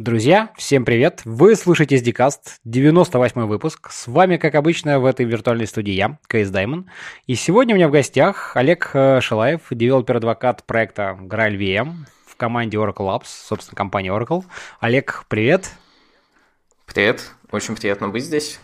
[0.00, 1.20] Друзья, всем привет!
[1.26, 3.90] Вы слушаете SDCast, 98 выпуск.
[3.90, 6.88] С вами, как обычно, в этой виртуальной студии я, KSDaemon.
[7.26, 12.34] И сегодня у меня в гостях Олег э, Шелаев, developer advocate проекта Graal VM в
[12.36, 14.42] команде Oracle Labs, собственно, компания Oracle.
[14.80, 15.70] Олег, привет!
[16.86, 18.58] Привет, очень приятно быть здесь.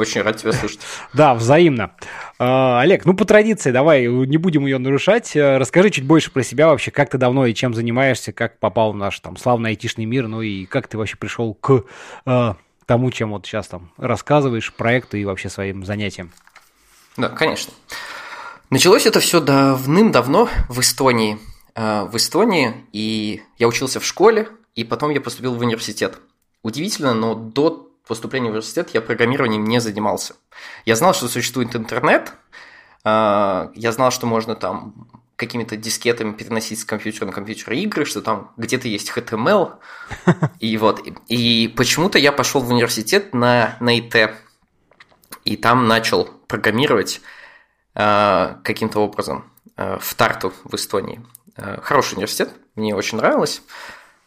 [0.00, 0.80] Очень рад тебя слышать.
[1.12, 1.90] Да, взаимно.
[2.38, 5.36] А, Олег, ну по традиции, давай не будем ее нарушать.
[5.36, 8.94] Э, расскажи чуть больше про себя вообще, как ты давно и чем занимаешься, как попал
[8.94, 11.84] в наш там славный айтишный мир, ну и как ты вообще пришел к
[12.24, 12.54] э,
[12.86, 16.32] тому, чем вот сейчас там рассказываешь, проекту и вообще своим занятиям.
[17.18, 17.74] Да, конечно.
[18.70, 21.38] Началось это все давным-давно в Эстонии.
[21.74, 26.18] Э, в Эстонии, и я учился в школе, и потом я поступил в университет.
[26.62, 30.34] Удивительно, но до поступления в университет я программированием не занимался.
[30.84, 32.32] Я знал, что существует интернет,
[33.04, 38.20] а, я знал, что можно там какими-то дискетами переносить с компьютера на компьютер игры, что
[38.20, 39.74] там где-то есть HTML.
[40.58, 41.06] И вот.
[41.28, 44.32] И почему-то я пошел в университет на, на ИТ.
[45.44, 47.20] И там начал программировать
[47.94, 51.24] э, каким-то образом э, в Тарту в Эстонии.
[51.56, 53.62] Э, хороший университет, мне очень нравилось.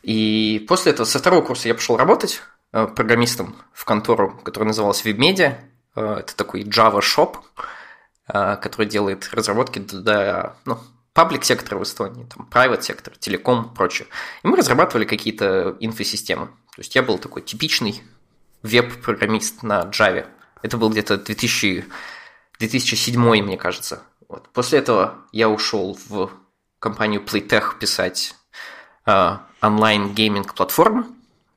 [0.04, 2.42] И после этого, со второго курса я пошел работать.
[2.74, 5.60] Э, программистом в контору, которая называлась WebMedia.
[5.96, 7.38] Э, это такой Java Shop,
[8.28, 10.80] э, который делает разработки для ну,
[11.14, 14.08] паблик сектора в Эстонии, там, private сектор, телеком, прочее.
[14.44, 16.48] И мы разрабатывали какие-то инфосистемы.
[16.48, 18.02] То есть я был такой типичный
[18.64, 20.26] веб-программист на Java.
[20.64, 21.86] Это был где-то 2000,
[22.58, 24.02] 2007, мне кажется.
[24.28, 24.50] Вот.
[24.50, 26.32] После этого я ушел в
[26.80, 28.34] компанию Playtech писать
[29.06, 31.06] онлайн-гейминг-платформы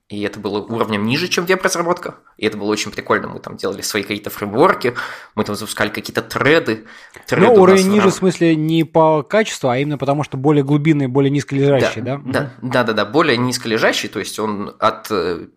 [0.09, 2.15] и это было уровнем ниже, чем веб-разработка.
[2.37, 3.27] И это было очень прикольно.
[3.27, 4.95] Мы там делали свои какие-то фреймворки,
[5.35, 6.87] мы там запускали какие-то треды.
[7.27, 11.09] треды ну, уровень ниже, в смысле, не по качеству, а именно потому, что более глубинный,
[11.09, 12.21] более низколежащий, да?
[12.25, 15.48] Да, да, да, да, более низколежащий, то есть он от э,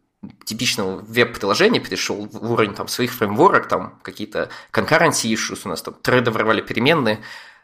[0.46, 5.94] типичного веб-приложения перешел в уровень там, своих фреймворок, там какие-то concurrency issues у нас там
[6.02, 7.20] треды воровали переменные,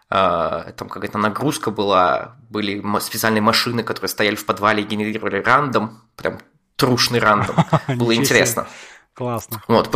[0.08, 6.04] а, там какая-то нагрузка была, были специальные машины, которые стояли в подвале и генерировали рандом,
[6.16, 6.38] прям
[6.76, 7.56] трушный рандом.
[7.88, 8.68] Было интересно.
[9.14, 9.62] Классно.
[9.68, 9.90] Вот.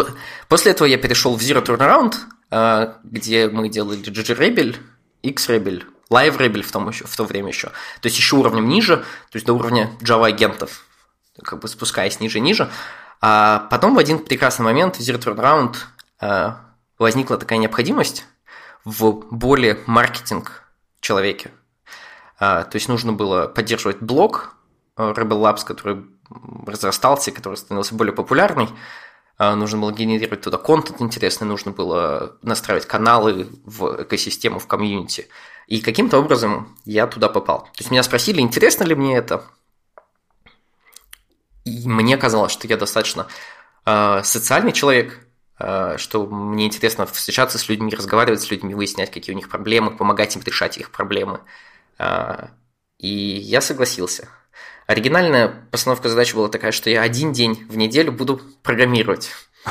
[0.48, 2.16] После этого я перешел в Zero Turnaround,
[2.52, 4.78] а, где мы делали GG-Rebel,
[5.24, 7.68] X-Rebel, Live Rebel в, том еще, в то время еще.
[7.68, 10.86] То есть еще уровнем ниже, то есть до уровня Java агентов,
[11.44, 12.70] как бы спускаясь ниже и ниже.
[13.22, 15.76] А потом в один прекрасный момент в Zero Turnaround
[16.22, 16.62] а,
[16.98, 18.26] возникла такая необходимость
[18.86, 20.64] в более маркетинг
[21.02, 21.52] человеке.
[22.40, 24.56] А, то есть нужно было поддерживать блог
[24.96, 26.06] Rebel Labs, который
[26.66, 28.70] разрастался, который становился более популярный,
[29.38, 35.30] а, нужно было генерировать туда контент интересный, нужно было настраивать каналы в экосистему, в комьюнити.
[35.68, 37.62] И каким-то образом я туда попал.
[37.62, 39.46] То есть меня спросили, интересно ли мне это.
[41.64, 43.28] И мне казалось, что я достаточно
[43.86, 45.26] э, социальный человек,
[45.60, 49.96] э, что мне интересно встречаться с людьми, разговаривать с людьми, выяснять, какие у них проблемы,
[49.96, 51.42] помогать им решать их проблемы.
[51.98, 52.48] Э,
[52.98, 54.28] и я согласился.
[54.90, 59.30] Оригинальная постановка задачи была такая, что я один день в неделю буду программировать.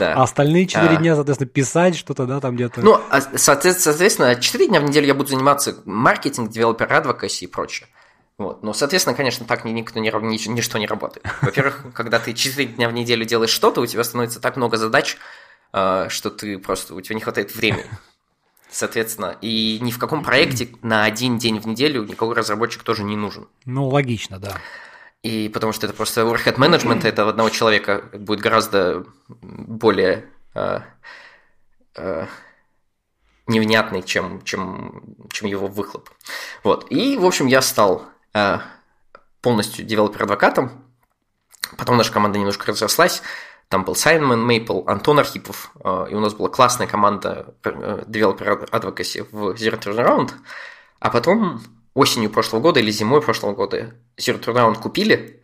[0.00, 0.14] Да.
[0.14, 0.96] А остальные четыре а.
[0.96, 2.80] дня, соответственно, писать что-то, да, там где-то.
[2.80, 7.88] Ну, а, соответственно, четыре дня в неделю я буду заниматься маркетинг, девелопер адвокаси и прочее.
[8.36, 8.64] Вот.
[8.64, 11.24] Но, соответственно, конечно, так никто не, ни, ничто не работает.
[11.42, 15.18] Во-первых, когда ты четыре дня в неделю делаешь что-то, у тебя становится так много задач,
[15.72, 17.86] а, что ты просто, у тебя не хватает времени.
[18.70, 23.16] Соответственно, и ни в каком проекте на один день в неделю никакой разработчик тоже не
[23.16, 23.48] нужен.
[23.64, 24.58] Ну, логично, да.
[25.22, 30.80] И потому что это просто overhead management этого одного человека будет гораздо более э,
[31.96, 32.26] э,
[33.46, 36.10] невнятный, чем, чем, чем его выхлоп.
[36.62, 36.86] Вот.
[36.90, 38.58] И, в общем, я стал э,
[39.40, 40.84] полностью девелопер-адвокатом.
[41.76, 43.22] Потом наша команда немножко разрослась.
[43.68, 48.70] Там был Саймон Мейпл, Антон Архипов, э, и у нас была классная команда э, Developer
[48.70, 50.30] Advocacy в Zero Turnaround.
[51.00, 51.60] А потом
[51.94, 55.42] осенью прошлого года или зимой прошлого года Zero Turnaround купили,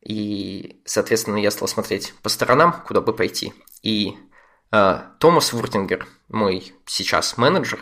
[0.00, 3.52] и, соответственно, я стал смотреть по сторонам, куда бы пойти.
[3.82, 4.16] И
[4.72, 7.80] э, Томас Вуртингер, мой сейчас менеджер,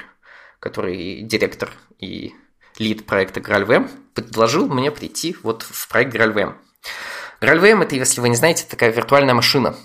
[0.58, 2.35] который директор и
[2.79, 6.55] лид проекта GraalVM, предложил мне прийти вот в проект GraalVM.
[7.40, 9.76] GraalVM это, если вы не знаете, такая виртуальная машина.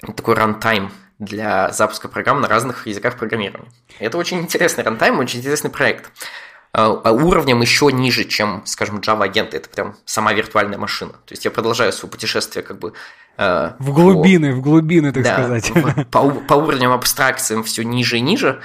[0.00, 3.72] Такой рантайм для запуска программ на разных языках программирования.
[3.98, 6.12] Это очень интересный рантайм, очень интересный проект.
[6.72, 9.56] А, а уровнем еще ниже, чем, скажем, Java агенты.
[9.56, 11.12] Это прям сама виртуальная машина.
[11.12, 12.92] То есть я продолжаю свое путешествие как бы...
[13.38, 15.72] Э, в глубины, по, в глубины, так да, сказать.
[16.10, 18.60] По, по уровням абстракциям все ниже и ниже.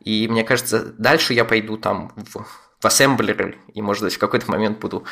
[0.00, 2.44] И мне кажется, дальше я пойду там в,
[2.80, 5.04] в ассемблеры и, может быть, в какой-то момент буду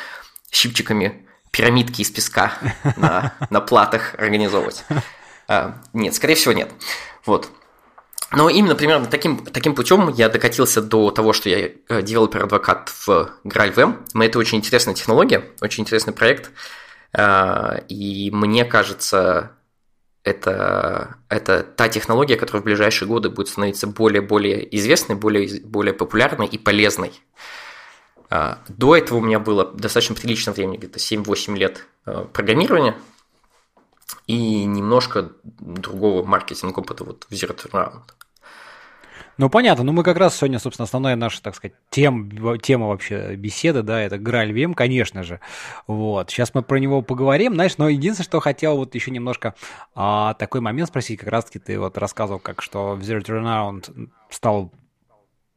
[0.51, 2.53] щипчиками пирамидки из песка
[2.97, 4.83] на, на платах организовывать.
[5.47, 6.71] А, нет, скорее всего, нет.
[7.25, 7.49] Вот.
[8.31, 11.69] Но именно примерно таким, таким путем я докатился до того, что я
[12.01, 14.21] developer advocate в GraalVM.
[14.21, 16.51] Это очень интересная технология, очень интересный проект.
[17.13, 19.51] А, и мне кажется,
[20.23, 26.47] это, это та технология, которая в ближайшие годы будет становиться более-более известной, более, более популярной
[26.47, 27.13] и полезной.
[28.29, 32.95] А, до этого у меня было достаточно приличное время, где-то 7-8 лет а, программирования
[34.27, 38.01] и немножко другого маркетинга опыта вот в Zero Turnaround.
[39.37, 39.83] Ну, понятно.
[39.83, 44.01] Ну, мы как раз сегодня, собственно, основная наша, так сказать, тем, тема вообще беседы, да,
[44.01, 45.41] это GraalVM, конечно же.
[45.87, 46.29] Вот.
[46.29, 49.53] Сейчас мы про него поговорим, знаешь, но единственное, что хотел вот еще немножко
[49.93, 54.71] а, такой момент спросить, как раз-таки ты вот рассказывал, как что в Zero Turnaround стал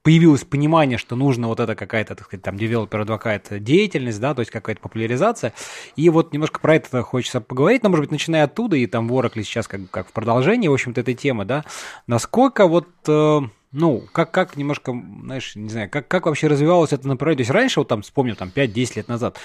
[0.08, 4.40] появилось понимание, что нужно вот это какая-то, так сказать, там, developer advocate деятельность, да, то
[4.40, 5.52] есть какая-то популяризация.
[5.96, 9.12] И вот немножко про это хочется поговорить, но, может быть, начиная оттуда, и там в
[9.12, 11.66] Oracle сейчас как, как в продолжении, в общем-то, этой темы, да,
[12.06, 13.40] насколько вот э,
[13.72, 17.44] ну, как, как немножко, знаешь, не знаю, как, как вообще развивалось это направление?
[17.44, 19.36] То есть раньше, вот там, вспомню, там, 5-10 лет назад,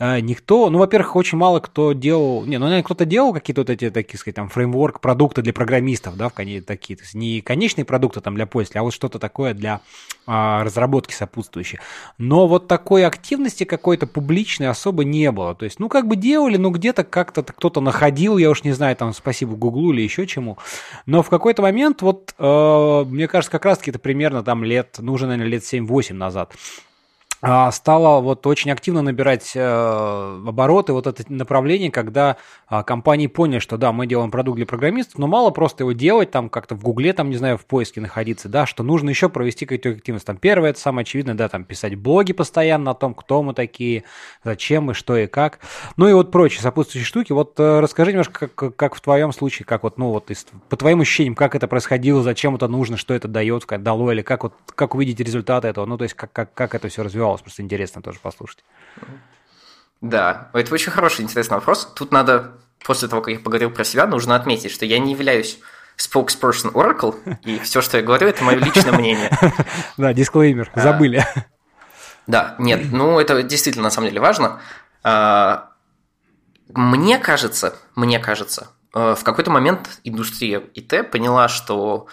[0.00, 3.90] никто, ну, во-первых, очень мало кто делал, не, ну, наверное, кто-то делал какие-то вот эти,
[3.90, 7.84] такие сказать, там, фреймворк, продукты для программистов, да, в коне, такие, то есть не конечные
[7.84, 9.80] продукты там для пользователя, а вот что-то такое для
[10.30, 11.78] а, разработки сопутствующей.
[12.18, 15.54] Но вот такой активности какой-то публичной особо не было.
[15.54, 18.94] То есть, ну, как бы делали, ну, где-то как-то кто-то находил, я уж не знаю,
[18.94, 20.58] там, спасибо Гуглу или еще чему.
[21.06, 25.14] Но в какой-то момент, вот, э, мне кажется, как раз-таки это примерно там лет, ну,
[25.14, 26.52] уже, наверное, лет 7-8 назад,
[27.40, 32.36] а, стало вот очень активно набирать э, обороты вот это направление, когда
[32.66, 36.32] а, компании поняли, что да, мы делаем продукт для программистов, но мало просто его делать,
[36.32, 39.66] там как-то в Гугле, там, не знаю, в поиске находиться, да, что нужно еще провести
[39.66, 40.26] какую-то активность.
[40.26, 44.02] Там первое, это самое очевидное, да, там писать блоги постоянно о том, кто мы такие,
[44.42, 45.60] зачем мы, что и как.
[45.96, 47.30] Ну и вот прочие сопутствующие штуки.
[47.30, 50.28] Вот э, расскажи немножко, как, как в твоем случае, как вот, ну вот,
[50.68, 54.42] по твоим ощущениям, как это происходило, зачем это нужно, что это дает, дало, или как
[54.42, 57.42] вот, как увидеть результаты этого, ну то есть как, как, как это все развивалось развивалось.
[57.42, 58.64] Просто интересно тоже послушать.
[60.00, 61.92] Да, это очень хороший, интересный вопрос.
[61.94, 62.52] Тут надо,
[62.84, 65.58] после того, как я поговорил про себя, нужно отметить, что я не являюсь
[65.96, 67.14] spokesperson Oracle,
[67.44, 69.30] и все, что я говорю, это мое личное мнение.
[69.96, 71.26] Да, дисклеймер, а, забыли.
[72.28, 74.60] Да, нет, ну это действительно на самом деле важно.
[75.02, 75.70] А,
[76.72, 82.06] мне кажется, мне кажется, э, в какой-то момент индустрия ИТ поняла, что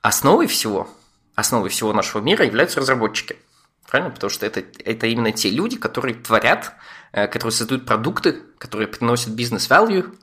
[0.00, 0.88] основой всего,
[1.34, 3.36] основой всего нашего мира являются разработчики–
[3.94, 4.12] Правильно?
[4.12, 6.72] Потому что это, это именно те люди, которые творят,
[7.12, 10.18] э, которые создают продукты, которые приносят бизнес-value,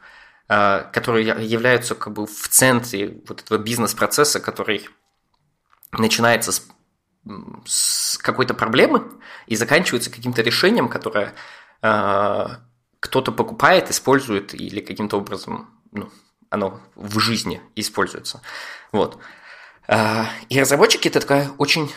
[0.49, 4.89] э, которые являются как бы в центре вот этого бизнес-процесса, который
[5.93, 6.67] начинается с,
[7.65, 9.09] с какой-то проблемы
[9.47, 11.33] и заканчивается каким-то решением, которое
[11.81, 12.47] э,
[12.99, 16.09] кто-то покупает, использует или каким-то образом ну,
[16.49, 18.41] оно в жизни используется.
[18.91, 19.17] Вот.
[20.49, 21.89] И разработчики это такая очень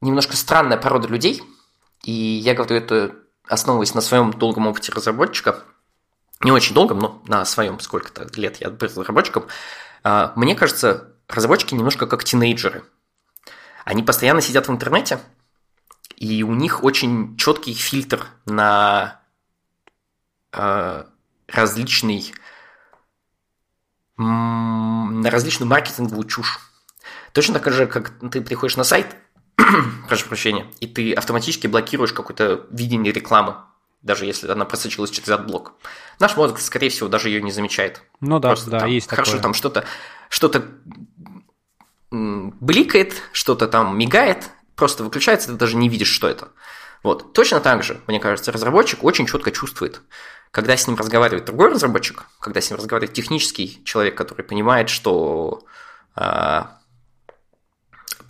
[0.00, 1.42] немножко странная порода людей,
[2.02, 3.16] и я говорю это
[3.50, 5.64] основываясь на своем долгом опыте разработчика,
[6.42, 9.46] не очень долгом, но на своем сколько-то лет я был разработчиком,
[10.02, 12.84] а, мне кажется, разработчики немножко как тинейджеры.
[13.84, 15.20] Они постоянно сидят в интернете,
[16.16, 19.20] и у них очень четкий фильтр на
[20.52, 21.06] а,
[21.48, 22.32] различный
[24.16, 26.60] на различную маркетинговую чушь.
[27.32, 29.16] Точно так же, как ты приходишь на сайт,
[30.08, 33.56] прошу прощения, и ты автоматически блокируешь какое-то видение рекламы,
[34.02, 35.72] даже если она просочилась через adblock.
[36.18, 38.02] Наш мозг, скорее всего, даже ее не замечает.
[38.20, 39.42] Ну да, Просто да, там, есть Хорошо, такое.
[39.42, 39.84] там что-то
[40.28, 40.48] что
[42.10, 46.48] бликает, что-то там мигает, просто выключается, ты даже не видишь, что это.
[47.02, 47.32] Вот.
[47.32, 50.02] Точно так же, мне кажется, разработчик очень четко чувствует,
[50.50, 55.62] когда с ним разговаривает другой разработчик, когда с ним разговаривает технический человек, который понимает, что
[56.14, 56.79] а,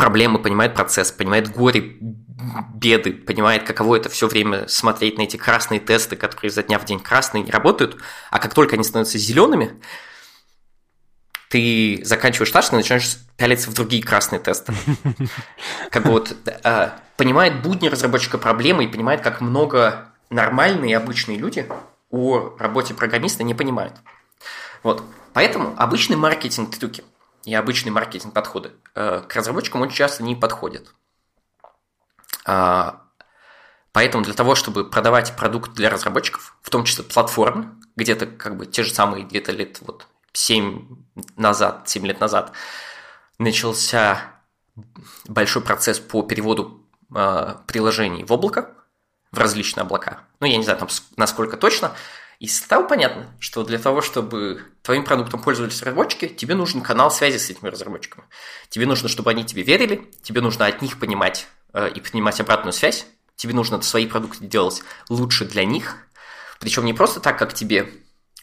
[0.01, 1.99] проблемы, понимает процесс, понимает горе,
[2.75, 6.87] беды, понимает, каково это все время смотреть на эти красные тесты, которые изо дня в
[6.87, 7.99] день красные не работают,
[8.31, 9.79] а как только они становятся зелеными,
[11.51, 14.73] ты заканчиваешь наш и начинаешь пялиться в другие красные тесты.
[15.91, 21.69] Как бы вот а, понимает будни разработчика проблемы и понимает, как много нормальные обычные люди
[22.11, 23.95] о работе программиста не понимают.
[24.83, 25.03] Вот.
[25.35, 27.05] Поэтому обычный маркетинг трюки–
[27.45, 30.95] и обычные маркетинг-подходы э, к разработчикам очень часто не подходят.
[32.45, 33.03] А,
[33.93, 38.67] поэтому для того, чтобы продавать продукт для разработчиков, в том числе платформы, где-то как бы
[38.67, 40.87] те же самые где-то лет вот 7
[41.37, 42.53] назад, 7 лет назад,
[43.39, 44.21] начался
[45.27, 48.75] большой процесс по переводу э, приложений в облако,
[49.33, 50.21] в различные облака.
[50.41, 51.93] Ну, я не знаю, там, насколько точно.
[52.41, 57.37] И стало понятно, что для того, чтобы твоим продуктом пользовались разработчики, тебе нужен канал связи
[57.37, 58.25] с этими разработчиками.
[58.71, 62.73] Тебе нужно, чтобы они тебе верили, тебе нужно от них понимать э, и принимать обратную
[62.73, 63.07] связь,
[63.37, 65.99] тебе нужно свои продукты делать лучше для них,
[66.61, 67.93] причем не просто так, как тебе,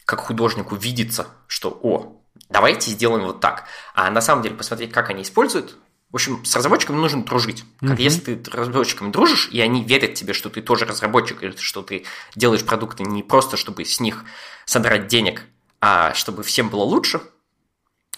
[0.04, 3.64] как художнику, видится, что «О, давайте сделаем вот так»,
[3.94, 5.74] а на самом деле посмотреть, как они используют,
[6.10, 7.64] в общем, с разработчиками нужно дружить.
[7.80, 8.02] Как mm-hmm.
[8.02, 11.82] если ты с разработчиками дружишь, и они верят тебе, что ты тоже разработчик, или что
[11.82, 14.24] ты делаешь продукты не просто, чтобы с них
[14.64, 15.44] содрать денег,
[15.80, 17.20] а чтобы всем было лучше,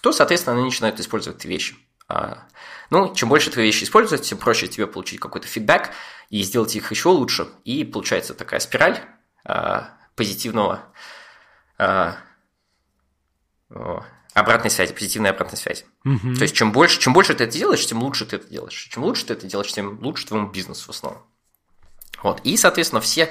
[0.00, 1.76] то, соответственно, они начинают использовать эти вещи.
[2.08, 2.44] А,
[2.90, 5.90] ну, чем больше твои вещи использовать, тем проще тебе получить какой-то фидбэк
[6.28, 7.48] и сделать их еще лучше.
[7.64, 9.00] И получается такая спираль
[9.44, 10.92] а, позитивного
[11.76, 12.18] а,
[14.34, 15.84] обратной связи, позитивной обратной связи.
[16.04, 16.34] Угу.
[16.36, 18.88] То есть, чем больше, чем больше ты это делаешь, тем лучше ты это делаешь.
[18.92, 21.22] Чем лучше ты это делаешь, тем лучше твоему бизнесу в основном.
[22.22, 22.40] Вот.
[22.44, 23.30] И, соответственно, все,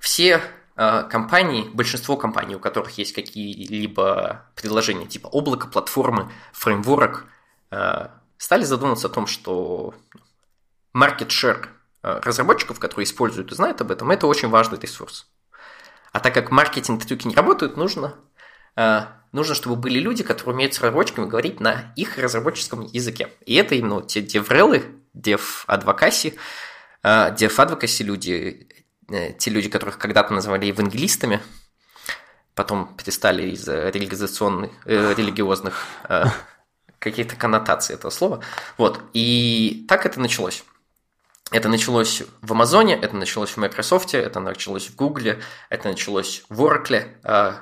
[0.00, 0.40] все
[0.76, 7.26] э, компании, большинство компаний, у которых есть какие-либо предложения типа облако, платформы, фреймворк,
[7.70, 9.94] э, стали задумываться о том, что
[10.94, 11.66] market share
[12.02, 15.28] э, разработчиков, которые используют и знают об этом, это очень важный ресурс.
[16.12, 18.14] А так как маркетинг трюки не работают, нужно
[19.32, 23.28] нужно, чтобы были люди, которые умеют с разработчиками говорить на их разработческом языке.
[23.46, 26.34] И это именно те деврелы, дев-адвокаси,
[27.02, 28.68] дев-адвокаси люди,
[29.10, 31.40] э, те люди, которых когда-то называли евангелистами,
[32.54, 36.24] потом перестали из-за религизационных, э, религиозных э,
[36.98, 38.42] каких-то коннотаций этого слова.
[38.76, 39.00] Вот.
[39.12, 40.64] И так это началось.
[41.50, 45.36] Это началось в Амазоне, это началось в Microsoft, это началось в Google,
[45.70, 47.54] это началось в Oracle, Э,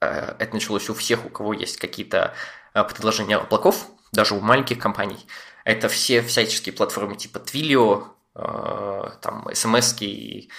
[0.00, 2.34] это началось у всех, у кого есть какие-то
[2.74, 5.26] э, предложения облаков, даже у маленьких компаний.
[5.64, 10.50] Это все всяческие платформы типа Twilio, э, там SMS и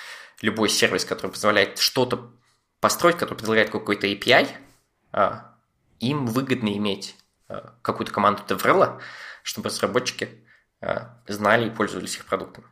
[0.41, 2.31] любой сервис, который позволяет что-то
[2.79, 4.47] построить, который предлагает какой-то API,
[5.99, 7.15] им выгодно иметь
[7.81, 9.01] какую-то команду DevRel,
[9.43, 10.29] чтобы разработчики
[11.27, 12.67] знали и пользовались их продуктами.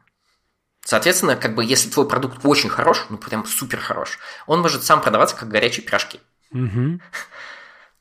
[0.88, 5.02] Соответственно, как бы если твой продукт очень хорош, ну прям супер хорош, он может сам
[5.02, 6.22] продаваться как горячие пирожки.
[6.52, 7.00] Угу.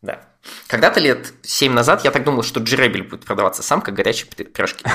[0.02, 0.20] Да.
[0.68, 4.84] Когда-то лет 7 назад я так думал, что Джеребель будет продаваться сам, как горячие пирожки.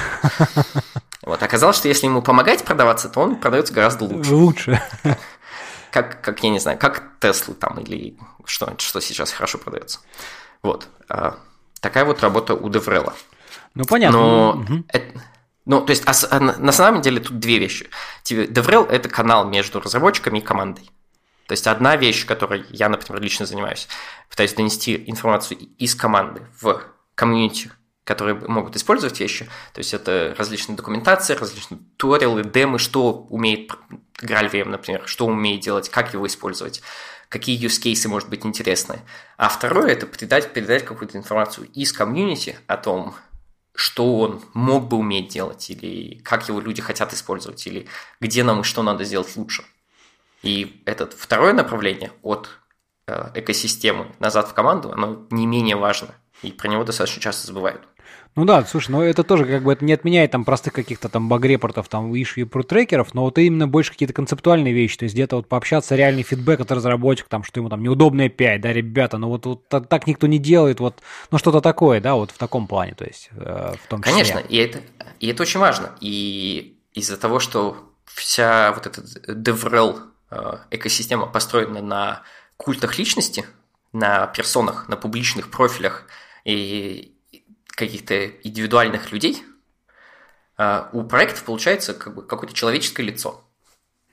[1.24, 4.34] Вот, оказалось, что если ему помогать продаваться, то он продается гораздо лучше.
[4.34, 4.82] Лучше.
[5.92, 10.00] Как, как я не знаю, как Теслу там или что, что сейчас хорошо продается.
[10.64, 10.88] Вот.
[11.10, 11.38] А,
[11.80, 13.14] такая вот работа у DevRel а.
[13.76, 14.18] Ну, понятно.
[14.18, 14.84] Но угу.
[14.88, 15.22] это,
[15.66, 17.90] ну, то есть, а, а, на самом деле тут две вещи.
[18.26, 20.90] DevRel– это канал между разработчиками и командой.
[21.52, 23.90] То есть одна вещь, которой я, например, лично занимаюсь,
[24.30, 26.82] пытаюсь донести информацию из команды в
[27.14, 27.72] комьюнити,
[28.06, 29.50] которые могут использовать вещи.
[29.74, 33.74] То есть это различные документации, различные туториалы, демы, что умеет
[34.22, 36.82] GraalVM, например, что умеет делать, как его использовать,
[37.28, 39.02] какие use cases может быть интересны.
[39.36, 43.14] А второе– это передать, передать какую-то информацию из комьюнити о том,
[43.76, 47.90] что он мог бы уметь делать, или как его люди хотят использовать, или
[48.22, 49.66] где нам и что надо сделать лучше.
[50.44, 52.50] И это второе направление от
[53.08, 56.10] э, экосистемы назад в команду, оно не менее важно.
[56.42, 57.82] И про него достаточно часто забывают.
[58.36, 61.28] Ну да, слушай, но это тоже как бы это не отменяет там простых каких-то там
[61.28, 65.36] баг-репортов, там и про трекеров, но вот именно больше какие-то концептуальные вещи, то есть где-то
[65.36, 69.28] вот пообщаться, реальный фидбэк от разработчика, там, что ему там неудобная API, да, ребята, ну
[69.28, 72.96] вот, вот так, никто не делает, вот, ну что-то такое, да, вот в таком плане,
[72.96, 74.14] то есть э, в том числе.
[74.14, 74.80] Конечно, и это,
[75.20, 79.02] и это очень важно, и из-за того, что вся вот эта
[79.34, 80.00] DevRel
[80.72, 82.24] экосистема построена на
[82.58, 83.46] культах личности,
[83.94, 86.06] на персонах, на публичных профилях
[86.46, 87.18] и
[87.76, 89.44] каких-то индивидуальных людей,
[90.58, 93.44] э, у проектов получается как бы какое-то человеческое лицо.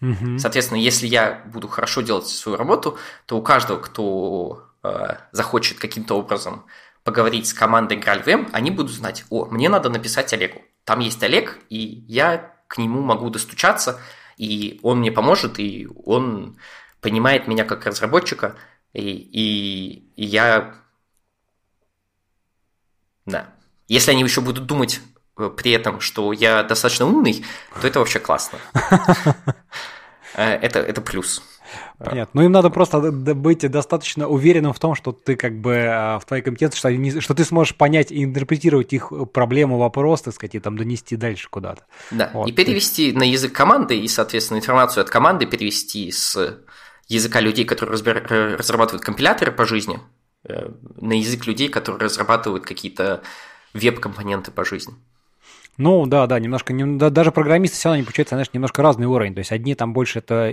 [0.00, 0.38] Угу.
[0.38, 6.14] Соответственно, если я буду хорошо делать свою работу, то у каждого, кто э, захочет каким-то
[6.14, 6.64] образом
[7.04, 10.62] поговорить с командой GraalVM, они будут знать, о, мне надо написать Олегу.
[10.84, 14.00] Там есть Олег, и я к нему могу достучаться,
[14.38, 16.56] и он мне поможет, и он
[17.00, 18.56] понимает меня как разработчика,
[18.92, 20.74] и, и, и я...
[23.26, 23.52] Да.
[23.88, 25.00] Если они еще будут думать
[25.36, 27.44] э, при этом, что я достаточно умный,
[27.80, 28.58] то это вообще классно.
[30.34, 31.42] Э, это, это плюс.
[31.98, 32.40] Понятно.
[32.40, 36.24] Ну, им надо просто быть достаточно уверенным в том, что ты как бы а, в
[36.24, 40.54] твоей компетенции, что, не, что ты сможешь понять и интерпретировать их проблему, вопрос, так сказать,
[40.54, 41.84] и там донести дальше куда-то.
[42.10, 42.48] Да, вот.
[42.48, 46.58] и перевести на язык команды, и, соответственно, информацию от команды перевести с
[47.08, 48.26] языка людей, которые разбир...
[48.58, 49.98] разрабатывают компиляторы по жизни,
[50.44, 50.70] э,
[51.00, 53.22] на язык людей, которые разрабатывают какие-то
[53.74, 54.94] веб-компоненты по жизни.
[55.78, 59.06] Ну, да, да, немножко, не, да, даже программисты все равно не получается, знаешь, немножко разный
[59.06, 59.34] уровень.
[59.34, 60.50] То есть одни там больше это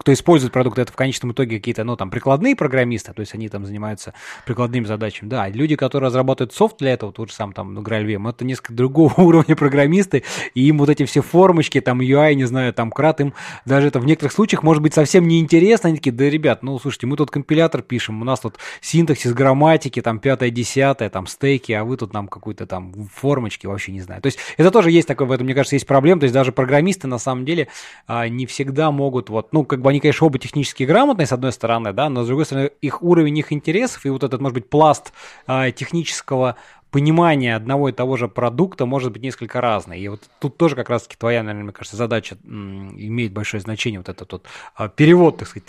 [0.00, 3.48] кто использует продукт, это в конечном итоге какие-то, ну, там, прикладные программисты, то есть они
[3.48, 4.14] там занимаются
[4.46, 5.28] прикладными задачами.
[5.28, 8.72] Да, люди, которые разрабатывают софт для этого, тот же сам там, ну, GraalVM, это несколько
[8.72, 10.22] другого уровня программисты,
[10.54, 13.34] и им вот эти все формочки, там, UI, не знаю, там, крат, им
[13.66, 15.88] даже это в некоторых случаях может быть совсем неинтересно.
[15.88, 20.00] Они такие, да, ребят, ну, слушайте, мы тут компилятор пишем, у нас тут синтаксис грамматики,
[20.00, 24.22] там, пятое, десятое, там, стейки, а вы тут нам какую-то там формочки вообще не знаю.
[24.22, 26.52] То есть это тоже есть такое, в этом, мне кажется, есть проблема, то есть даже
[26.52, 27.68] программисты, на самом деле,
[28.06, 31.52] а, не всегда могут вот, ну, как бы они, конечно, оба технически грамотные, с одной
[31.52, 34.68] стороны, да, но с другой стороны, их уровень их интересов и вот этот, может быть,
[34.68, 35.12] пласт
[35.46, 36.56] а, технического
[36.90, 40.00] понимания одного и того же продукта может быть несколько разный.
[40.00, 44.08] И вот тут тоже как раз-таки твоя, наверное, мне кажется, задача имеет большое значение, вот
[44.08, 45.68] этот вот а, перевод, так сказать,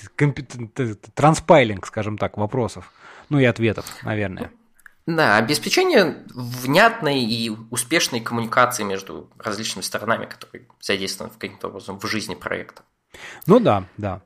[1.14, 2.92] транспайлинг, скажем так, вопросов,
[3.30, 4.52] ну и ответов, наверное.
[5.08, 12.36] Да, обеспечение внятной и успешной коммуникации между различными сторонами, которые задействованы каким-то образом в жизни
[12.36, 12.84] проекта.
[13.46, 14.22] Ну да, да.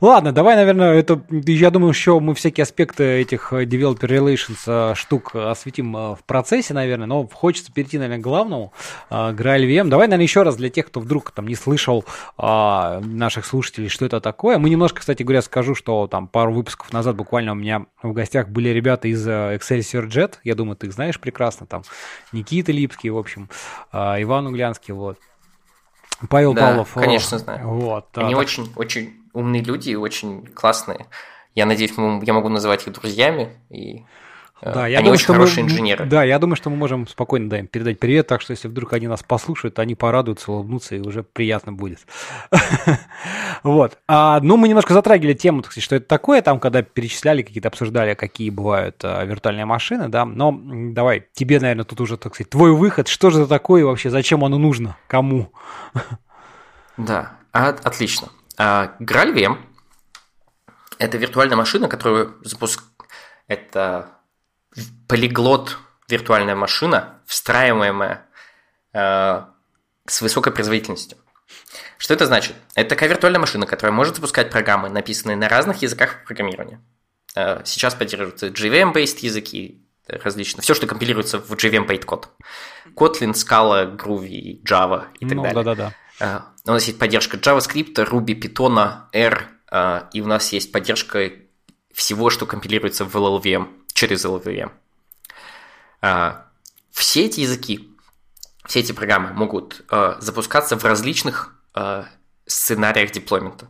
[0.00, 4.94] Ладно, давай, наверное, это, я думаю, еще мы всякие аспекты этих э, developer relations э,
[4.94, 8.72] штук осветим э, в процессе, наверное, но хочется перейти, наверное, к главному,
[9.10, 9.88] Graal VM.
[9.88, 12.04] Давай, наверное, еще раз для тех, кто вдруг там не слышал
[12.38, 14.58] наших слушателей, что это такое.
[14.58, 18.48] Мы немножко, кстати говоря, скажу, что там пару выпусков назад буквально у меня в гостях
[18.48, 21.82] были ребята из Excelsior Jet, я думаю, ты их знаешь прекрасно, там
[22.32, 23.48] Никита Липский, в общем,
[23.92, 25.18] Иван Углянский, вот.
[26.28, 26.94] Павел да, Павлов.
[26.94, 27.68] конечно, знаю.
[27.68, 28.40] Вот, Они так...
[28.40, 31.06] очень, очень умные люди и очень классные.
[31.54, 34.04] Я надеюсь, я могу называть их друзьями, и
[34.62, 36.04] да, я они думаю, очень хорошие мы, инженеры.
[36.04, 38.92] Да, я думаю, что мы можем спокойно да, им передать привет, так что если вдруг
[38.92, 42.00] они нас послушают, они порадуются, улыбнутся, и уже приятно будет.
[43.62, 43.98] Вот.
[44.08, 47.68] А, ну, мы немножко затрагивали тему, так сказать, что это такое, там, когда перечисляли какие-то,
[47.68, 52.48] обсуждали, какие бывают а, виртуальные машины, да, но давай, тебе, наверное, тут уже, так сказать,
[52.48, 55.52] твой выход, что же это такое вообще, зачем оно нужно, кому?
[56.96, 58.28] Да, отлично.
[58.58, 59.56] А, GraalVM–
[60.98, 62.84] это виртуальная машина, которую запуск...
[63.46, 64.19] Это
[65.08, 68.26] полиглот виртуальная машина, встраиваемая
[68.92, 69.42] э,
[70.06, 71.18] с высокой производительностью.
[71.98, 72.56] Что это значит?
[72.74, 76.80] Это такая виртуальная машина, которая может запускать программы, написанные на разных языках программирования.
[77.34, 80.62] Э, сейчас поддерживаются JVM-based языки, различные.
[80.62, 82.30] Все, что компилируется в JVM-based код.
[82.96, 85.64] Kotlin, Scala, Groovy, Java и так ну, далее.
[85.64, 85.94] Да-да-да.
[86.20, 91.30] Э, у нас есть поддержка JavaScript, Ruby, Python, R, э, и у нас есть поддержка
[92.00, 94.72] всего, что компилируется в LLVM, через LLVM.
[96.00, 96.32] Э,
[96.90, 97.94] все эти языки,
[98.64, 99.82] все эти программы могут
[100.18, 101.54] запускаться в различных
[102.46, 103.68] сценариях деплоймента.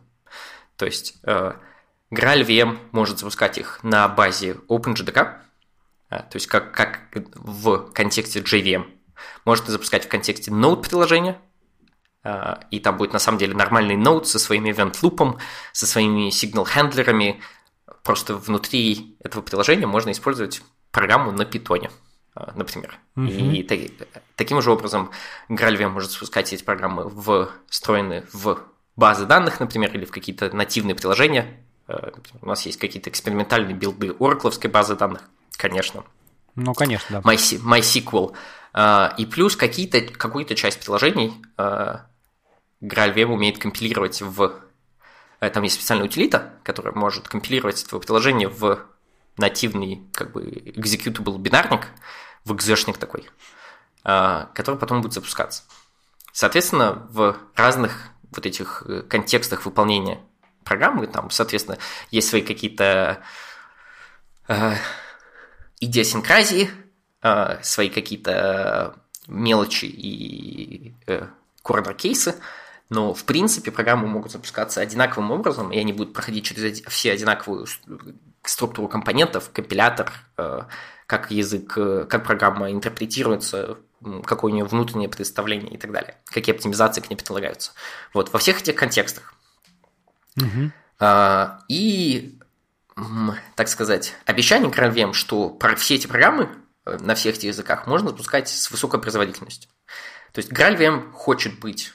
[0.75, 5.13] То есть GraalVM может запускать их на базе OpenJDK,
[6.09, 7.01] то есть как, как
[7.35, 8.85] в контексте JVM.
[9.45, 11.37] Может запускать в контексте Node-приложения,
[12.23, 15.39] а, и там будет на самом деле нормальный ноут со своим event-лупом,
[15.71, 17.41] со своими сигнал-хендлерами.
[18.03, 20.61] Просто внутри этого приложения можно использовать
[20.91, 21.91] программу на питоне,
[22.35, 22.99] а, например.
[23.15, 23.55] Mm-hmm.
[23.55, 23.79] И так,
[24.35, 25.11] таким же образом
[25.49, 27.11] GraalVM может спускать эти программы
[27.69, 28.59] встроены в
[28.95, 31.59] базы данных, например, или в какие-то нативные приложения.
[31.87, 32.11] А,
[32.41, 35.21] у нас есть какие-то экспериментальные билды Oracle базы данных,
[35.57, 36.03] конечно.
[36.55, 37.29] Ну, конечно, да.
[37.29, 38.35] My, MySQL.
[39.17, 41.33] И плюс какие-то, какую-то часть приложений
[42.81, 44.55] GraalVM умеет компилировать в...
[45.41, 48.79] Э, там есть специальная утилита, которая может компилировать твое приложение в
[49.37, 51.87] нативный как бы executable бинарник,
[52.45, 53.27] в экзешник такой,
[54.05, 55.63] э, который потом будет запускаться.
[56.31, 60.21] Соответственно, в разных вот этих э, контекстах выполнения
[60.63, 61.77] программы, там, соответственно,
[62.11, 63.21] есть свои какие-то
[64.47, 64.75] э,
[65.79, 66.69] идиосинкразии,
[67.23, 68.95] э, свои какие-то
[69.27, 71.27] мелочи и э,
[71.63, 72.35] корнер-кейсы,
[72.91, 77.65] но, в принципе, программы могут запускаться одинаковым образом, и они будут проходить через все одинаковую
[78.43, 80.63] структуру компонентов, компилятор, э,
[81.07, 83.77] как язык, э, как программа интерпретируется,
[84.25, 87.71] какое у нее внутреннее представление и так далее, какие оптимизации к ней предлагаются.
[88.13, 89.35] Вот, во всех этих контекстах.
[90.35, 90.71] Угу.
[91.69, 92.39] И,
[93.55, 96.49] так сказать, обещание KRVM, что все эти программы
[96.85, 99.71] э, на всех этих языках можно запускать с высокой производительностью.
[100.33, 101.93] То есть GraalVM хочет быть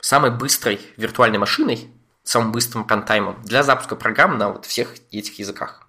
[0.00, 1.90] самой быстрой виртуальной машиной,
[2.22, 5.88] самым быстрым рантаймом для запуска программ на вот всех этих языках.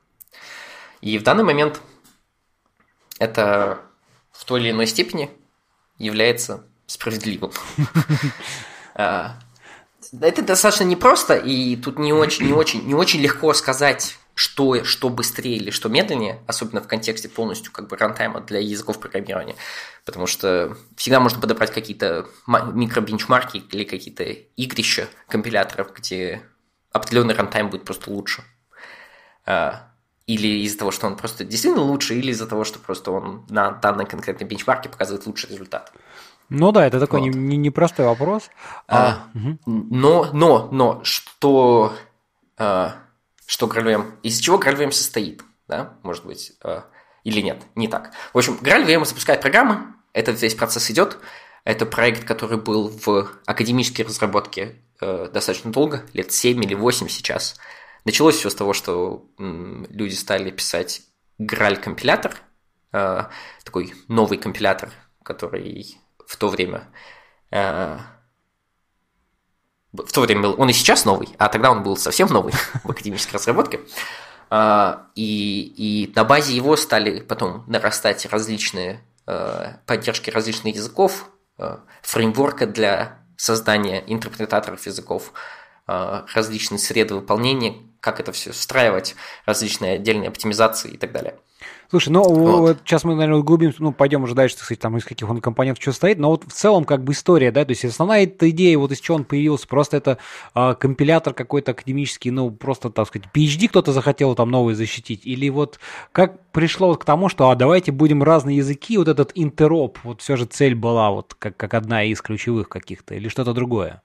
[1.02, 1.82] И в данный момент
[3.20, 3.80] это
[4.32, 5.32] в той или иной степени
[5.98, 7.52] является справедливым.
[9.00, 9.38] А,
[10.22, 15.10] это достаточно непросто, и тут не очень, не очень, не очень легко сказать, что, что
[15.10, 19.56] быстрее или что медленнее, особенно в контексте полностью как бы рантайма для языков программирования.
[20.06, 26.44] Потому что всегда можно подобрать какие-то микробенчмарки или какие-то игрища компиляторов, где
[26.92, 28.44] определенный рантайм будет просто лучше.
[29.44, 29.92] А,
[30.28, 33.72] или из-за того, что он просто действительно лучше, или из-за того, что просто он на
[33.72, 35.92] данной конкретной бенчмарке показывает лучший результат.
[36.50, 37.30] Ну да, это такой вот.
[37.30, 38.52] непростой не, не вопрос.
[38.88, 39.58] А, а, угу.
[39.66, 41.96] Но, но, но, что
[42.56, 42.98] а,
[43.48, 46.82] что GraalVM, из чего GraalVM состоит, да, может быть, э,
[47.24, 48.12] или нет, не так.
[48.34, 51.18] В общем, GraalVM запускает программы, этот весь процесс идет,
[51.64, 57.58] это проект, который был в академической разработке э, достаточно долго, лет 7 или 8 сейчас.
[58.04, 61.02] Началось все с того, что м, люди стали писать
[61.40, 62.36] Graal-компилятор,
[62.92, 63.24] э,
[63.64, 64.92] такой новый компилятор,
[65.24, 66.90] который в то время
[67.52, 67.98] э,
[69.94, 72.90] в то время был, он и сейчас новый, а тогда он был совсем новый в
[72.90, 73.80] академической разработке.
[74.50, 81.78] А, и, и на базе его стали потом нарастать различные э, поддержки различных языков, э,
[82.02, 85.34] фреймворка для создания интерпретаторов языков,
[85.88, 91.38] э, различные среды выполнения, как это все встраивать, различные отдельные оптимизации и так далее.
[91.90, 92.60] Слушай, ну вот.
[92.60, 95.82] вот сейчас мы, наверное, углубимся, ну, пойдем уже дальше, сказать, там из каких он компонентов
[95.82, 98.78] что стоит, но вот в целом как бы история, да, то есть основная эта идея,
[98.78, 100.18] вот из чего он появился, просто это
[100.54, 105.48] э, компилятор какой-то академический, ну, просто, так сказать, PhD кто-то захотел там новый защитить, или
[105.50, 105.80] вот
[106.12, 110.22] как пришло вот к тому, что, а давайте будем разные языки, вот этот интероп, вот
[110.22, 114.02] все же цель была вот как, как одна из ключевых каких-то, или что-то другое?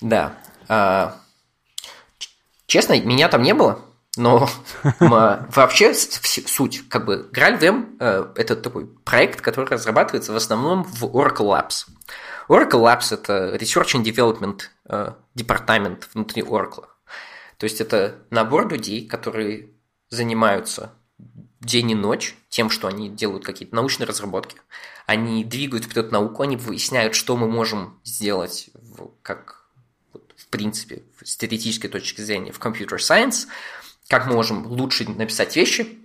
[0.00, 0.32] Да.
[0.68, 1.16] А,
[2.66, 3.80] честно, меня там не было,
[4.20, 11.04] но вообще суть, как бы GraalVM э,– это такой проект, который разрабатывается в основном в
[11.04, 11.86] Oracle Labs.
[12.48, 16.84] Oracle Labs– это Research and Development э, департамент внутри Oracle.
[17.56, 19.70] То есть это набор людей, которые
[20.10, 20.92] занимаются
[21.60, 24.56] день и ночь тем, что они делают какие-то научные разработки.
[25.06, 28.70] Они двигают вперед науку, они выясняют, что мы можем сделать
[29.22, 29.60] как
[30.36, 33.46] в принципе, с теоретической точки зрения в computer science–
[34.10, 35.96] как мы можем лучше написать вещи,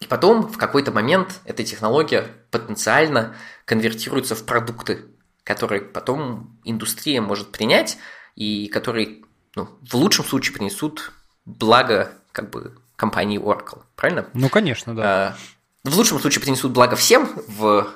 [0.00, 5.04] и потом в какой-то момент эта технология потенциально конвертируется в продукты,
[5.44, 7.96] которые потом индустрия может принять
[8.34, 9.22] и которые
[9.54, 11.12] ну, в лучшем случае принесут
[11.44, 14.26] благо как бы компании Oracle, правильно?
[14.34, 15.36] Ну, конечно, да.
[15.84, 17.88] А, в лучшем случае принесут благо всем, в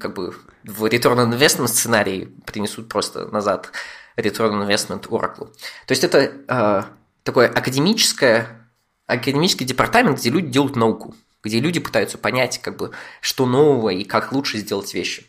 [0.00, 3.72] как бы в return on investment сценарии принесут просто назад
[4.16, 5.52] return on investment Oracle.
[5.86, 6.86] То есть это а,
[7.22, 8.68] такое академическое,
[9.06, 14.04] академический департамент, где люди делают науку, где люди пытаются понять, как бы, что нового и
[14.04, 15.26] как лучше сделать вещи.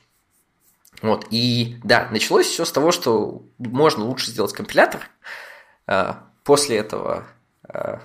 [1.01, 5.09] Вот, и да, началось все с того, что можно лучше сделать компилятор.
[5.85, 7.27] А, после этого
[7.67, 8.01] а,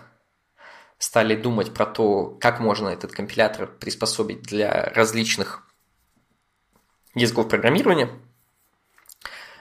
[0.98, 5.62] стали думать про то, как можно этот компилятор приспособить для различных
[7.14, 8.10] языков программирования–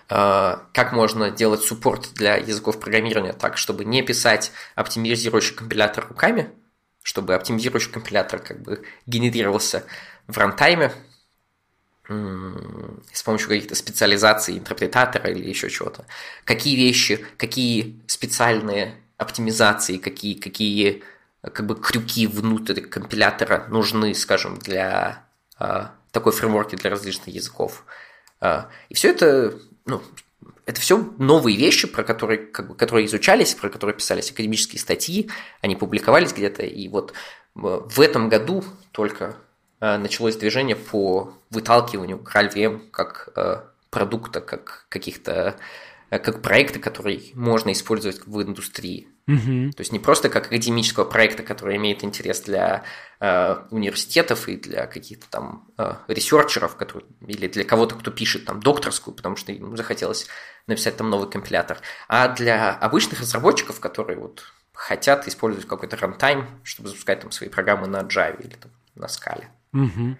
[0.08, 6.50] как можно делать суппорт для языков программирования так, чтобы не писать оптимизирующий компилятор руками,
[7.04, 9.84] чтобы оптимизирующий компилятор как бы генерировался
[10.28, 10.94] в рантайме
[12.08, 16.06] с помощью каких-то специализаций интерпретатора или еще чего-то.
[16.46, 21.04] Какие вещи, какие специальные оптимизации, какие, какие
[21.42, 25.26] как бы крюки внутрь компилятора нужны, скажем, для
[25.60, 27.86] э, такой фреймворки для различных языков.
[28.42, 29.58] Э, и все это
[29.88, 30.02] ну,
[30.66, 35.30] это все новые вещи, про которые, как бы, которые изучались, про которые писались академические статьи,
[35.62, 37.14] они публиковались где-то, и вот э,
[37.56, 39.38] в этом году только
[39.80, 45.56] э, началось движение по выталкиванию GraalVM как э, продукта, как каких-то
[46.10, 49.08] как проекта, который можно использовать в индустрии.
[49.28, 49.72] Угу.
[49.72, 52.84] То есть не просто как академического проекта, который имеет интерес для
[53.20, 58.46] э, университетов и для каких-то там э, researcher ов, которые, или для кого-то, кто пишет
[58.46, 60.28] там докторскую, потому что ему захотелось
[60.66, 66.88] написать там новый компилятор, а для обычных разработчиков, которые вот хотят использовать какой-то runtime, чтобы
[66.88, 69.46] запускать там свои программы на Java или там, на Scala.
[69.74, 70.18] Угу.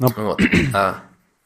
[0.00, 0.08] Но...
[0.16, 0.40] Вот.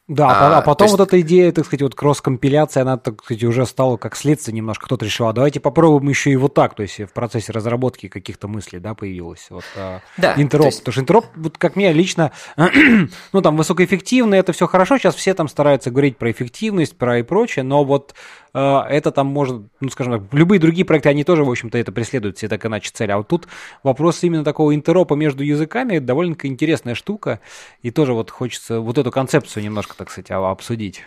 [0.09, 0.97] А, да, а, а потом есть...
[0.97, 4.85] вот эта идея, так сказать, вот кросс-компиляция, она, так сказать, уже стала как следствие немножко.
[4.85, 8.47] Кто-то решил, а давайте попробуем еще и вот так, то есть в процессе разработки каких-то
[8.47, 9.45] мыслей, да, появилось.
[9.51, 10.33] Вот, а, да.
[10.35, 10.79] Интероп, есть...
[10.79, 12.31] потому что интероп, вот как мне лично,
[13.33, 17.23] ну там высокоэффективно, это все хорошо, сейчас все там стараются говорить про эффективность, про и
[17.23, 18.15] прочее, но вот
[18.53, 22.37] это там может, ну, скажем так, любые другие проекты, они тоже, в общем-то, это преследуют
[22.37, 23.11] все так иначе цель.
[23.11, 23.47] А вот тут
[23.83, 27.39] вопрос именно такого интеропа между языками довольно-таки интересная штука,
[27.81, 31.03] и тоже вот хочется вот эту концепцию немножко, так сказать, обсудить.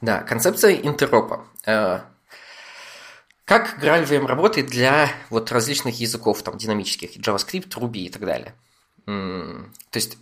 [0.00, 1.44] Да, концепция интеропа.
[1.66, 2.00] Э,
[3.44, 8.54] как GraalVM работает для вот различных языков, там, динамических, JavaScript, Ruby и так далее.
[9.06, 10.18] То есть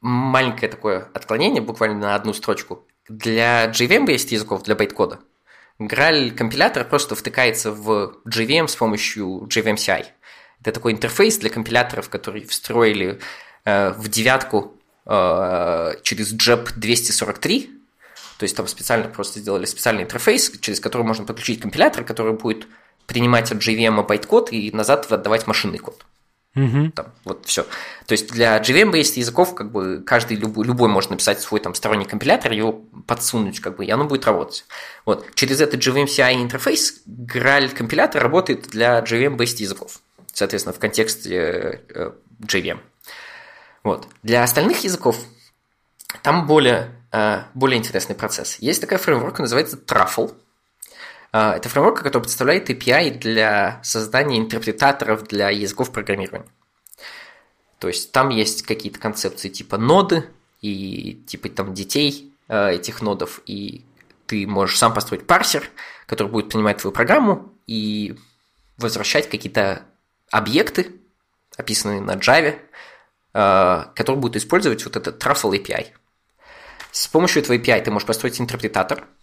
[0.00, 2.86] маленькое такое отклонение, буквально на одну строчку.
[3.08, 5.20] Для JVM-based языков, для байткода,
[5.80, 10.04] Graal компилятор просто втыкается в JVM с помощью JVM CI.
[10.60, 13.18] Это такой интерфейс для компиляторов, который встроили
[13.64, 14.74] э, в девятку
[15.06, 17.70] э, через JEP 243.
[18.38, 22.66] То есть там специально просто сделали специальный интерфейс, через который можно подключить компилятор, который будет
[23.06, 26.04] принимать от JVM байткод и назад отдавать машинный код.
[26.56, 26.90] Угу.
[26.96, 27.62] Там, вот все.
[28.06, 32.06] То есть для JVM-based языков как бы каждый любой, любой может написать свой там сторонний
[32.06, 32.72] компилятор, его
[33.06, 34.64] подсунуть, как бы, и оно будет работать.
[35.06, 35.32] Вот.
[35.34, 40.00] Через этот JVM CI интерфейс Graal компилятор работает для JVM-based языков.
[40.32, 42.10] Соответственно, в контексте э,
[42.42, 42.80] JVM.
[43.84, 44.08] Вот.
[44.22, 45.18] Для остальных языков
[46.22, 48.56] там более, э, более интересный процесс.
[48.58, 50.34] Есть такая фреймворка, называется Truffle.
[51.32, 56.48] А, это фреймворк, который представляет API для создания интерпретаторов для языков программирования.
[57.78, 60.28] То есть там есть какие-то концепции типа ноды
[60.60, 63.84] и типа там детей э, этих нодов, и
[64.26, 65.70] ты можешь сам построить парсер,
[66.06, 68.16] который будет принимать твою программу и
[68.76, 69.82] возвращать какие-то
[70.30, 70.92] объекты,
[71.56, 72.58] описанные на Java,
[73.32, 75.86] э, которые будут использовать вот этот Truffle API.
[76.90, 79.06] С помощью этого API ты можешь построить интерпретатор–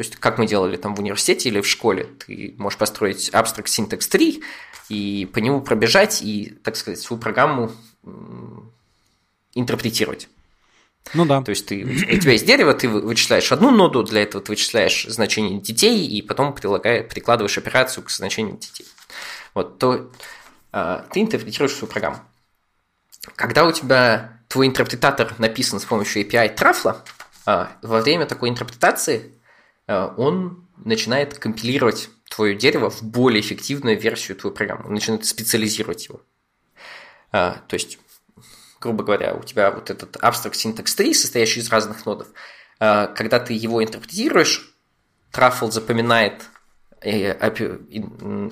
[0.00, 3.66] то есть, как мы делали там в университете или в школе, ты можешь построить Abstract
[3.66, 4.42] Syntax 3
[4.88, 7.70] и по нему пробежать и, так сказать, свою программу
[9.54, 10.30] интерпретировать.
[11.12, 11.42] Ну да.
[11.42, 15.04] То есть ты, у тебя есть дерево, ты вычисляешь одну ноду, для этого ты вычисляешь
[15.04, 18.86] значение детей, и потом прикладываешь операцию к значению детей.
[19.52, 20.10] Вот, то
[20.72, 22.20] а, ты интерпретируешь свою программу.
[23.36, 26.96] Когда у тебя твой интерпретатор написан с помощью API Truffle,
[27.44, 29.34] а, во время такой интерпретации
[29.90, 36.20] он начинает компилировать твое дерево в более эффективную версию твоей программы, он начинает специализировать его.
[37.32, 37.98] А, то есть,
[38.80, 42.28] грубо говоря, у тебя вот этот abstract syntax 3, состоящий из разных нодов,
[42.78, 44.74] а, когда ты его интерпретируешь,
[45.32, 46.42] Truffle запоминает
[47.02, 47.32] э,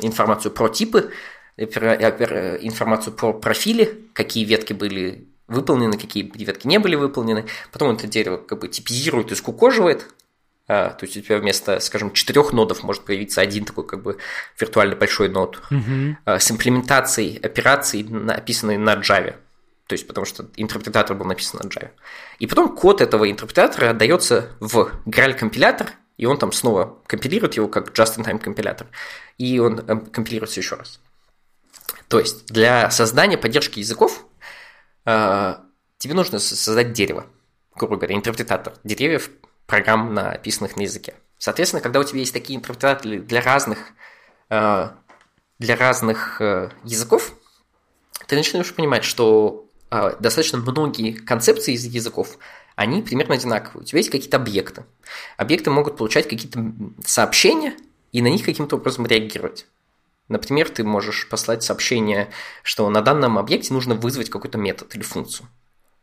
[0.01, 1.11] информацию про типы,
[1.57, 7.47] информацию про профили, какие ветки были выполнены, какие ветки не были выполнены.
[7.73, 10.07] Потом это дерево как бы типизирует и скукоживает,
[10.69, 14.19] а, то есть у тебя вместо, скажем, четырех нодов может появиться один такой как бы
[14.61, 16.17] виртуально большой нод угу.
[16.27, 19.35] с имплементацией операций, написанной на Java.
[19.87, 21.91] То есть потому что интерпретатор был написан на Java.
[22.39, 27.69] И потом код этого интерпретатора отдается в Graal компилятор, и он там снова компилирует его
[27.69, 28.89] как just-in-time компилятор.
[29.39, 31.01] И он э, компилируется еще раз.
[32.09, 34.27] То есть для создания поддержки языков
[35.07, 35.55] э,
[35.97, 37.27] тебе нужно создать дерево,
[37.75, 39.31] грубо говоря, интерпретатор деревьев
[39.69, 41.15] программ, написанных на языке.
[41.37, 43.93] Соответственно, когда у тебя есть такие интерпретаторы для разных,
[44.49, 44.89] э,
[45.59, 47.35] для разных э, языков,
[48.27, 52.39] ты начинаешь понимать, что э, достаточно многие концепции из языков,
[52.77, 53.83] они примерно одинаковые.
[53.83, 54.85] У тебя есть какие-то объекты.
[55.37, 56.73] Объекты могут получать какие-то
[57.05, 57.77] сообщения
[58.11, 59.67] и на них каким-то образом реагировать.
[60.29, 62.31] Например, ты можешь послать сообщение,
[62.63, 65.47] что на данном объекте нужно вызвать какой-то метод или функцию.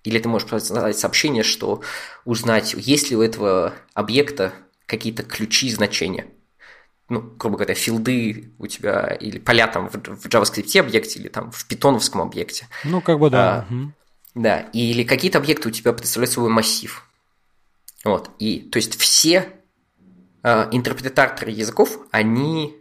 [0.05, 1.81] Или ты можешь задать сообщение, что
[2.23, 4.53] узнать, есть ли у этого объекта
[4.85, 6.27] какие-то ключи значения.
[7.09, 11.51] Ну, грубо говоря, филды у тебя или поля там в, в JavaScript объекте или там
[11.51, 12.67] в питоновском объекте.
[12.83, 13.67] Ну, как бы да.
[13.69, 13.91] А, угу.
[14.35, 17.07] Да, или какие-то объекты у тебя представляют свой массив.
[18.03, 19.51] Вот, и то есть все
[20.43, 22.75] а, интерпретаторы языков, они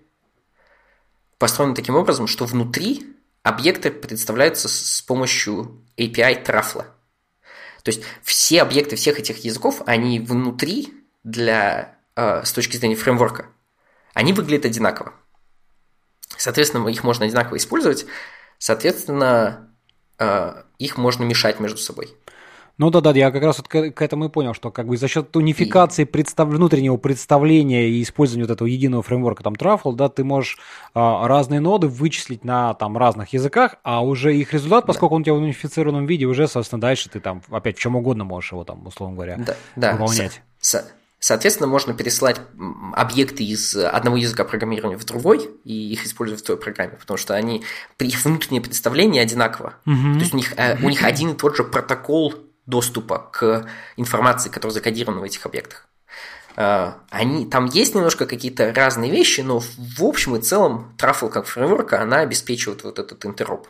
[1.38, 6.87] построены таким образом, что внутри объекты представляются с помощью API Truffle.
[7.85, 13.47] То есть все объекты всех этих языков, они внутри для, э, с точки зрения фреймворка,
[14.14, 15.12] они выглядят одинаково.
[16.38, 18.07] Соответственно, их можно одинаково использовать,
[18.59, 19.70] соответственно,
[20.18, 22.16] э, их можно мешать между собой.
[22.76, 24.96] Ну да, да, я как раз вот к, к этому и понял, что как бы
[24.96, 26.06] за счет унификации и...
[26.06, 26.48] представ...
[26.48, 30.58] внутреннего представления и использования вот этого единого фреймворка, там, Truffle, да, ты можешь
[30.92, 35.16] а, разные ноды вычислить на там разных языках, а уже их результат, поскольку да.
[35.16, 38.24] он у тебя в унифицированном виде, уже, собственно, дальше ты там опять в чем угодно
[38.24, 39.92] можешь его там, условно говоря, да, да.
[39.92, 40.42] выполнять.
[40.60, 42.40] С, с, соответственно, можно переслать
[42.92, 47.34] объекты из одного языка программирования в другой и их использовать в твоей программе, потому что
[47.34, 47.62] они,
[48.00, 49.74] их внутреннее представление одинаково.
[49.87, 50.14] Угу.
[50.14, 52.34] То есть у них, э, у них один и тот же протокол
[52.66, 55.87] доступа к информации, которая закодирована в этих объектах.
[56.57, 61.46] А, они, там есть немножко какие-то разные вещи, но в общем и целом Truffle как
[61.46, 63.68] фреймворка, она обеспечивает вот этот интероп.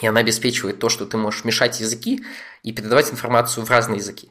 [0.00, 2.24] И она обеспечивает то, что ты можешь мешать языки
[2.62, 4.30] и передавать информацию в разные языки.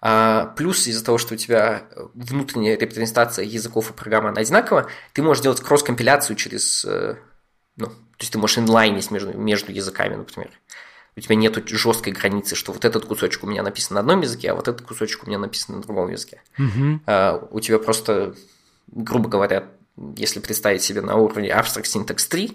[0.00, 5.22] А, плюс из-за того, что у тебя внутренняя репрезентация языков и программы она одинакова, ты
[5.22, 7.16] можешь делать кросс-компиляцию через, э,
[7.76, 10.50] ну, то есть ты можешь инлайнить между, между языками, например.
[11.18, 14.52] У тебя нет жесткой границы, что вот этот кусочек у меня написан на одном языке,
[14.52, 16.42] а вот этот кусочек у меня написан на другом языке.
[16.56, 17.02] Мгм.
[17.06, 18.36] А, у тебя просто,
[18.86, 19.68] грубо говоря,
[20.16, 22.54] если представить себе на уровне Abstract Syntax 3,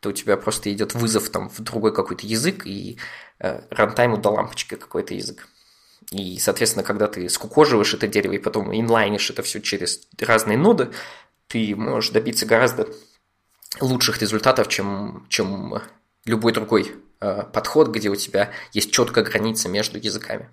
[0.00, 2.98] то у тебя просто идет вызов там в другой какой-то язык, и
[3.38, 5.48] э, рантайму до лампочки какой-то язык.
[6.10, 10.90] И, соответственно, когда ты скукоживаешь это дерево и потом инлайнишь это все через разные ноды,
[11.46, 12.88] ты можешь добиться гораздо
[13.80, 15.80] лучших результатов, чем, чем
[16.26, 16.92] любой другой
[17.52, 20.48] подход, где у тебя есть четкая граница между языками.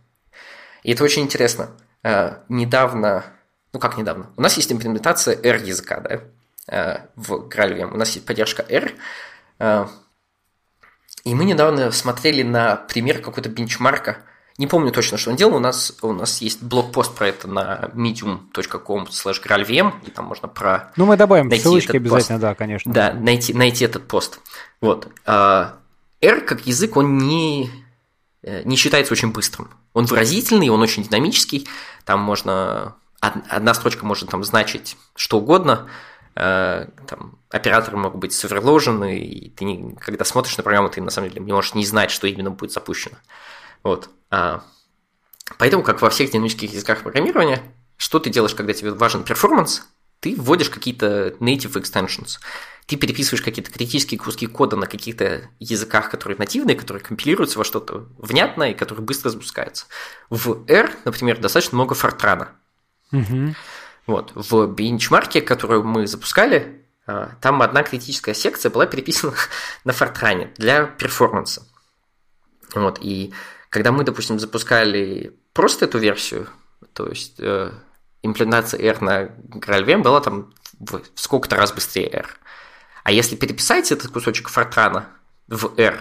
[0.84, 1.72] И это очень интересно.
[2.04, 3.26] Э, недавно,
[3.74, 6.22] ну как недавно, у нас есть имплементация R-языка, да,
[6.68, 7.94] э, в GraalVM.
[7.94, 8.94] У нас есть поддержка R,
[9.60, 9.86] э,
[11.26, 14.18] и мы недавно смотрели на пример какой-то бенчмарка.
[14.58, 15.56] Не помню точно, что он делал.
[15.56, 20.48] У нас, у нас есть блокпост про это на medium.com slash graalvm, и там можно
[20.50, 22.92] про Ну, мы добавим Найти ссылочки обязательно, да, конечно.
[22.92, 24.40] да, найти, найти этот пост.
[24.82, 25.08] Вот.
[25.26, 25.79] А,
[26.22, 27.70] R как язык, он не,
[28.44, 29.70] э, не считается очень быстрым.
[29.94, 31.68] Он выразительный, он очень динамический.
[32.06, 32.96] Там можно...
[33.22, 35.90] од- Одна строчка может там значить что угодно.
[36.36, 41.10] Э, Там операторы могут быть соверложены, и ты, не- когда смотришь на программу, ты на
[41.10, 43.16] самом деле не можешь не знать, что именно будет запущено.
[43.84, 44.10] Вот.
[44.30, 44.64] А,
[45.58, 47.64] Поэтому, как во всех динамических языках программирования,
[47.98, 49.84] что ты делаешь, когда тебе важен перформанс?
[50.20, 52.38] Ты вводишь какие-то native extensions.
[52.90, 58.08] Ты переписываешь какие-то критические куски кода на каких-то языках, которые нативные, которые компилируются во что-то
[58.18, 59.86] внятное и которые быстро запускаются.
[60.32, 62.50] В R, например, достаточно много фортрана.
[63.12, 63.56] Мгм.
[64.08, 64.32] Вот.
[64.34, 69.36] В бенчмарке, которую мы запускали, а, там одна критическая секция была переписана
[69.84, 71.68] на фортране для перформанса.
[72.74, 72.98] Вот.
[73.04, 73.36] И
[73.70, 76.50] когда мы, допустим, запускали просто эту версию,
[76.94, 77.72] то есть э,
[78.24, 82.40] имплементация R на GraalVM была там в сколько-то раз быстрее R.
[83.10, 85.08] А если переписать этот кусочек фортрана
[85.48, 86.00] в R,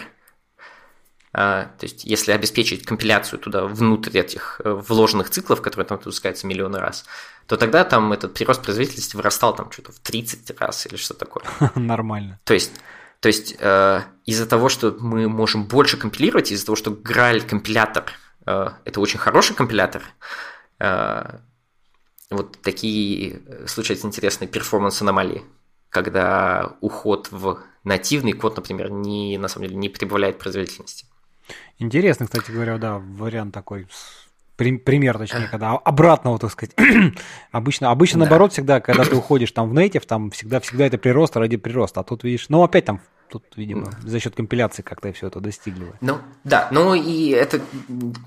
[1.32, 6.46] а, то есть если обеспечить компиляцию туда внутрь этих э, вложенных циклов, которые там запускаются
[6.46, 7.06] миллионы раз,
[7.46, 11.44] то тогда там этот прирост производительности вырастал там что-то в 30 раз или что такое.
[11.74, 12.40] Нормально.
[12.44, 12.72] То есть,
[13.20, 18.04] то есть э, из-за того, что мы можем больше компилировать, из-за того, что Graal компилятор
[18.44, 20.02] э, это очень хороший компилятор,
[20.78, 21.38] э,
[22.28, 25.42] вот такие случаются интересные перформанс-аномалии,
[25.90, 31.06] когда уход в нативный код, например, не, на самом деле не прибавляет производительности.
[31.78, 33.86] Интересно, кстати говоря, да, вариант такой.
[34.56, 36.74] Пример, точнее, когда обратного, так сказать.
[37.52, 38.24] обычно, обычно Да.
[38.24, 42.00] наоборот, всегда, когда ты уходишь там в native, там всегда, всегда это прирост ради прироста.
[42.00, 45.92] А тут видишь, ну опять там, тут, видимо, за счет компиляции как-то все это достигли.
[46.00, 47.60] Ну, да, ну и это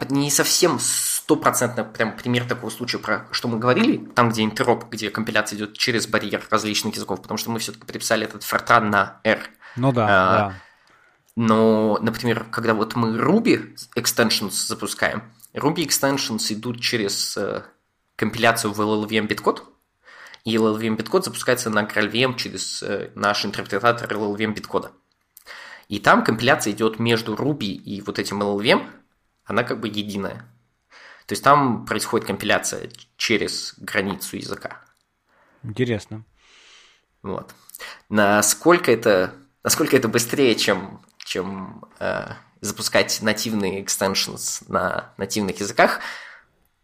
[0.10, 5.10] не совсем стопроцентно прям пример такого случая, про что мы говорили, там, где интероп, где
[5.10, 9.40] компиляция идет через барьер различных языков, потому что мы все-таки переписали этот фортран на R.
[9.76, 10.56] Ну да, А, да.
[11.36, 17.64] Но, например, когда вот мы Ruby extensions запускаем, Ruby extensions идут через э,
[18.16, 19.70] компиляцию в LLVM биткод,
[20.43, 24.91] и LLVM биткод запускается на GraalVM через э, наш интерпретатор LLVM биткода.
[25.88, 28.88] И там компиляция идет между Ruby и вот этим LLVM,
[29.45, 30.45] она как бы единая.
[31.25, 34.82] То есть там происходит компиляция через границу языка.
[35.63, 36.23] Интересно.
[37.21, 37.54] Вот.
[38.10, 45.99] Насколько это, насколько это быстрее, чем, чем э, запускать нативные extensions на нативных языках,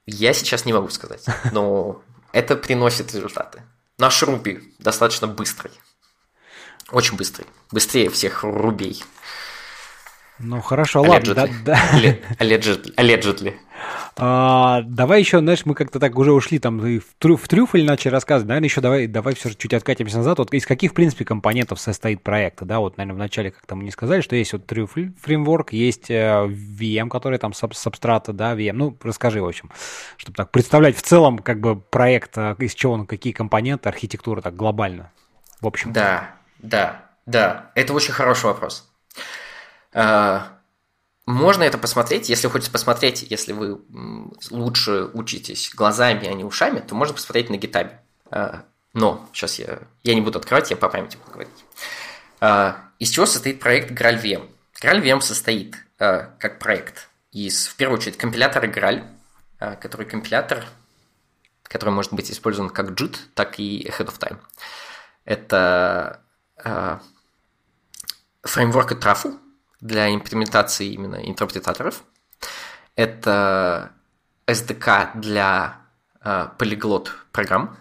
[0.06, 1.26] я сейчас не могу сказать.
[1.52, 3.64] Но это приносит результаты.
[3.98, 5.72] Наш Ruby достаточно быстрый.
[6.92, 7.46] Очень быстрый.
[7.72, 9.04] Быстрее всех рубей.
[10.40, 11.34] Ну хорошо, ладно.
[11.34, 11.64] да- Allegedly.
[11.66, 11.80] да.
[12.40, 12.96] Allegedly.
[12.96, 13.54] Allegedly.
[14.20, 18.12] А, давай еще, знаешь, мы как-то так уже ушли там в, трю, в трюфель начали
[18.12, 18.48] рассказывать.
[18.48, 20.40] Наверное, еще давай, давай все же чуть откатимся назад.
[20.40, 22.64] Вот из каких, в принципе, компонентов состоит проект?
[22.64, 26.48] Да, вот, наверное, вначале как-то мы не сказали, что есть вот трюфель фреймворк, есть э,
[26.48, 28.74] VM, который там саб- сабстрата, да, VM.
[28.74, 29.70] Ну, расскажи, в общем,
[30.18, 34.42] чтобы так представлять в целом, как бы, проект, э, из чего он, какие компоненты, архитектура
[34.42, 35.12] так глобально.
[35.62, 35.94] В общем.
[35.94, 37.72] Да, да, да.
[37.76, 38.88] Это очень хороший вопрос.
[39.94, 40.60] А,
[41.26, 43.82] Можно это посмотреть, если хочется посмотреть, если вы
[44.50, 48.00] лучше учитесь глазами, а не ушами, то можно посмотреть на гитабе.
[48.32, 48.64] А,
[48.94, 51.66] Но сейчас я, я не буду открывать, я по памяти буду говорить.
[52.40, 54.50] А, Из чего состоит проект GraalVM?
[54.82, 59.04] GraalVM состоит как проект из, в первую очередь, компилятора Graal,
[59.82, 60.64] который компилятор,
[61.64, 64.38] который может быть использован как JIT, так и ahead of time.
[65.26, 66.22] Это
[68.44, 69.40] фреймворк Truffle
[69.80, 72.04] для имплементации именно интерпретаторов.
[72.96, 73.92] Это
[74.48, 75.82] SDK для
[76.24, 77.78] э, полиглот программ.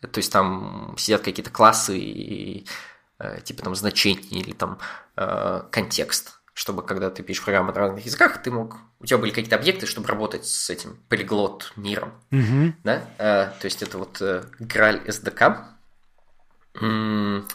[0.00, 2.66] То есть там сидят какие-то классы и
[3.18, 4.78] э, типа там значения или там
[5.16, 9.30] э, контекст, чтобы когда ты пишешь программу на разных языках, ты мог у тебя были
[9.30, 12.76] какие-то объекты, чтобы работать с этим полиглот миром, Мгм.
[12.84, 13.02] да?
[13.18, 15.64] Э, то есть это вот э, Graal SDK.
[16.80, 17.48] М,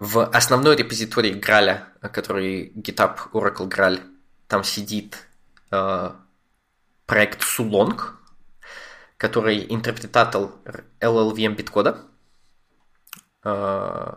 [0.00, 4.00] В основной репозитории Граля, э, который GitHub Oracle Graal,
[4.48, 5.28] там сидит
[5.70, 6.10] э,
[7.04, 8.00] проект Sulong,
[9.18, 10.52] который интерпретатор
[11.00, 12.00] LLVM биткода.
[13.44, 14.14] Э,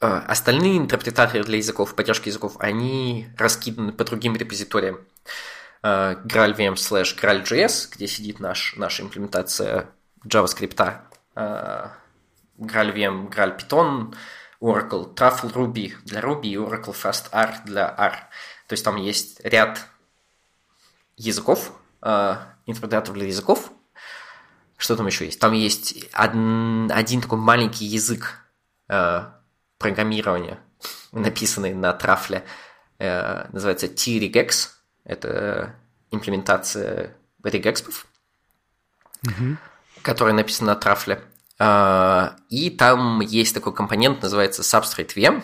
[0.00, 5.00] э, Остальные интерпретаторы для языков, поддержки языков, они раскиданы по другим репозиториям.
[5.82, 9.90] Э, GraalVM slash GraalJS, где сидит наш, наша имплементация
[10.24, 11.00] JavaScript,
[11.34, 11.88] э,
[12.56, 14.14] GraalVM, GraalPython,
[14.60, 18.12] Oracle Truffle Ruby для Ruby и Oracle FastR для R.
[18.66, 19.86] То есть там есть ряд
[21.16, 22.36] языков, э,
[22.66, 23.70] интерпретаторов для языков.
[24.76, 25.38] Что там еще есть?
[25.40, 28.46] Там есть один, один такой маленький язык
[28.88, 29.24] э,
[29.78, 30.58] программирования,
[31.12, 32.44] написанный на трафле,
[32.98, 34.68] э, называется T-regex.
[35.04, 35.74] Это
[36.10, 38.06] имплементация регекспов,
[39.22, 39.58] Мгм.
[40.02, 41.22] которая написана на трафле.
[41.62, 45.42] А, И там есть такой компонент, называется Substrate VM,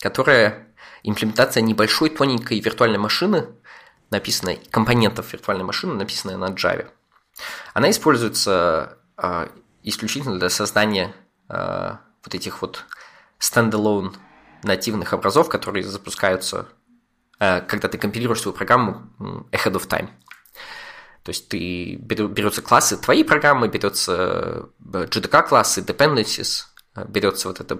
[0.00, 0.66] которая
[1.02, 3.48] имплементация небольшой тоненькой виртуальной машины,
[4.10, 6.88] написанной, компонентов виртуальной машины, написанная на Java.
[7.74, 9.50] Она используется а,
[9.82, 11.14] исключительно для создания
[11.50, 12.86] а, вот этих вот
[13.38, 14.16] стендалone
[14.62, 16.66] нативных образов, которые запускаются,
[17.38, 19.08] когда ты компилируешь свою программу
[19.52, 20.08] ahead of time.
[21.28, 26.62] То есть ты беру- берутся классы твоей программы, берется GDK-классы, dependencies,
[26.96, 27.78] э, берется вот эта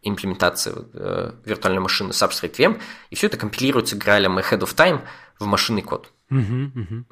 [0.00, 5.02] имплементация э, виртуальной машины Substrate VM, и все это компилируется гралем ahead of time
[5.38, 6.10] в машинный код.
[6.30, 7.06] Мгм.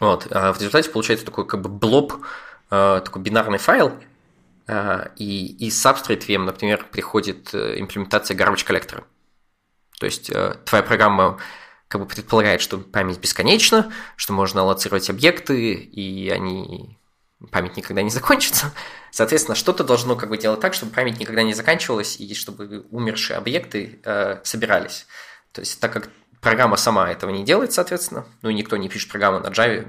[0.00, 0.28] Вот.
[0.30, 2.14] а в результате получается такой как бы блоб,
[2.70, 3.92] э, такой бинарный файл,
[4.66, 9.04] э, и из Substrate VM, например, приходит э, имплементация garbage коллектора.
[10.00, 11.38] То есть э, твоя программа
[11.92, 16.96] как бы предполагает, что память бесконечна, что можно аллоцировать объекты, и они
[17.50, 18.72] память никогда не закончится.
[19.10, 23.36] Соответственно, что-то должно как бы делать так, чтобы память никогда не заканчивалась, и чтобы умершие
[23.36, 25.06] объекты э, собирались.
[25.52, 26.08] То есть, так как
[26.40, 29.86] программа сама этого не делает, соответственно, ну и никто не пишет программу на Java,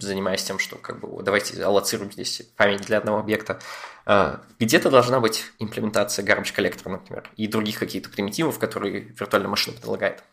[0.00, 3.60] занимаясь тем, что как бы давайте аллоцируем здесь память для одного объекта.
[4.06, 9.76] А, Где-то должна быть имплементация garbage коллектора, например, и других каких-то примитивов, которые виртуальная машина
[9.76, 10.24] предлагает.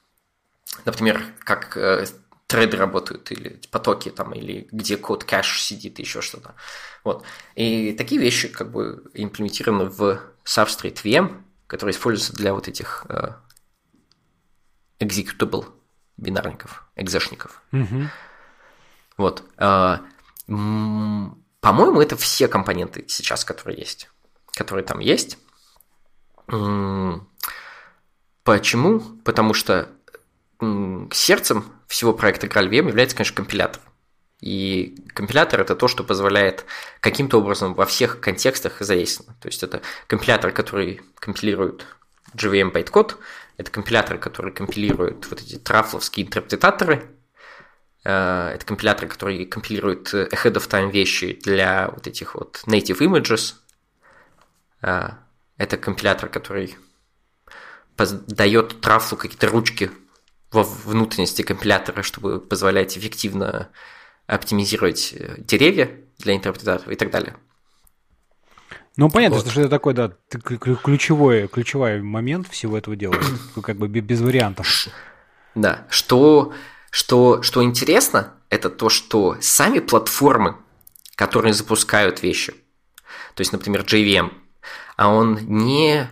[0.84, 2.06] Например, как э,
[2.48, 6.56] треды работают, или потоки там, или где код кэш сидит, еще что-то.
[7.04, 7.24] Вот.
[7.56, 13.34] И такие вещи как бы имплементированы в Substrate VM, который используется для вот этих э,
[15.00, 15.66] executable
[16.18, 17.62] бинарников, экзешников.
[17.72, 18.10] Мгм.
[19.18, 19.44] Вот.
[20.48, 24.10] М, По-моему, это все компоненты сейчас, которые есть.
[24.56, 25.38] Которые там есть.
[28.44, 29.00] Почему?
[29.24, 29.90] Потому что
[31.12, 33.82] сердцем всего проекта GraalVM является, конечно, компилятор.
[34.42, 36.66] И компилятор это то, что позволяет
[37.00, 39.36] каким-то образом во всех контекстах зависимо.
[39.42, 41.86] То есть это компилятор, который компилирует
[42.36, 43.18] JVM байткод,
[43.58, 47.10] это компилятор, который компилирует вот эти трафловские интерпретаторы,
[48.06, 53.56] Э, это компилятор, который компилирует ahead of time вещи для вот этих вот native images.
[54.82, 55.10] Э,
[55.58, 56.76] Это компилятор, который
[57.98, 59.90] дает трафлу какие-то ручки
[60.56, 63.70] во внутренности компилятора, чтобы позволять эффективно
[64.26, 67.36] оптимизировать э, деревья для интерпретаторов и так далее.
[68.98, 69.52] Ну, понятно, Вот.
[69.52, 70.14] что это такой, да,
[70.84, 73.16] ключевой, ключевой момент всего этого дела.
[73.62, 74.88] Как бы бе- без вариантов.
[75.54, 76.54] Да, что,
[76.92, 80.56] что, что интересно, это то, что сами платформы,
[81.16, 82.54] которые запускают вещи,
[83.36, 84.32] то есть, например, JVM,
[84.96, 86.10] а он не,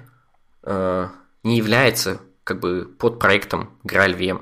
[0.64, 1.08] э,
[1.44, 4.42] не является как бы под проектом GraalVM.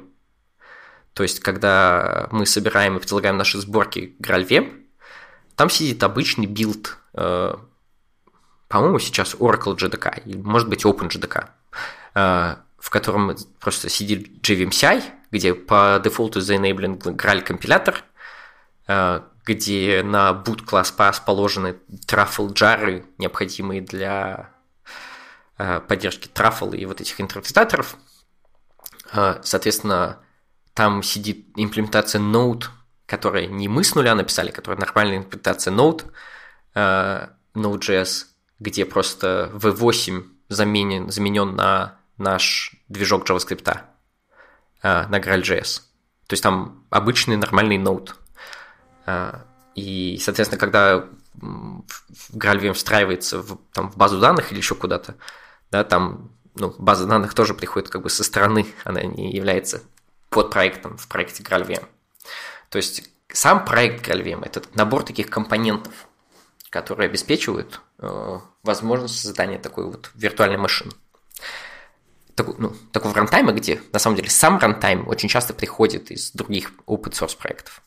[1.14, 4.82] То есть, когда мы собираем и предлагаем наши сборки GraalVM,
[5.56, 7.56] там сидит обычный build, э,
[8.68, 11.50] по-моему, сейчас Oracle JDK, может быть, OpenJDK,
[12.16, 18.04] э, в котором просто сидит JVMCI, где по дефолту заенейблен Graal компилятор,
[18.88, 21.76] э, где на boot класс pass положены
[22.08, 24.51] truffle джары, необходимые для
[25.88, 27.96] поддержки truffle и вот этих интерпретаторов.
[29.14, 30.20] Э, Соответственно,
[30.74, 32.66] там сидит имплементация Node,
[33.06, 36.06] которая не мы с нуля написали, которая нормальная интерпретация Node,
[36.76, 38.26] э, Node.js,
[38.60, 43.80] где просто V8 заменен, заменен на наш движок JavaScript,
[44.84, 45.82] э, на GraalJS.
[46.28, 48.12] То есть там обычный нормальный Node
[49.76, 51.06] И, соответственно, когда
[52.34, 55.16] GraalVM встраивается в, там, в базу данных или еще куда-то,
[55.72, 59.82] да, там ну, база данных тоже приходит как бы со стороны, она не является
[60.30, 61.86] под проектом в проекте GraalVM.
[62.70, 65.94] То есть сам проект GraalVM– это набор таких компонентов,
[66.70, 70.92] которые обеспечивают э, возможность создания такой вот виртуальной машины.
[72.36, 76.72] Такой, ну, такого рантайма, где на самом деле сам рантайм очень часто приходит из других
[76.88, 77.82] open source проектов.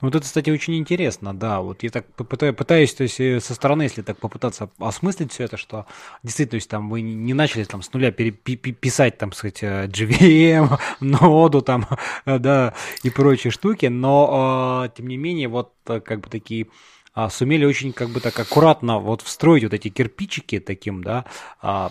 [0.00, 1.60] Ну, вот это, кстати, очень интересно, да.
[1.60, 5.56] Вот я так пытаюсь, то есть э, со стороны, если так попытаться осмыслить все это,
[5.56, 5.86] что
[6.22, 10.78] действительно, то есть там вы не начали там с нуля писать, там, сказать, э, GVM,
[11.00, 11.86] ноду там,
[12.26, 16.68] да, и прочие штуки, но, тем не менее, вот как бы такие
[17.12, 21.24] а, сумели очень как бы так аккуратно вот встроить вот эти кирпичики таким, да,
[21.60, 21.90] а,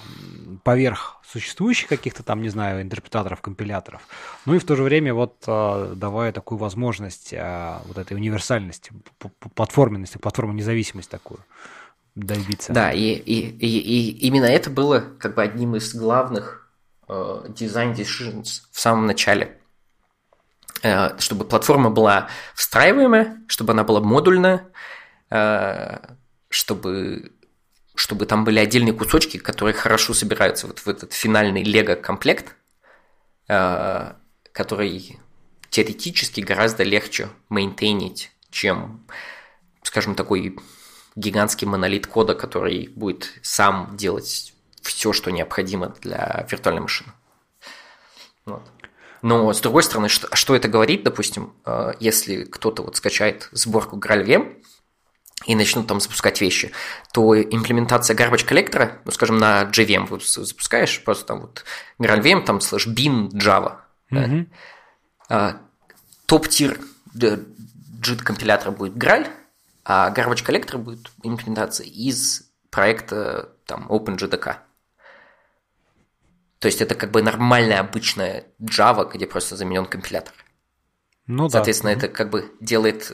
[0.63, 4.01] поверх существующих каких-то там, не знаю, интерпретаторов, компиляторов.
[4.45, 8.91] Ну и в то же время вот а, давая такую возможность вот этой универсальности,
[9.55, 11.39] платформенности, платформу независимость такую
[12.15, 12.72] добиться.
[12.72, 16.72] Да, и, и, и, и именно это было как бы одним из главных
[17.49, 19.57] дизайн uh, decisions в самом начале
[20.84, 24.67] э, чтобы платформа была встраиваемая, чтобы она была модульная, Э,
[25.30, 27.32] чтобы,
[27.95, 32.55] чтобы там были отдельные кусочки, которые хорошо собираются вот в этот финальный лего-комплект,
[33.47, 34.13] э,
[34.51, 35.19] который
[35.69, 39.05] теоретически гораздо легче мейнтейнить, чем,
[39.84, 40.57] скажем, такой
[41.15, 47.11] гигантский монолит кода, который будет сам делать все, что необходимо для виртуальной машины.
[48.45, 48.63] Вот.
[49.21, 53.97] Но, с другой стороны, что, что это говорит, допустим, э, если кто-то вот скачает сборку
[53.97, 54.59] GraalVM,
[55.45, 56.71] и начнут там запускать вещи,
[57.13, 61.63] то имплементация garbage collector а, ну, скажем, на JVM вот запускаешь, просто там вот
[61.99, 63.77] GraalVM, там слэш bin Java,
[64.11, 64.45] mm-hmm.
[65.29, 65.35] да?
[65.35, 65.61] а,
[66.25, 66.80] top tier
[67.15, 69.27] JIT компилятора будет Graal,
[69.85, 74.57] а garbage collector будет имплементация из проекта там OpenJDK.
[76.59, 80.33] То есть это как бы нормальная обычная Java, где просто заменен компилятор.
[81.25, 81.97] Ну, Соответственно, да.
[81.97, 83.11] это как бы делает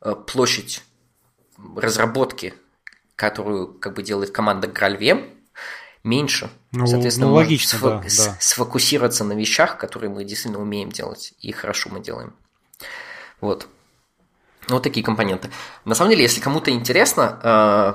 [0.00, 0.82] э, площадь
[1.76, 2.54] разработки,
[3.16, 5.36] которую как бы делает команда GraalVM,
[6.04, 6.50] меньше.
[6.72, 8.36] Ну, Соответственно, ну, логично, сфо- да, да.
[8.40, 12.34] сфокусироваться на вещах, которые мы действительно умеем делать, и хорошо мы делаем.
[13.40, 13.66] Вот.
[14.68, 15.50] Вот такие компоненты.
[15.84, 17.94] На самом деле, если кому-то интересно э,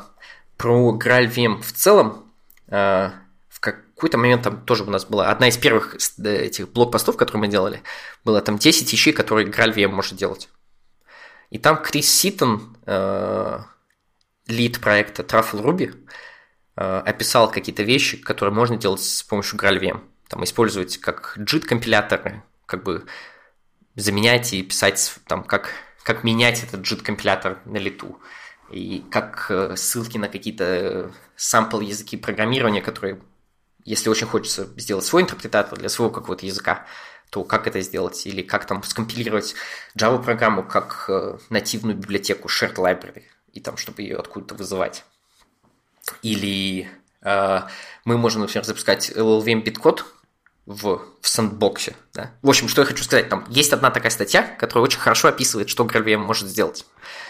[0.58, 2.26] про GraalVM в целом,
[2.68, 3.12] э,
[3.50, 7.48] в какой-то момент там тоже у нас была одна из первых этих блокпостов, которые мы
[7.48, 7.82] делали,
[8.24, 10.50] было там 10 вещей, которые GraalVM может делать.
[11.52, 13.60] И там Крис Ситон, э,
[14.48, 16.08] лид проекта Truffle Ruby,
[16.78, 20.02] э, описал какие-то вещи, которые можно делать с помощью GraalVM.
[20.30, 23.06] Там использовать как JIT-компиляторы, как бы
[23.96, 25.72] заменять и писать, там, как,
[26.04, 28.20] как менять этот JIT-компилятор на лету.
[28.70, 33.22] И как э, ссылки на какие-то сампл языки программирования, которые,
[33.84, 36.86] если очень хочется сделать свой интерпретатор для своего какого-то языка,
[37.32, 38.28] то как это сделать?
[38.28, 39.56] Или как там скомпилировать
[39.98, 43.24] Java-программу как э, нативную библиотеку shared library,
[43.54, 45.06] и там, чтобы ее откуда-то вызывать.
[46.22, 46.90] Или
[47.22, 47.62] э,
[48.04, 50.06] мы можем, например, запускать LLVM биткод
[50.66, 51.96] в, в сэндбоксе.
[52.14, 52.32] Да?
[52.42, 55.70] В общем, что я хочу сказать, там есть одна такая статья, которая очень хорошо описывает,
[55.70, 56.86] что GraalVM может сделать.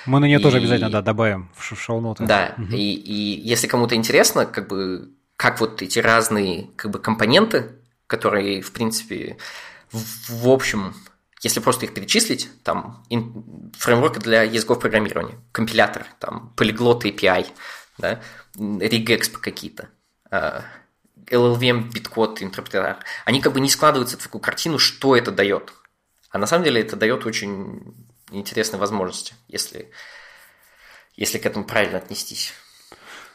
[0.08, 0.42] Мы на нее и...
[0.42, 2.26] тоже обязательно да, добавим в шоу-ноты.
[2.26, 2.74] Да, угу.
[2.74, 7.74] и, и если кому-то интересно, как бы, как вот эти разные как бы, компоненты,
[8.08, 9.38] которые, в принципе,
[9.92, 10.94] в, общем,
[11.42, 13.06] если просто их перечислить, там
[13.78, 17.48] фреймворк для языков программирования, компилятор, там Polyglot API,
[17.98, 18.22] да,
[18.56, 19.90] regex какие-то,
[20.30, 20.64] uh,
[21.28, 25.74] LLVM, биткод, интерпретатор, они как бы не складываются в такую картину, что это дает.
[26.30, 29.92] А на самом деле это дает очень интересные возможности, если,
[31.16, 32.54] если к этому правильно отнестись.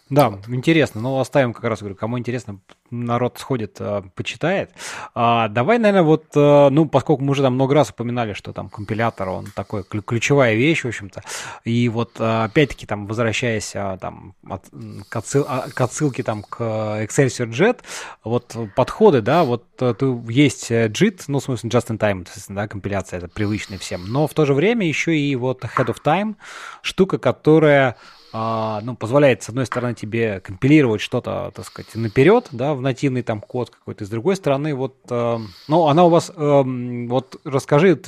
[0.08, 1.00] Да, интересно.
[1.00, 2.60] Ну, оставим как раз, говорю, кому интересно,
[2.92, 4.70] народ сходит, э, почитает.
[5.16, 8.68] А, давай, наверное, вот, э, ну, поскольку мы уже там много раз упоминали, что там
[8.68, 11.22] компилятор, он такой ключевая вещь, в общем-то.
[11.64, 14.66] И вот, э, опять-таки, там, возвращаясь там, от,
[15.08, 17.80] к, отсыл, а, к отсылке там к Excelsior JET,
[18.22, 23.18] вот подходы, да, вот тут есть JIT, ну, в смысле, just in time, да, компиляция,
[23.18, 26.36] это привычный всем, но в то же время еще и вот Head of Time,
[26.82, 28.15] штука, которая а,
[28.82, 33.40] ну, позволяет, с одной стороны, тебе компилировать что-то, так сказать, наперед, да, в нативный там
[33.40, 36.62] код какой-то, с другой стороны, вот, э, ну, она у вас, э,
[37.08, 37.98] вот расскажи,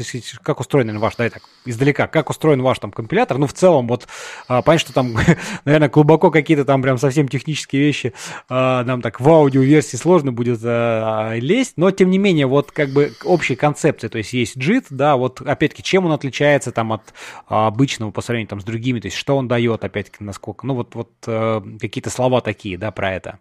[0.43, 4.05] как устроен ваш, да, так, издалека, как устроен ваш там компилятор, ну, в целом, вот,
[4.05, 4.07] э,
[4.49, 5.17] понятно, что там,
[5.65, 8.13] наверное, глубоко какие-то там прям совсем технические вещи
[8.49, 12.91] э, нам так в аудиоверсии сложно будет э, лезть, но, тем не менее, вот, как
[12.91, 17.03] бы, общей концепции, то есть есть JIT, да, вот, опять-таки, чем он отличается там от
[17.47, 20.75] а, обычного по сравнению там с другими, то есть что он дает, опять насколько, ну
[20.75, 23.39] вот, вот э, какие-то слова такие, да, про это.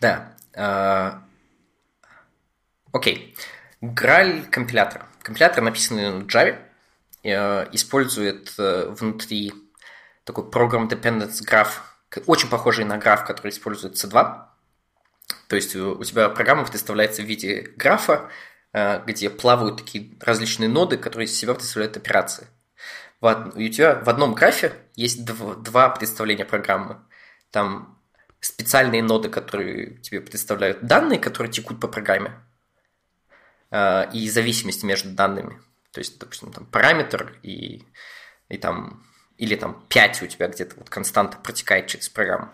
[0.00, 0.34] Да.
[0.54, 1.12] Э,
[2.92, 3.34] окей.
[3.80, 5.06] Граль компилятор.
[5.22, 6.58] Компилятор, написанный на Java,
[7.22, 9.52] э, использует внутри
[10.24, 11.80] такой Program Dependence Graph,
[12.26, 14.44] очень похожий на граф, который использует C2.
[15.48, 18.30] То есть у тебя программа представляется в виде графа,
[18.72, 22.48] где плавают такие различные ноды, которые из себя представляют операции
[23.20, 26.98] в, у тебя в одном графе есть два, два представления программы.
[27.50, 27.98] Там
[28.40, 32.32] специальные ноды, которые тебе представляют данные, которые текут по программе,
[33.70, 35.60] э, и зависимость между данными.
[35.92, 37.84] То есть, допустим, там параметр и,
[38.48, 39.04] и там,
[39.36, 42.50] или там 5 у тебя где-то вот константа протекает через программу.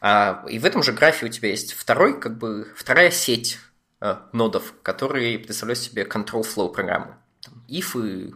[0.00, 3.58] А, и в этом же графе у тебя есть второй, как бы, вторая сеть
[4.00, 7.16] э, нодов, которые представляют себе control flow программы.
[7.40, 8.34] Там, if и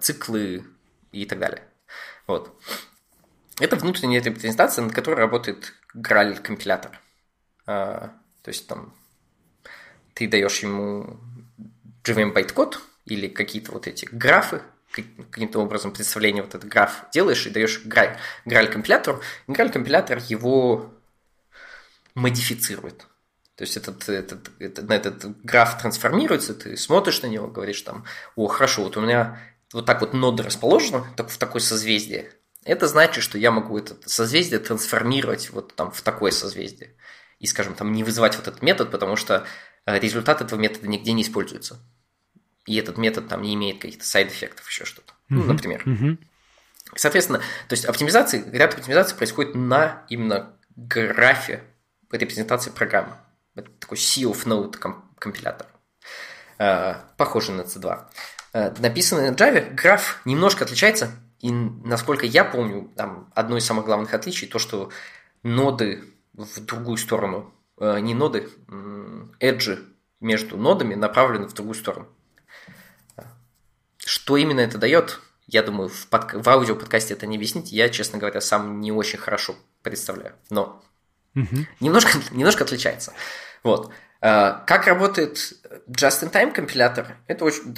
[0.00, 0.64] циклы
[1.12, 1.62] и так далее.
[2.26, 2.54] Вот.
[3.60, 6.98] Это внутренняя репрезентация, над которой работает Graal компилятор.
[7.66, 8.08] Э,
[8.42, 8.94] то есть там
[10.14, 11.20] ты даешь ему
[12.04, 14.62] JVM байткод или какие-то вот эти графы,
[14.92, 18.16] каким-то образом представление вот этот граф делаешь и даешь Graal,
[18.46, 20.92] Graal компилятору, и Graal компилятор его
[22.14, 23.06] модифицирует.
[23.56, 28.04] То есть этот, этот, этот, этот граф трансформируется, ты смотришь на него, говоришь там,
[28.34, 29.38] о, хорошо, вот у меня
[29.72, 32.32] вот так вот ноды расположены, так в такое созвездие,
[32.64, 36.94] это значит, что я могу это созвездие трансформировать вот там в такое созвездие.
[37.38, 39.44] И, скажем, там не вызывать вот этот метод, потому что
[39.84, 41.80] э, результат этого метода нигде не используется.
[42.66, 45.12] И этот метод там не имеет каких-то сайд-эффектов, еще что-то.
[45.12, 45.14] Mm-hmm.
[45.28, 45.82] Ну, например.
[45.84, 46.18] Mm-hmm.
[46.94, 51.64] Соответственно, то есть оптимизации, ряд оптимизаций происходит на именно графе
[52.12, 53.16] репрезентации программы.
[53.56, 54.76] Это такой C of Node
[55.18, 55.66] компилятор.
[56.58, 58.04] Э, похожий на C2.
[58.52, 63.86] Э, написанный на Java, граф немножко отличается, и насколько я помню, там одно из самых
[63.86, 64.90] главных отличий, то, что
[65.42, 68.48] ноды в другую сторону, э, не ноды,
[69.40, 69.82] эджи
[70.20, 72.08] между нодами направлены в другую сторону.
[73.96, 76.32] Что именно это дает, я думаю, в, под...
[76.34, 77.72] в аудиоподкасте это не объяснить.
[77.72, 80.34] Я, честно говоря, сам не очень хорошо представляю.
[80.50, 80.82] Но
[81.34, 81.56] угу.
[81.80, 83.12] немножко, немножко отличается.
[83.62, 83.92] Вот.
[84.20, 85.54] Э, как работает
[85.88, 87.16] Just-in-Time компилятор?
[87.26, 87.72] Это очень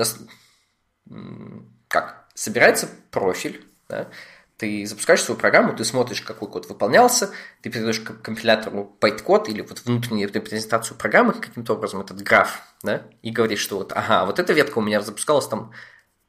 [1.89, 2.27] как?
[2.35, 4.09] Собирается профиль, да?
[4.57, 7.31] ты запускаешь свою программу, ты смотришь, какой код выполнялся,
[7.61, 13.31] ты передаешь компилятору байт-код или вот внутреннюю репрезентацию программы каким-то образом, этот граф, да, и
[13.31, 15.73] говоришь, что вот, ага, вот эта ветка у меня запускалась там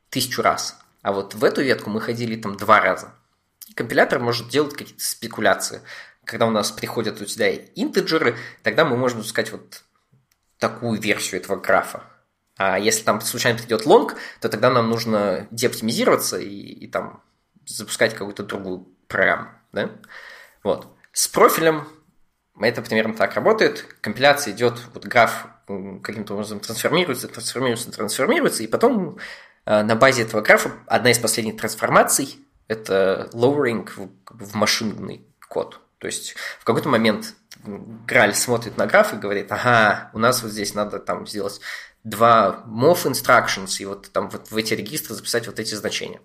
[0.10, 3.14] тысячу раз, а вот в эту ветку мы ходили там два раза.
[3.68, 5.82] И компилятор может делать какие-то спекуляции.
[6.24, 9.84] Когда у нас приходят у тебя интеджеры, тогда мы можем запускать вот
[10.58, 12.04] такую версию этого графа.
[12.58, 17.22] А если там случайно придет лонг, то тогда нам нужно деоптимизироваться и, и там
[17.66, 19.50] запускать какую-то другую программу.
[19.74, 19.92] Да?
[20.64, 20.88] Вот.
[21.12, 21.88] С профилем
[22.60, 23.86] это примерно так работает.
[24.02, 29.18] Компиляция идет, вот граф каким-то образом трансформируется, трансформируется, трансформируется, и потом
[29.66, 35.82] э, на базе этого графа одна из последних трансформаций– это lowering в, в машинный код.
[35.98, 37.34] То есть в какой-то момент
[37.66, 41.60] Граль смотрит на граф и говорит, ага, у нас вот здесь надо там сделать
[42.06, 46.22] два mov instructions и вот там вот в эти регистры записать вот эти значения.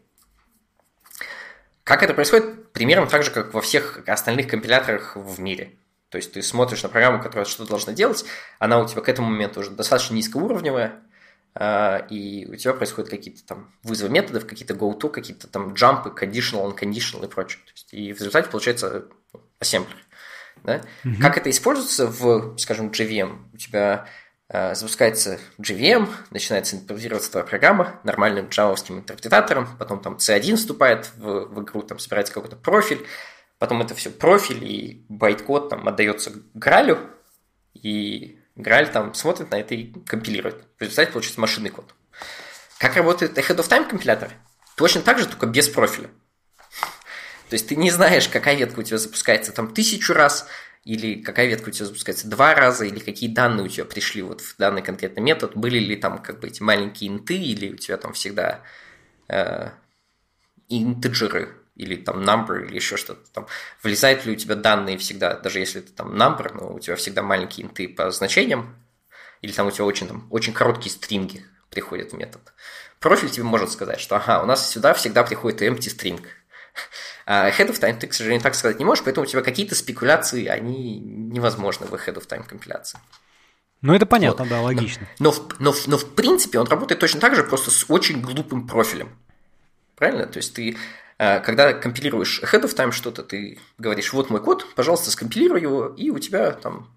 [1.82, 2.72] Как это происходит?
[2.72, 5.72] Примерно так же, как во всех остальных компиляторах в мире.
[6.10, 8.24] То есть ты смотришь на программу, которая что-то должна делать,
[8.58, 11.00] она у тебя к этому моменту уже достаточно низкоуровневая,
[11.54, 16.70] а, и у тебя происходят какие-то там вызовы методов, какие-то go-to, какие-то там джампы, conditional,
[16.70, 17.60] unconditional и прочее.
[17.64, 19.06] То есть, и в результате получается
[19.58, 19.96] ассемблер.
[20.62, 20.82] Да?
[21.04, 21.20] Mm-hmm.
[21.20, 23.38] Как это используется в, скажем, JVM?
[23.54, 24.06] У тебя
[24.52, 31.62] запускается JVM, начинается интерпретироваться твоя программа нормальным джавовским интерпретатором, потом там C1 вступает в, в
[31.62, 33.06] игру, там собирается какой-то профиль,
[33.58, 36.98] потом это все профиль и байткод там отдается Гралю,
[37.74, 40.64] и Граль там смотрит на это и компилирует.
[40.78, 41.94] В результате получится машинный код.
[42.78, 44.30] Как работает Ahead of Time компилятор?
[44.76, 46.08] Точно так же, только без профиля.
[47.50, 50.46] То есть ты не знаешь, какая ветка у тебя запускается там тысячу раз,
[50.84, 52.28] или какая ветка у тебя запускается?
[52.28, 55.96] Два раза, или какие данные у тебя пришли вот в данный конкретный метод, были ли
[55.96, 58.62] там как бы эти маленькие инты, или у тебя там всегда
[59.28, 59.70] э,
[60.68, 61.56] интеджеры?
[61.76, 63.46] Или там number, или еще что-то там.
[63.82, 67.22] Влезают ли у тебя данные всегда, даже если это там number, но у тебя всегда
[67.22, 68.76] маленькие инты по значениям,
[69.40, 72.52] или там у тебя очень, там, очень короткие стринги приходят в метод.
[72.98, 76.22] Профиль тебе может сказать, что ага, у нас сюда всегда приходит empty string.
[77.32, 79.76] А ahead of time ты, к сожалению, так сказать не можешь, поэтому у тебя какие-то
[79.76, 82.98] спекуляции, они невозможны в ahead of time компиляции.
[83.82, 84.50] Ну, это понятно, вот.
[84.50, 85.06] да, логично.
[85.20, 88.66] Но, но, но, но в принципе он работает точно так же, просто с очень глупым
[88.66, 89.16] профилем.
[89.94, 90.26] Правильно?
[90.26, 90.76] То есть ты,
[91.18, 95.86] э, когда компилируешь ahead of time что-то, ты говоришь, вот мой код, пожалуйста, скомпилируй его,
[95.86, 96.90] и у тебя там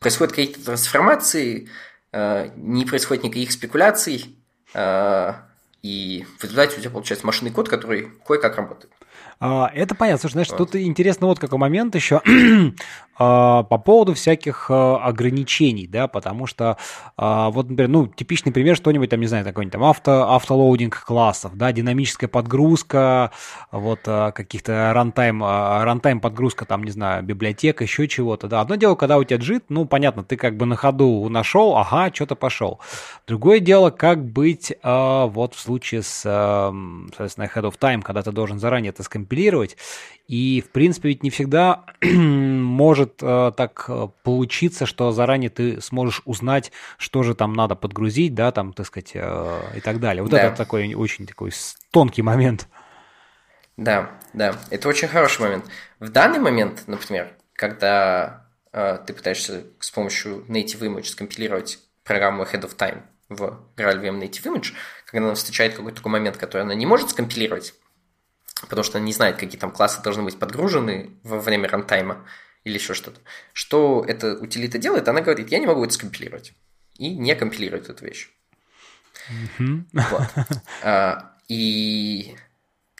[0.00, 1.68] происходят какие-то трансформации,
[2.10, 4.34] э, не происходит никаких спекуляций,
[4.74, 8.92] и в результате у тебя получается машинный код, который кое-как работает.
[9.40, 10.18] А, это понятно.
[10.20, 12.20] Слушай, знаешь, тут интересно вот какой момент еще
[13.18, 16.76] а, по поводу всяких а, ограничений, да, потому что
[17.16, 21.72] вот, например, ну, типичный пример, что-нибудь там, не знаю, какой-нибудь там авто, автолоудинг классов, да,
[21.72, 23.32] динамическая подгрузка,
[23.72, 28.60] вот каких-то runtime, runtime подгрузка, там, не знаю, библиотека, еще чего-то, да.
[28.60, 32.14] Одно дело, когда у тебя JIT, ну, понятно, ты как бы на ходу нашел, ага,
[32.14, 32.78] что-то пошел.
[33.26, 38.58] Другое дело, как быть вот в случае с, соответственно, ahead of time, когда ты должен
[38.60, 39.76] заранее это скомпилировать, компилировать.
[40.26, 46.20] И, в принципе, ведь не всегда может э, так э, получиться, что заранее ты сможешь
[46.26, 50.22] узнать, что же там надо подгрузить, да, там, так сказать, э, и так далее.
[50.22, 50.42] Вот да.
[50.42, 51.50] это такой очень такой
[51.90, 52.68] тонкий момент.
[53.78, 55.64] Да, да, это очень хороший момент.
[55.98, 62.64] В данный момент, например, когда э, ты пытаешься с помощью Native Image скомпилировать программу Ahead
[62.64, 63.00] of Time
[63.30, 64.74] в GraalVM Native Image,
[65.06, 67.72] когда она встречает какой-то такой момент, который она не может скомпилировать,
[68.62, 72.24] потому что она не знает, какие там классы должны быть подгружены во время рантайма
[72.64, 73.20] или еще что-то.
[73.52, 75.08] Что эта утилита делает?
[75.08, 76.54] Она говорит, я не могу это скомпилировать.
[76.98, 78.30] И не компилирует эту вещь.
[79.58, 80.22] Вот.
[80.82, 82.36] А, и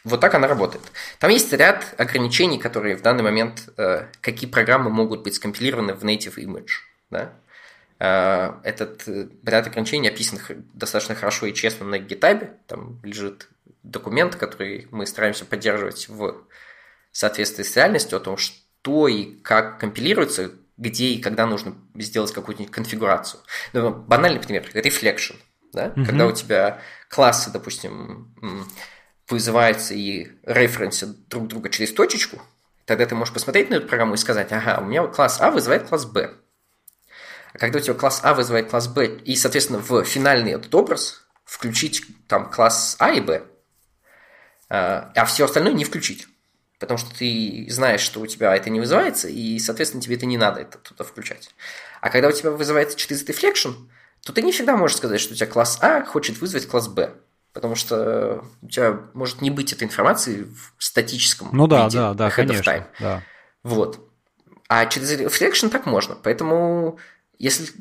[0.04, 0.82] вот так она работает.
[1.18, 6.04] Там есть ряд ограничений, которые в данный момент, э, какие программы могут быть скомпилированы в
[6.04, 6.68] native image.
[7.10, 7.32] Да?
[7.98, 10.38] А, этот э, ряд ограничений описан
[10.74, 12.48] достаточно хорошо и честно на GitHub.
[12.66, 13.48] Там лежит
[13.88, 16.46] документ, который мы стараемся поддерживать в
[17.12, 22.70] соответствии с реальностью, о том, что и как компилируется, где и когда нужно сделать какую-нибудь
[22.70, 23.40] конфигурацию.
[23.72, 25.36] Ну, банальный пример, reflection.
[25.72, 25.88] Да?
[25.88, 26.04] Mm-hmm.
[26.06, 28.34] Когда у тебя классы, допустим,
[29.28, 32.40] вызываются и референсят друг друга через точечку,
[32.84, 35.88] тогда ты можешь посмотреть на эту программу и сказать, ага, у меня класс А вызывает
[35.88, 36.34] класс Б.
[37.52, 41.26] А когда у тебя класс А вызывает класс Б, и, соответственно, в финальный этот образ
[41.44, 43.42] включить там класс А и Б,
[44.68, 46.26] а, а все остальное не включить.
[46.78, 50.36] Потому что ты знаешь, что у тебя это не вызывается, и, соответственно, тебе это не
[50.36, 51.50] надо это туда включать.
[52.00, 53.74] А когда у тебя вызывается через deflection,
[54.24, 57.14] то ты не всегда можешь сказать, что у тебя класс А хочет вызвать класс Б.
[57.52, 61.98] Потому что у тебя может не быть этой информации в статическом ну, да, виде.
[61.98, 62.86] да, да, конечно.
[63.00, 63.22] Да.
[63.64, 64.08] Вот.
[64.68, 66.14] А через reflection так можно.
[66.14, 66.98] Поэтому,
[67.38, 67.72] если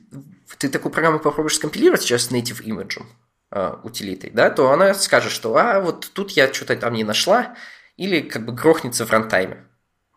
[0.57, 3.03] ты такую программу попробуешь скомпилировать сейчас с native image,
[3.51, 7.55] утилитой, да, то она скажет, что а вот тут я что-то там не нашла,
[7.95, 9.63] или как бы грохнется в рантайме.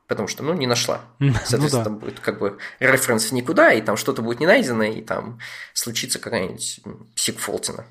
[0.08, 1.02] Потому что, ну, не нашла.
[1.44, 1.84] Соответственно, ну, да.
[1.84, 5.38] там будет как бы референс в никуда, и там что-то будет не найдено, и там
[5.72, 6.80] случится какая-нибудь
[7.14, 7.86] сикфолтина.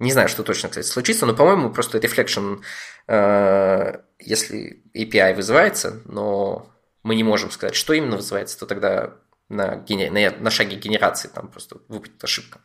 [0.00, 2.62] Не знаю, что точно, кстати, случится, но, по-моему, просто reflection,
[3.06, 6.68] э, если API вызывается, но
[7.04, 9.12] мы не можем сказать, что именно вызывается, то тогда
[9.48, 12.60] на, на, на шаге генерации там просто выпадет ошибка.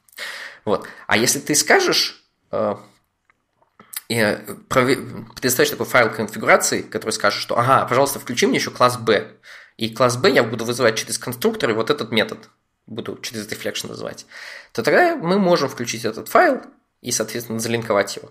[0.68, 0.86] Вот.
[1.08, 2.76] А если ты скажешь, э,
[4.10, 9.32] предоставишь такой файл конфигурации, который скажет, что ага, пожалуйста, включи мне еще класс B.
[9.78, 12.50] И класс B я буду вызывать через конструктор и вот этот метод
[12.86, 14.26] буду через deflection называть,
[14.74, 16.62] то тогда мы можем включить этот файл
[17.00, 18.30] и, соответственно, залинковать его.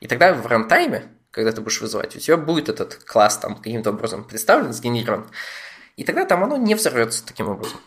[0.00, 3.90] И тогда в рантайме, когда ты будешь вызывать, у тебя будет этот класс там каким-то
[3.90, 5.28] образом представлен, сгенерирован,
[5.96, 7.80] и тогда там оно не взорвется таким образом.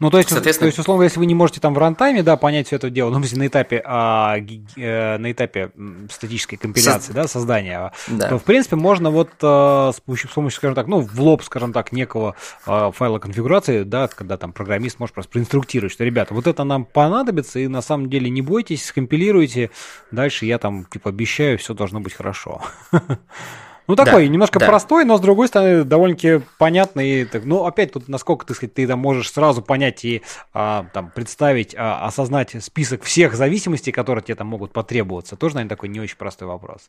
[0.00, 0.64] Ну, то есть, Соответственно...
[0.64, 3.10] то есть, условно, если вы не можете там в рантайме, да, понять все это дело,
[3.10, 5.72] ну, на этапе, а, э, на этапе
[6.10, 7.12] статической компиляции, Со...
[7.12, 8.28] да, создания, да.
[8.30, 11.42] то, в принципе, можно вот а, с, помощью, с помощью, скажем так, ну, в лоб,
[11.42, 12.34] скажем так, некого
[12.64, 16.86] а, файла конфигурации, да, когда там программист может просто проинструктировать, что, ребята, вот это нам
[16.86, 19.70] понадобится, и на самом деле не бойтесь, скомпилируйте,
[20.10, 22.62] дальше я там, типа, обещаю, все должно быть хорошо.
[23.90, 24.66] Ну, такой, да, немножко да.
[24.66, 27.28] простой, но с другой стороны, довольно-таки понятный.
[27.42, 30.22] Ну, опять тут, насколько, ты сказать, ты там можешь сразу понять и
[30.54, 35.34] а, там представить, а, осознать список всех зависимостей, которые тебе там могут потребоваться.
[35.34, 36.88] Тоже, наверное, такой не очень простой вопрос.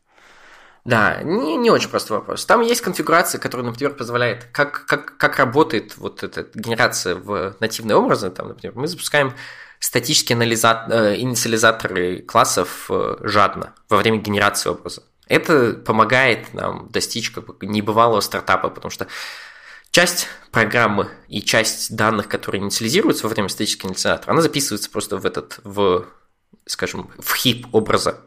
[0.85, 2.45] Да, не, не очень простой вопрос.
[2.45, 7.95] Там есть конфигурация, которая, например, позволяет, как, как, как работает вот эта генерация в нативные
[7.95, 8.29] образы.
[8.29, 9.33] Там, например, мы запускаем
[9.79, 10.85] статические анализа...
[10.89, 15.01] Э, инициализаторы классов э, жадно во время генерации образа.
[15.31, 19.07] Это помогает нам достичь как бы небывалого стартапа, потому что
[19.89, 25.25] часть программы и часть данных, которые инициализируются во время статического инициатора, она записывается просто в
[25.25, 26.05] этот, в,
[26.65, 28.19] скажем, в хип образа.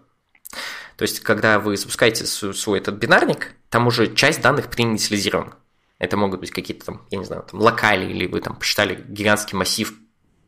[0.97, 5.57] То есть, когда вы запускаете свой этот бинарник, там уже часть данных преинициализирована.
[5.99, 9.59] Это могут быть какие-то там, я не знаю, там локали, или вы там посчитали гигантский
[9.59, 9.93] массив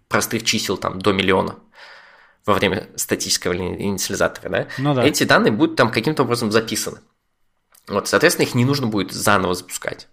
[0.09, 1.57] простых чисел там до миллиона
[2.47, 4.69] во время статического инициализатора, да?
[4.79, 5.05] Ну, да.
[5.05, 6.99] Эти данные будут там каким-то образом записаны.
[7.89, 10.09] Вот, соответственно, их не нужно будет заново запускать.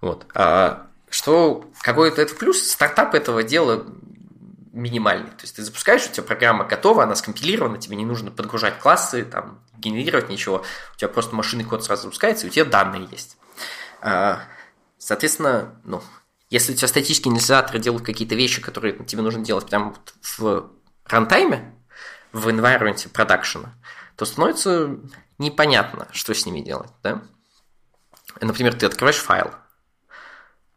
[0.00, 0.26] Вот.
[0.34, 3.84] А что какой-то это плюс, стартап этого дела
[4.72, 5.30] минимальный.
[5.30, 9.24] То есть ты запускаешь, у тебя программа готова, она скомпилирована, тебе не нужно подгружать классы,
[9.24, 10.64] там, генерировать ничего.
[10.94, 13.38] У тебя просто машинный код сразу запускается, и у тебя данные есть.
[14.02, 14.42] А,
[14.98, 16.02] соответственно, ну,
[16.50, 19.94] если у тебя статические инициаторы делают какие-то вещи, которые тебе нужно делать прямо
[20.38, 20.70] в
[21.12, 21.74] рантайме,
[22.32, 23.74] в environment продакшена,
[24.16, 24.96] то становится
[25.38, 26.90] непонятно, что с ними делать.
[27.02, 27.22] Да?
[28.40, 29.52] Например, ты открываешь файл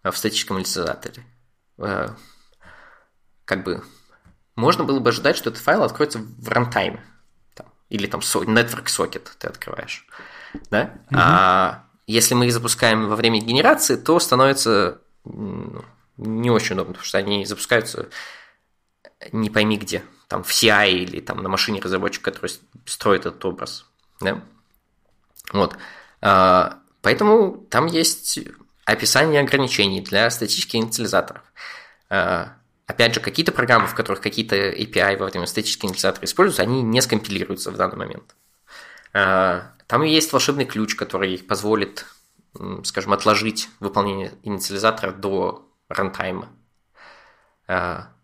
[0.04, 1.24] в статическом инициаторе.
[1.78, 2.10] Э,
[3.46, 3.84] как бы
[4.56, 7.04] можно было бы ожидать, что этот файл откроется в рантайме.
[7.90, 10.06] Или там network socket ты открываешь.
[10.70, 10.94] Да?
[11.10, 11.20] Угу.
[11.20, 15.84] А если мы их запускаем во время генерации, то становится ну,
[16.18, 18.10] не очень удобно, потому что они запускаются
[19.32, 22.52] не пойми где, там в CI или там на машине разработчика, который
[22.86, 23.86] строит этот образ.
[24.22, 24.42] Да?
[25.52, 25.76] Вот.
[26.22, 28.40] А, поэтому там есть
[28.86, 31.44] описание ограничений для статических инициализаторов.
[32.10, 32.54] А,
[32.86, 37.02] опять же, какие-то программы, в которых какие-то API во время статических инициализаторов используются, они не
[37.02, 38.36] скомпилируются в данный момент.
[39.12, 42.06] А, там есть волшебный ключ, который позволит
[42.84, 46.50] скажем, отложить выполнение инициализатора до рантайма.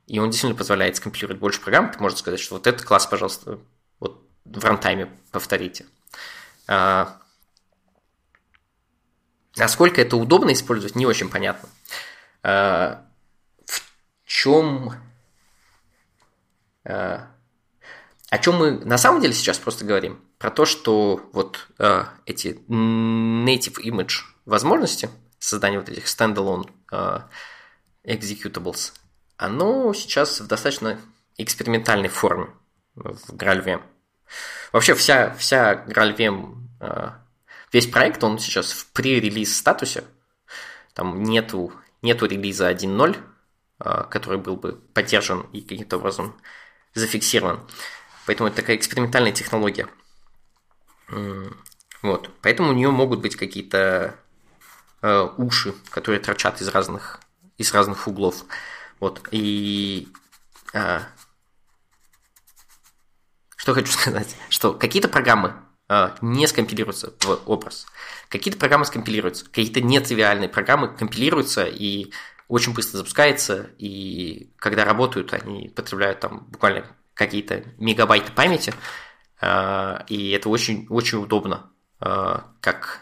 [0.08, 1.91] А, и он действительно позволяет скомпилировать больше программ.
[1.91, 3.60] Ты можешь сказать, что вот этот класс, пожалуйста,
[3.99, 5.86] вот в рантайме повторите.
[6.68, 7.18] А,
[9.56, 11.70] насколько это удобно использовать, не очень понятно.
[12.43, 13.06] А,
[13.66, 13.82] в
[14.26, 14.93] чем...
[18.32, 20.20] О чем мы на самом деле сейчас просто говорим?
[20.39, 27.20] Про то, что вот э, эти native image возможности создания вот этих standalone э,
[28.03, 28.93] executables,
[29.38, 30.99] оно сейчас в достаточно
[31.38, 32.47] экспериментальной форме
[32.95, 33.81] в GraalVM.
[34.71, 37.09] Вообще вся, вся GraalVM, э,
[37.71, 40.03] весь проект, он сейчас в pre-релиз статусе.
[40.93, 43.17] Там нету, нету релиза 1.0,
[43.79, 46.39] э, который был бы поддержан и каким-то образом
[46.93, 47.59] зафиксирован.
[48.25, 49.88] Поэтому это такая экспериментальная технология.
[52.01, 52.29] Вот.
[52.41, 54.15] Поэтому у нее могут быть какие-то
[55.01, 57.19] э, уши, которые торчат из разных,
[57.57, 58.45] из разных углов.
[59.00, 59.28] Вот.
[59.32, 60.08] И
[60.74, 61.00] э,
[63.56, 65.56] что хочу сказать, что какие-то программы
[65.89, 67.88] э, не скомпилируются в образ,
[68.30, 72.12] какие-то программы скомпилируются, какие-то нетривиальные программы компилируются и
[72.48, 76.86] очень быстро запускаются, и когда работают, они потребляют там буквально
[77.16, 78.74] какие-то мегабайты памяти,
[79.41, 83.02] а, и это очень, очень удобно, а, как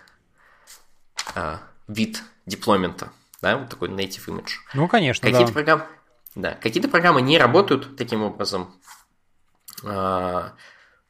[1.36, 3.12] а, вид деплоймента,
[3.44, 4.52] да, вот такой native image.
[4.74, 5.54] Ну, конечно, какие-то да.
[5.54, 5.86] Программы,
[6.34, 8.74] да, какие-то программы не работают таким образом,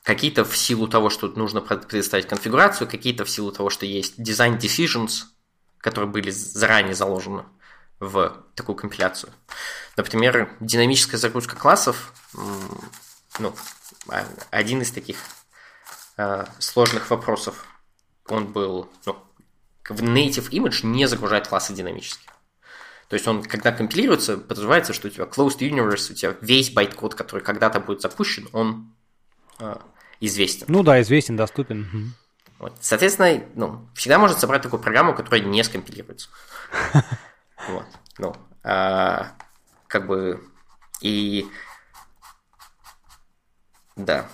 [0.01, 4.57] какие-то в силу того, что нужно предоставить конфигурацию, какие-то в силу того, что есть design
[4.57, 5.25] decisions,
[5.77, 7.45] которые были заранее заложены
[7.99, 9.31] в такую компиляцию.
[9.95, 12.13] Например, динамическая загрузка классов,
[13.37, 13.53] ну,
[14.09, 15.17] а, один из таких
[16.17, 17.65] э, сложных вопросов,
[18.27, 19.23] он был, ну,
[19.89, 22.25] в native image не загружает классы динамически.
[23.09, 27.15] То есть он, когда компилируется, подразумевается, что у тебя closed universe, у тебя весь байт-код,
[27.15, 28.93] который когда-то будет запущен, он
[29.59, 29.75] э,
[30.19, 30.65] известен.
[30.69, 32.13] Ну да, известен, доступен.
[32.59, 32.73] Вот.
[32.79, 36.29] Соответственно, ну, всегда можно собрать такую программу, которая не скомпилируется.
[37.69, 37.85] Вот.
[38.17, 39.37] Ну, а,
[39.87, 40.43] как бы
[40.99, 41.47] и
[43.95, 44.27] да.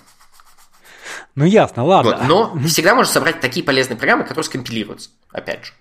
[1.40, 2.18] Ну ясно, ладно.
[2.18, 5.72] Вот, но всегда можно собрать такие полезные программы, которые скомпилируются, опять же.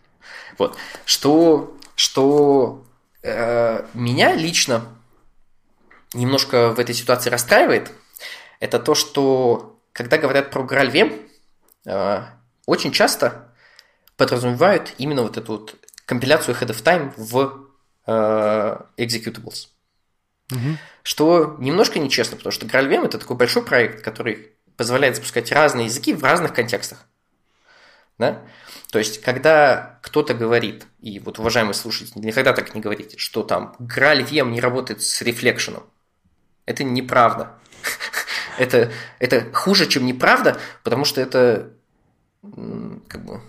[0.57, 0.77] Вот.
[1.03, 2.85] Что, что
[3.23, 4.85] э, меня лично
[6.13, 7.91] немножко в этой ситуации расстраивает,
[8.61, 11.27] это то, что когда говорят про GraalVM,
[11.87, 12.23] э,
[12.65, 13.53] очень часто
[14.15, 17.67] подразумевают именно вот эту вот компиляцию head of time в
[18.07, 19.67] э, executables.
[20.53, 20.77] Угу.
[21.03, 26.13] Что немножко нечестно, потому что GraalVM это такой большой проект, который позволяет запускать разные языки
[26.13, 27.05] в разных контекстах.
[28.17, 28.41] Да?
[28.91, 33.75] То есть, когда кто-то говорит, и вот, уважаемые слушатели, никогда так не говорите, что там
[33.77, 35.83] GraalVM не работает с рефлекшеном,
[36.65, 37.55] это неправда.
[38.57, 41.73] это, это хуже, чем неправда, потому что это
[42.41, 43.41] как бы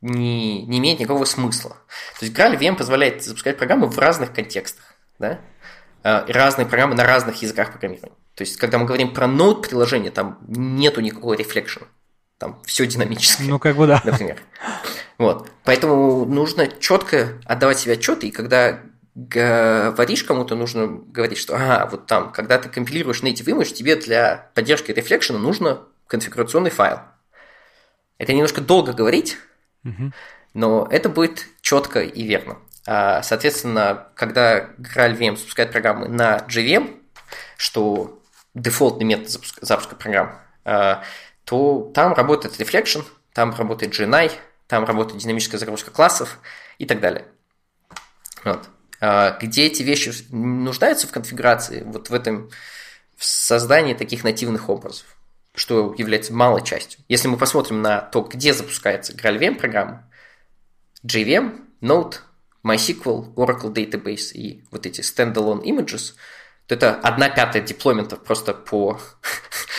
[0.00, 1.76] не, не имеет никакого смысла.
[2.18, 5.40] То есть Graal VM позволяет запускать программы в разных контекстах, да?
[6.04, 8.16] И разные программы на разных языках программирования.
[8.34, 11.86] То есть, когда мы говорим про Node приложение, там нету никакого рефлекшена.
[12.38, 13.48] Там все динамическое.
[13.48, 14.02] Ну, как бы да.
[14.04, 14.38] Например.
[15.16, 15.50] Вот.
[15.64, 18.80] Поэтому нужно четко отдавать себе отчет, и когда
[19.14, 24.50] говоришь кому-то, нужно говорить, что ага, вот там, когда ты компилируешь native image, тебе для
[24.54, 26.98] поддержки рефлекшена нужно конфигурационный файл.
[28.18, 29.38] Это немножко долго говорить,
[29.84, 30.12] угу.
[30.52, 32.58] но это будет четко и верно.
[32.86, 37.00] А, соответственно, когда Graal VM запускает программы на JVM,
[37.56, 38.20] что
[38.54, 41.02] дефолтный метод запуска, запуска программ, а,
[41.44, 44.32] то там работает Reflection, там работает GNI,
[44.66, 46.38] там работает динамическая загрузка классов
[46.78, 47.26] и так далее.
[48.44, 48.68] Вот.
[49.00, 52.50] А, где эти вещи нуждаются в конфигурации, вот в этом
[53.16, 55.06] в создании таких нативных образов,
[55.54, 57.00] что является малой частью.
[57.08, 60.10] Если мы посмотрим на то, где запускается GraalVM программа,
[61.06, 62.16] JVM, Node,
[62.64, 66.14] MySQL, Oracle Database и вот эти standalone images,
[66.66, 68.98] то это одна пятая деплойментов просто по,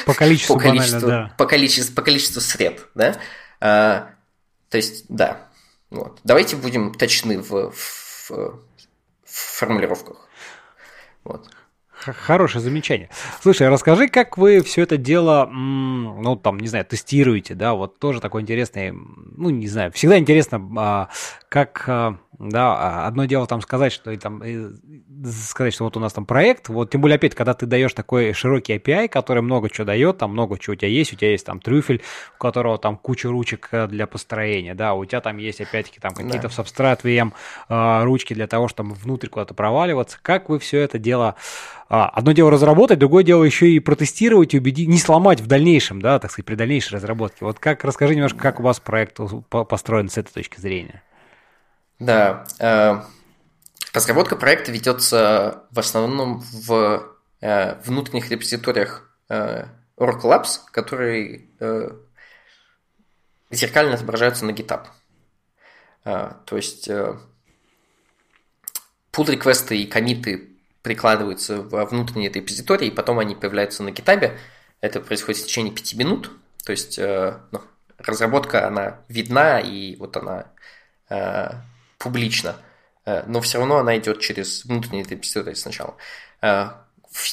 [0.05, 1.35] по количеству, по количеству, банально, да.
[1.37, 3.17] по количеству, по количеству сред, да.
[3.59, 4.11] А,
[4.69, 5.49] то есть, да.
[5.89, 6.19] Вот.
[6.23, 8.59] Давайте будем точны в, в, в
[9.23, 10.17] формулировках.
[11.23, 11.49] Вот.
[11.95, 13.09] Хорошее замечание.
[13.41, 18.21] Слушай, расскажи, как вы все это дело, ну, там, не знаю, тестируете, да, вот тоже
[18.21, 21.09] такой интересный, ну, не знаю, всегда интересно, а,
[21.49, 24.41] как, а, да, а, одно дело там сказать, что там,
[25.25, 28.33] сказать, что вот у нас там проект, вот, тем более, опять, когда ты даешь такой
[28.33, 31.45] широкий API, который много чего дает, там много чего у тебя есть, у тебя есть
[31.45, 32.01] там трюфель,
[32.35, 36.13] у которого там куча ручек э, для построения, да, у тебя там есть, опять-таки, там
[36.13, 36.49] какие-то да.
[36.49, 41.35] в Substrat VM ручки для того, чтобы внутрь куда-то проваливаться, как вы все это дело
[41.87, 46.19] а, одно дело разработать, другое дело еще и протестировать убедить, не сломать в дальнейшем, да,
[46.19, 47.45] так сказать, при дальнейшей разработке.
[47.45, 49.19] Вот как, расскажи немножко, как у вас проект
[49.49, 51.03] построен с этой точки зрения.
[51.99, 53.01] Да, э,
[53.93, 57.07] разработка проекта ведется в основном в
[57.41, 59.65] э, внутренних репозиториях э,
[59.97, 61.47] Oracle Labs, которые
[63.49, 64.87] зеркально отображаются на GitHub.
[66.03, 67.21] То есть pull
[69.31, 70.49] реквесты и комиты
[70.81, 74.37] прикладываются во внутренние репозитории, и потом они появляются на гитабе.
[74.81, 76.31] Это происходит в течение пяти минут.
[76.65, 77.61] То есть э, ну,
[77.97, 80.51] разработка, она видна, и вот она
[81.97, 82.55] публична.
[83.05, 85.95] Э, но все равно она идет через внутренние репозитории сначала.
[86.41, 86.71] Э,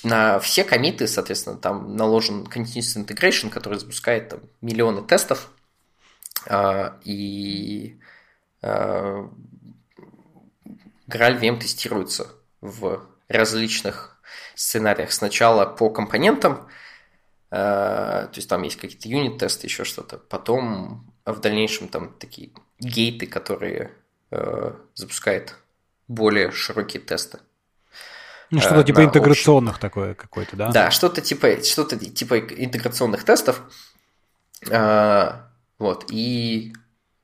[0.05, 5.51] на все комиты, соответственно, там наложен Continuous Integration, который запускает там, миллионы тестов.
[6.47, 7.99] Э, и
[8.63, 9.31] Graal
[11.11, 12.29] VM тестируется
[12.61, 14.21] в различных
[14.55, 15.11] сценариях.
[15.11, 16.69] Сначала по компонентам,
[17.51, 20.19] то есть там есть какие-то юнит-тесты, еще что-то.
[20.19, 23.91] Потом в дальнейшем там такие гейты, которые
[24.33, 25.55] э, запускают
[26.09, 27.39] более широкие тесты.
[28.51, 29.81] Ну, что-то э, типа интеграционных общий...
[29.83, 30.71] такое какое-то, да?
[30.73, 33.63] Да, что-то типа, что-то типа интеграционных тестов.
[35.79, 36.73] Вот, и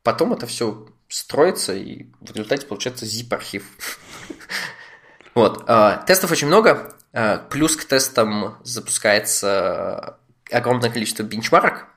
[0.02, 3.64] потом это все строится, и в результате получается zip-архив.
[5.34, 5.66] Вот.
[6.06, 6.96] Тестов очень много.
[7.50, 10.18] Плюс к тестам запускается
[10.50, 11.87] огромное количество бенчмарок,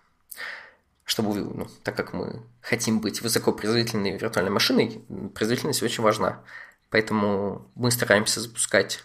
[1.12, 5.04] чтобы, ну, так как мы хотим быть высокопроизводительной виртуальной машиной,
[5.36, 6.40] производительность очень важна.
[6.90, 9.04] Поэтому мы стараемся запускать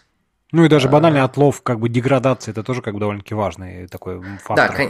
[0.53, 4.23] ну и даже банальный отлов, как бы деградация, это тоже как бы довольно-таки важный такой
[4.39, 4.55] фактор.
[4.57, 4.89] Да,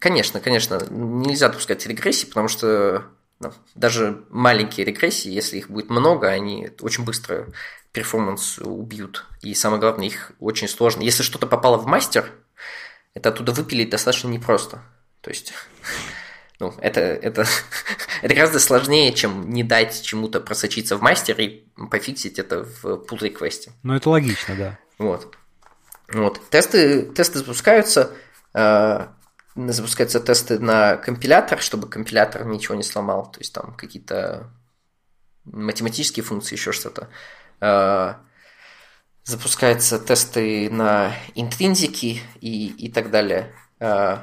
[0.00, 0.80] конечно, конечно.
[0.90, 3.04] Нельзя допускать регрессии, потому что
[3.38, 7.46] ну, даже маленькие регрессии, если их будет много, они очень быстро
[7.92, 9.24] перформанс убьют.
[9.40, 11.02] И самое главное, их очень сложно.
[11.02, 12.32] Если что-то попало в мастер,
[13.14, 14.82] это оттуда выпилить достаточно непросто.
[15.20, 15.54] То есть,
[16.60, 17.46] ну, это, это,
[18.22, 23.22] это гораздо сложнее, чем не дать чему-то просочиться в мастер и пофиксить это в pull
[23.22, 24.78] реквесте Ну, это логично, да.
[24.98, 25.36] Вот.
[26.12, 26.40] Вот.
[26.50, 28.12] Тесты, тесты запускаются,
[28.54, 29.06] э,
[29.56, 33.30] запускаются тесты на компилятор, чтобы компилятор ничего не сломал.
[33.30, 34.50] То есть там какие-то
[35.44, 37.08] математические функции, еще что-то.
[37.60, 38.14] Э,
[39.24, 43.54] запускаются тесты на интринзики и, и так далее.
[43.80, 44.18] Э,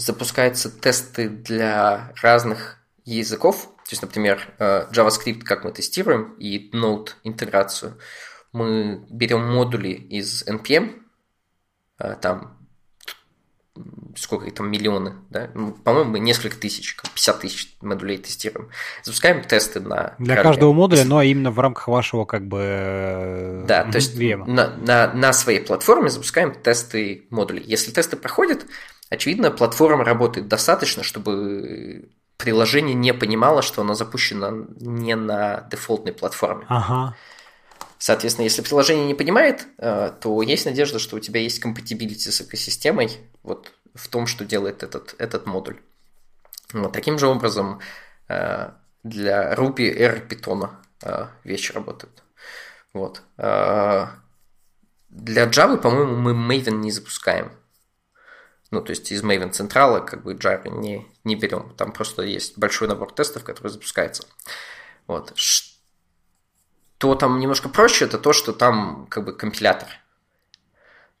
[0.00, 3.72] запускаются тесты для разных языков.
[3.84, 7.98] То есть, например, э, JavaScript, как мы тестируем, и Node интеграцию.
[8.52, 11.02] Мы берем модули из NPM,
[12.20, 12.60] там
[14.16, 15.50] сколько их там, миллионы, да?
[15.54, 18.68] Ну, по-моему, мы несколько тысяч, 50 тысяч модулей тестируем.
[19.02, 20.14] Запускаем тесты на...
[20.18, 24.18] Для каждого, каждого модуля, но именно в рамках вашего как бы э, Да, то есть.
[24.18, 27.62] На, на, на своей платформе запускаем тесты модулей.
[27.64, 28.66] Если тесты проходят,
[29.10, 32.08] очевидно, платформа работает достаточно, чтобы
[32.38, 36.64] приложение не понимало, что оно запущено не на дефолтной платформе.
[36.68, 37.14] Ага.
[37.98, 42.40] Соответственно, если приложение не понимает, э, то есть надежда, что у тебя есть компатибилити с
[42.40, 43.10] экосистемой
[43.42, 45.76] вот в том, что делает этот, этот модуль.
[46.72, 47.80] Вот, таким же образом
[48.28, 48.70] э,
[49.02, 50.70] для Ruby, R, Python
[51.02, 52.22] э, вещи работают.
[52.94, 53.22] Вот.
[53.36, 54.14] Для
[55.44, 57.52] Java, по-моему, мы Maven не запускаем.
[58.70, 61.74] Ну, то есть из Maven Central как бы Java не, не берем.
[61.76, 64.24] Там просто есть большой набор тестов, который запускается.
[65.06, 65.32] Вот.
[65.34, 69.88] Что там немножко проще, это то, что там как бы компилятор.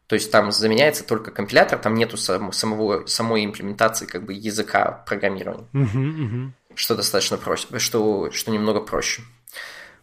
[0.06, 5.04] То есть там заменяется только компилятор, там нету сам, самого, самой имплементации как бы языка
[5.06, 5.68] программирования.
[5.72, 6.50] Uh-huh, uh-huh.
[6.74, 9.22] Что достаточно проще, что, что немного проще.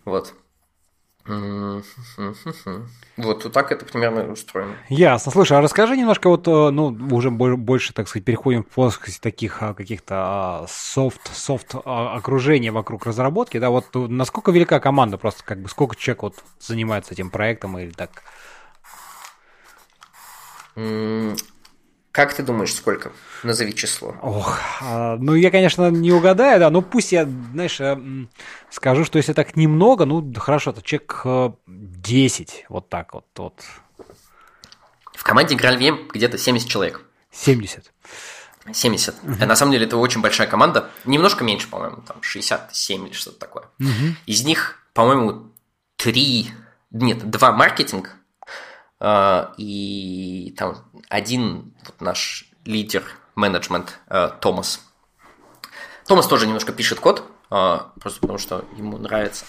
[0.05, 0.33] Вот.
[3.17, 4.75] Вот, вот так это примерно устроено.
[4.89, 5.31] Ясно.
[5.31, 9.61] Слушай, а расскажи немножко вот, э, ну, уже больше, так сказать, переходим в плоскость таких
[9.61, 15.43] а, каких-то софт, а, софт а, окружения вокруг разработки, да, вот насколько велика команда, просто
[15.43, 18.23] как бы сколько человек вот занимается этим проектом или так?
[22.17, 23.11] Как ты думаешь, сколько?
[23.43, 24.15] Назови число.
[24.23, 27.95] Ох, а, ну я, конечно, не угадаю, да, но пусть я, знаешь, э,
[28.71, 31.21] скажу, что если так немного, ну хорошо, то человек
[31.67, 33.25] 10, э, вот так вот.
[33.35, 33.63] вот.
[35.13, 37.01] В команде GraalVM где-то 70 человек.
[37.31, 37.93] 70.
[38.73, 39.15] 70.
[39.21, 39.45] Угу.
[39.45, 40.89] На самом деле это очень большая команда.
[41.05, 43.65] Немножко меньше, по-моему, там 67 или что-то такое.
[43.79, 44.15] Угу.
[44.25, 45.51] Из них, по-моему,
[45.97, 46.49] 3,
[46.89, 48.16] нет, 2 маркетинг,
[48.99, 53.03] и там один вот наш лидер
[53.35, 54.81] менеджмент э, Томас.
[56.07, 59.45] Томас тоже немножко пишет код, а, просто потому что ему нравится,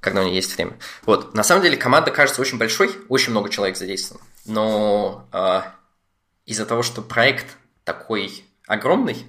[0.00, 0.78] когда у него есть время.
[1.04, 5.74] Вот, на самом деле команда кажется очень большой, очень много человек задействовано, но а,
[6.46, 9.26] из-за того, что проект такой огромный,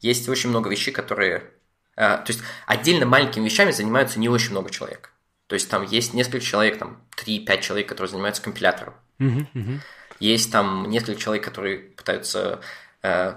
[0.00, 1.50] есть очень много вещей, которые...
[1.96, 5.12] То есть отдельно маленькими вещами занимаются не очень много человек.
[5.46, 8.94] То есть там есть несколько человек, там 3-5 человек, которые занимаются компилятором.
[9.18, 9.78] Uh-huh, uh-huh.
[10.18, 12.60] Есть там несколько человек, которые пытаются
[13.02, 13.34] э,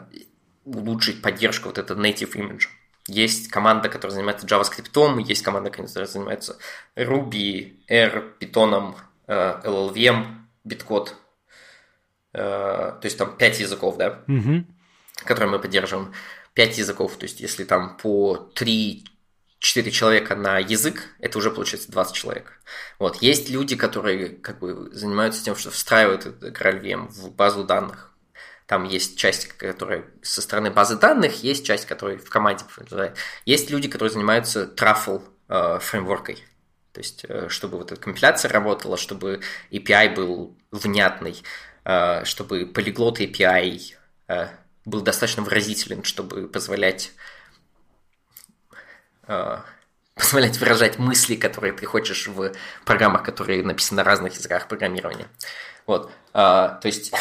[0.65, 2.63] улучшить поддержку вот этого native image.
[3.07, 6.57] Есть команда, которая занимается JavaScript, есть команда, которая занимается
[6.95, 8.95] Ruby, R, Python,
[9.27, 10.25] э, LLVM,
[10.67, 11.09] Bitcode.
[12.33, 14.63] Э, то есть там 5 языков, да, uh-huh.
[15.25, 16.13] которые мы поддерживаем.
[16.55, 19.05] 5 языков, то есть если там по 3
[19.59, 22.61] 4 человека на язык, это уже получается 20 человек.
[22.97, 23.21] Вот.
[23.21, 28.11] Есть люди, которые как бы занимаются тем, что встраивают GraalVM в базу данных.
[28.65, 32.63] Там есть часть, которая со стороны базы данных, есть часть, которая в команде.
[33.45, 36.43] Есть люди, которые занимаются трафл э, фреймворкой.
[36.93, 39.41] То есть, э, чтобы вот эта компиляция работала, чтобы
[39.71, 41.41] API был внятный,
[41.83, 43.95] э, чтобы полиглот API
[44.27, 44.47] э,
[44.85, 47.11] был достаточно выразителен, чтобы позволять
[50.19, 52.51] позволять выражать мысли, которые ты хочешь в
[52.85, 55.27] программах, которые написаны на разных языках программирования.
[55.87, 56.11] Вот.
[56.33, 57.13] А, то есть,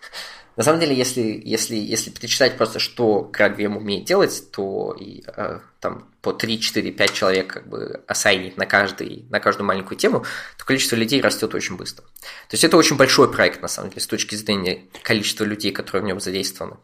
[0.56, 5.60] на самом деле, если, если, если перечитать просто, что GraalVM умеет делать, то и, а,
[5.80, 10.24] там по 3, 4, 5 человек как бы ассайнить на, каждый, на каждую маленькую тему,
[10.56, 12.06] то количество людей растет очень быстро.
[12.06, 16.02] То есть это очень большой проект, на самом деле, с точки зрения количества людей, которые
[16.02, 16.78] в нем задействованы.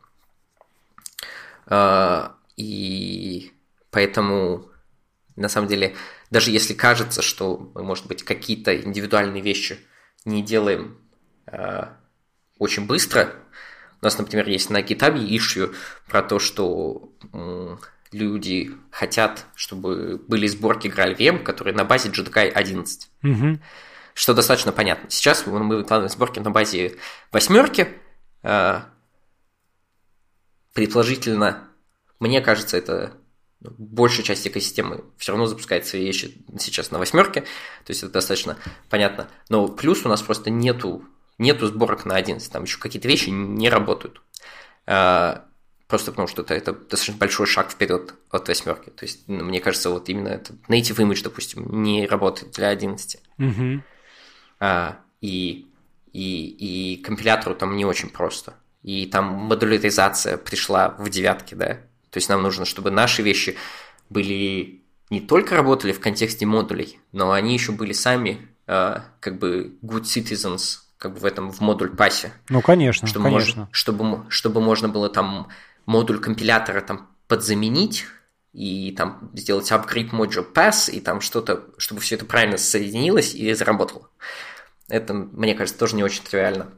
[1.66, 3.53] А, и
[3.95, 4.72] Поэтому,
[5.36, 5.95] на самом деле,
[6.28, 9.78] даже если кажется, что мы, может быть, какие-то индивидуальные вещи
[10.24, 10.99] не делаем
[11.47, 11.84] э,
[12.59, 13.32] очень быстро,
[14.03, 15.72] у нас, например, есть на GitHub issue
[16.09, 17.76] про то, что э,
[18.11, 23.11] люди хотят, чтобы были сборки GraalVM, которые на базе JDK 11.
[23.22, 23.61] Угу.
[24.14, 25.09] Что достаточно понятно.
[25.09, 26.97] Сейчас мы выкладываем сборки на базе
[27.30, 27.86] восьмерки.
[28.42, 28.80] Э,
[30.72, 31.68] предположительно,
[32.18, 33.16] мне кажется, это
[33.79, 38.57] большая часть экосистемы все равно запускает свои вещи сейчас на восьмерке, то есть это достаточно
[38.91, 39.29] понятно.
[39.49, 41.05] Но плюс у нас просто нету,
[41.39, 44.20] нету сборок на 11, там еще какие-то вещи не работают.
[44.86, 45.47] А,
[45.89, 48.91] просто потому что это, это достаточно большой шаг вперед от восьмерки.
[48.91, 53.20] То есть, ну, мне кажется, вот именно этот native image, допустим, не работает для 11.
[53.39, 53.82] Угу.
[54.61, 55.66] А, и,
[56.12, 58.55] и, и компилятору там не очень просто.
[58.82, 61.81] И там модуляризация пришла в девятке, да,
[62.15, 63.57] то есть нам нужно, чтобы наши вещи
[64.09, 69.77] были не только работали в контексте модулей, но они еще были сами э, как бы
[69.82, 72.32] good citizens как бы в этом в модуль пасе.
[72.51, 73.62] Ну конечно, чтобы конечно.
[73.62, 75.49] Можно, чтобы чтобы можно было там
[75.86, 78.05] модуль компилятора там подзаменить
[78.53, 83.53] и там сделать upgrade module pass и там что-то, чтобы все это правильно соединилось и
[83.55, 84.09] заработало.
[84.86, 86.69] Это, мне кажется, тоже не очень тривиально.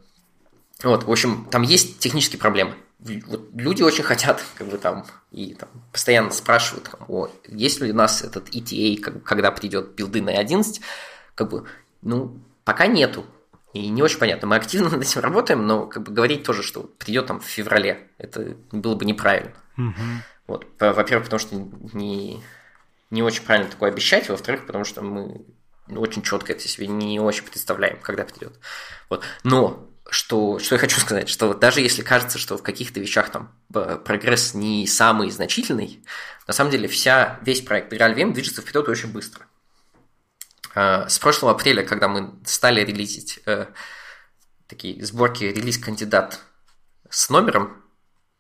[0.83, 2.75] Вот, в общем, там есть технические проблемы.
[2.99, 7.93] Вот люди очень хотят, как бы там, и там постоянно спрашивают, там, о, есть ли
[7.93, 10.81] у нас этот ETA, как, когда придет билды на 11,
[11.35, 11.67] как бы,
[12.03, 13.27] ну, пока нету.
[13.73, 14.49] И не очень понятно.
[14.49, 18.09] Мы активно над этим работаем, но как бы говорить тоже, что придет там в феврале,
[18.19, 19.53] это было бы неправильно.
[19.77, 20.03] Угу.
[20.47, 20.67] Вот.
[20.79, 21.57] Во-первых, потому что
[21.93, 22.43] не,
[23.11, 25.45] не очень правильно такое обещать, во-вторых, потому что мы
[25.89, 28.59] очень четко это себе не очень представляем, когда придет.
[29.09, 29.25] Вот.
[29.45, 33.53] Но что, что я хочу сказать, что даже если кажется, что в каких-то вещах там
[33.71, 36.03] прогресс не самый значительный,
[36.47, 39.47] на самом деле вся, весь проект RealVM движется вперед очень быстро.
[40.75, 43.67] А, с прошлого апреля, когда мы стали релизить э,
[44.69, 46.41] такие сборки релиз-кандидат
[47.11, 47.83] с номером,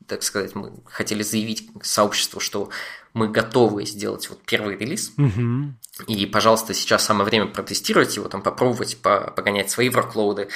[0.06, 2.70] так сказать, мы хотели заявить сообществу, что
[3.12, 5.12] мы готовы сделать вот первый релиз.
[5.16, 6.06] Угу.
[6.06, 10.48] И, пожалуйста, сейчас самое время протестировать его, там, попробовать погонять свои ворклоуды, э,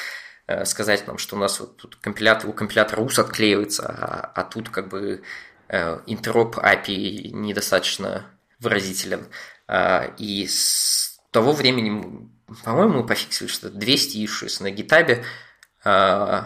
[0.64, 4.68] сказать нам, что у нас вот тут компилятор, у компилятора ус отклеивается, а, а тут
[4.70, 5.22] как бы
[5.68, 8.26] э, интероп API недостаточно
[8.58, 9.28] выразителен.
[9.68, 12.28] Э, и с того времени,
[12.64, 15.24] по-моему, мы пофиксили, что 200 issues на гитабе,
[15.84, 16.42] э,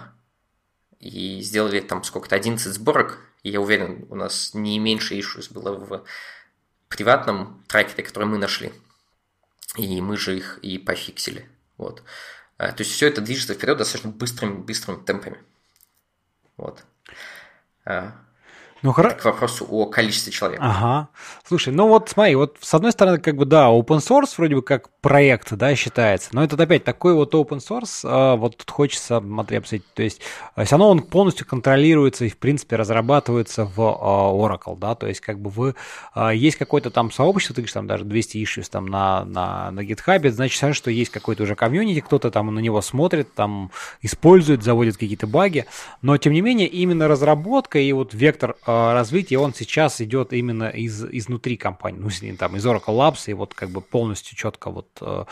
[1.00, 5.72] и сделали там сколько-то 11 сборок, и я уверен, у нас не меньше issues было
[5.72, 6.04] в
[6.88, 8.72] приватном трекере, который мы нашли.
[9.76, 11.48] И мы же их и пофиксили.
[11.76, 12.02] Вот.
[12.02, 12.04] А,
[12.72, 15.38] то есть все это движется вперед достаточно быстрыми, быстрыми темпами.
[16.56, 16.84] Вот.
[18.84, 19.12] Ну, хоро...
[19.12, 20.60] К вопросу о количестве человек.
[20.62, 21.08] Ага.
[21.42, 24.62] Слушай, ну вот смотри, вот с одной стороны, как бы, да, open source вроде бы
[24.62, 29.20] как проект, да, считается, но это опять такой вот open source, а, вот тут хочется,
[29.20, 30.20] смотри, обсудить, то есть
[30.54, 35.06] а, все равно он полностью контролируется и, в принципе, разрабатывается в а, Oracle, да, то
[35.06, 35.74] есть как бы вы,
[36.34, 40.28] есть какое-то там сообщество, ты говоришь, там даже 200 issues там на, на, на GitHub,
[40.28, 43.70] значит, что есть какой-то уже комьюнити, кто-то там на него смотрит, там
[44.02, 45.64] использует, заводит какие-то баги,
[46.02, 50.68] но, тем не менее, именно разработка и вот вектор Э, развитие, он сейчас идет именно
[50.68, 54.88] из, изнутри компании, ну, там, из Oracle Labs, и вот как бы полностью четко вот
[55.00, 55.24] э,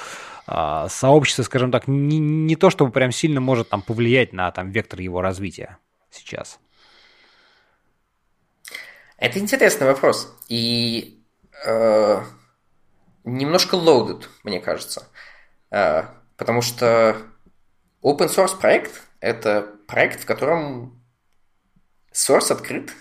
[0.46, 4.70] э, сообщество, скажем так, не, не то, чтобы прям сильно может там повлиять на там
[4.70, 5.78] вектор его развития
[6.10, 6.58] сейчас.
[9.16, 10.36] Это интересный вопрос.
[10.48, 11.22] И
[11.64, 12.22] э,
[13.24, 15.08] немножко loaded, мне кажется.
[15.70, 16.04] Э,
[16.36, 17.16] потому что
[18.02, 21.00] open source проект– это проект, в котором
[22.12, 22.92] source открыт,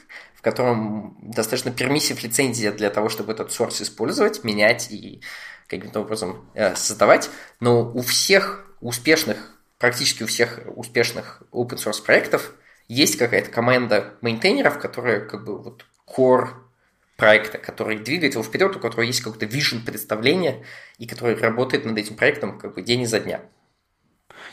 [0.41, 5.21] в котором достаточно пермиссив лицензия для того, чтобы этот source использовать, менять и
[5.67, 7.29] каким-то образом э, создавать.
[7.59, 12.55] Но у всех успешных, практически у всех успешных open source проектов
[12.87, 16.49] есть какая-то команда мейнтейнеров, которая как бы вот core
[17.17, 20.65] проекта, который двигает его вперед, у которого есть какой-то vision представление
[20.97, 23.41] и который работает над этим проектом как бы день изо дня.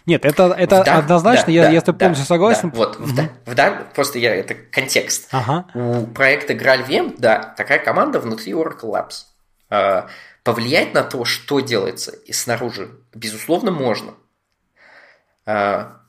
[0.06, 2.70] Нет, это, это да, однозначно, да, я, да, я с тобой да, полностью согласен.
[2.70, 3.06] Да, вот, угу.
[3.44, 5.28] в, да, просто я, это контекст.
[5.30, 5.66] Ага.
[5.74, 9.24] У проекта GraalVM, да, такая команда внутри Oracle Labs.
[9.70, 10.08] А,
[10.44, 14.14] повлиять на то, что делается и снаружи, безусловно, можно.
[15.44, 16.00] А,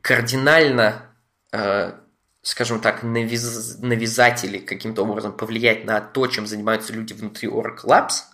[0.00, 1.02] кардинально,
[1.52, 2.00] а,
[2.42, 7.86] скажем так, навяз, навязать или каким-то образом повлиять на то, чем занимаются люди внутри Oracle
[7.86, 8.12] Labs–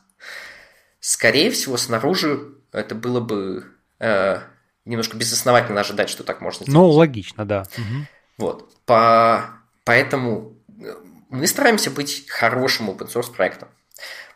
[1.01, 3.67] Скорее всего, снаружи это было бы
[3.99, 4.41] э,
[4.85, 6.75] немножко безосновательно ожидать, что так можно сделать.
[6.75, 7.63] Ну, логично, да.
[7.77, 8.07] Угу.
[8.39, 8.75] Вот.
[8.85, 9.51] По...
[9.85, 10.95] Поэтому э,
[11.31, 13.69] мы стараемся быть хорошим open source проектом.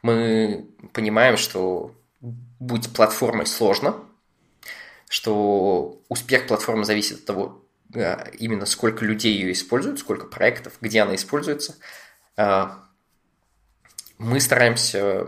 [0.03, 3.97] Мы понимаем, что быть платформой сложно,
[5.09, 7.63] что успех платформы зависит от того,
[7.95, 11.77] э, именно сколько людей ее используют, сколько проектов, где она используется.
[12.37, 12.69] Э,
[14.19, 15.27] мы стараемся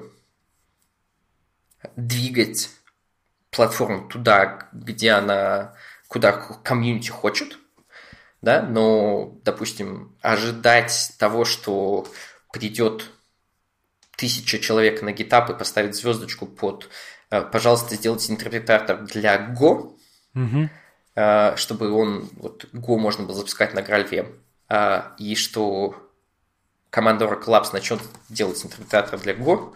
[1.96, 2.70] двигать
[3.50, 5.74] платформу туда, где она,
[6.08, 7.58] куда комьюнити хочет,
[8.42, 12.06] да, но, допустим, ожидать того, что
[12.52, 13.10] придет
[14.16, 16.88] тысяча человек на GitHub и поставит звездочку под
[17.30, 19.96] э, «пожалуйста, сделайте интерпретатор для Go»,
[20.34, 20.68] угу.
[21.56, 24.34] чтобы он, вот, Go можно было запускать на GraalVM,
[24.68, 25.94] а, и что
[26.90, 29.74] команда Oracle Labs начнет делать интерпретатор для Go,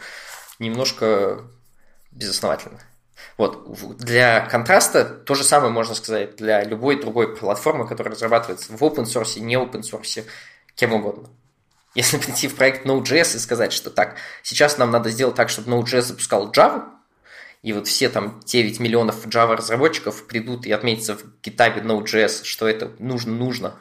[0.59, 1.45] немножко
[2.11, 2.81] безосновательно.
[3.37, 3.97] Вот.
[3.99, 9.05] Для контраста то же самое можно сказать для любой другой платформы, которая разрабатывается в open
[9.05, 10.24] source, не open source,
[10.74, 11.28] кем угодно.
[11.95, 15.70] Если прийти в проект Node.js и сказать, что так, сейчас нам надо сделать так, чтобы
[15.70, 16.85] Node.js запускал Java,
[17.62, 22.69] и вот все там 9 миллионов Java разработчиков придут и отметятся в GitHub Node.js, что
[22.69, 23.74] это нужно-нужно.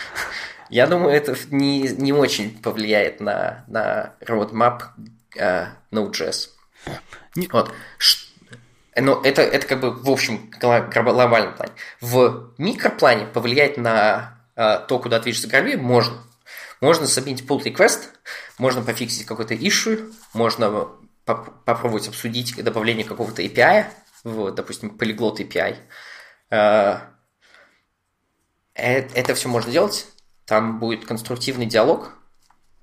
[0.70, 4.82] Я думаю, это не, не очень повлияет на, на roadmap
[5.36, 6.50] uh, Node.js.
[7.36, 7.72] Вот.
[8.96, 11.72] но это, это как бы в общем глобальном плане.
[12.00, 16.18] В микроплане повлиять на э, то, куда движется Граль можно.
[16.80, 18.08] Можно submit pull request,
[18.58, 20.88] можно пофиксить какой-то issue, можно
[21.24, 23.86] поп попробовать обсудить добавление какого-то API,
[24.24, 25.76] в, допустим, Polyglot API.
[26.50, 27.00] Э,
[28.74, 30.06] это все можно делать.
[30.46, 32.12] Там будет конструктивный диалог,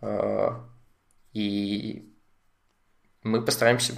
[0.02, 0.50] э,
[1.34, 2.14] и
[3.24, 3.98] мы постараемся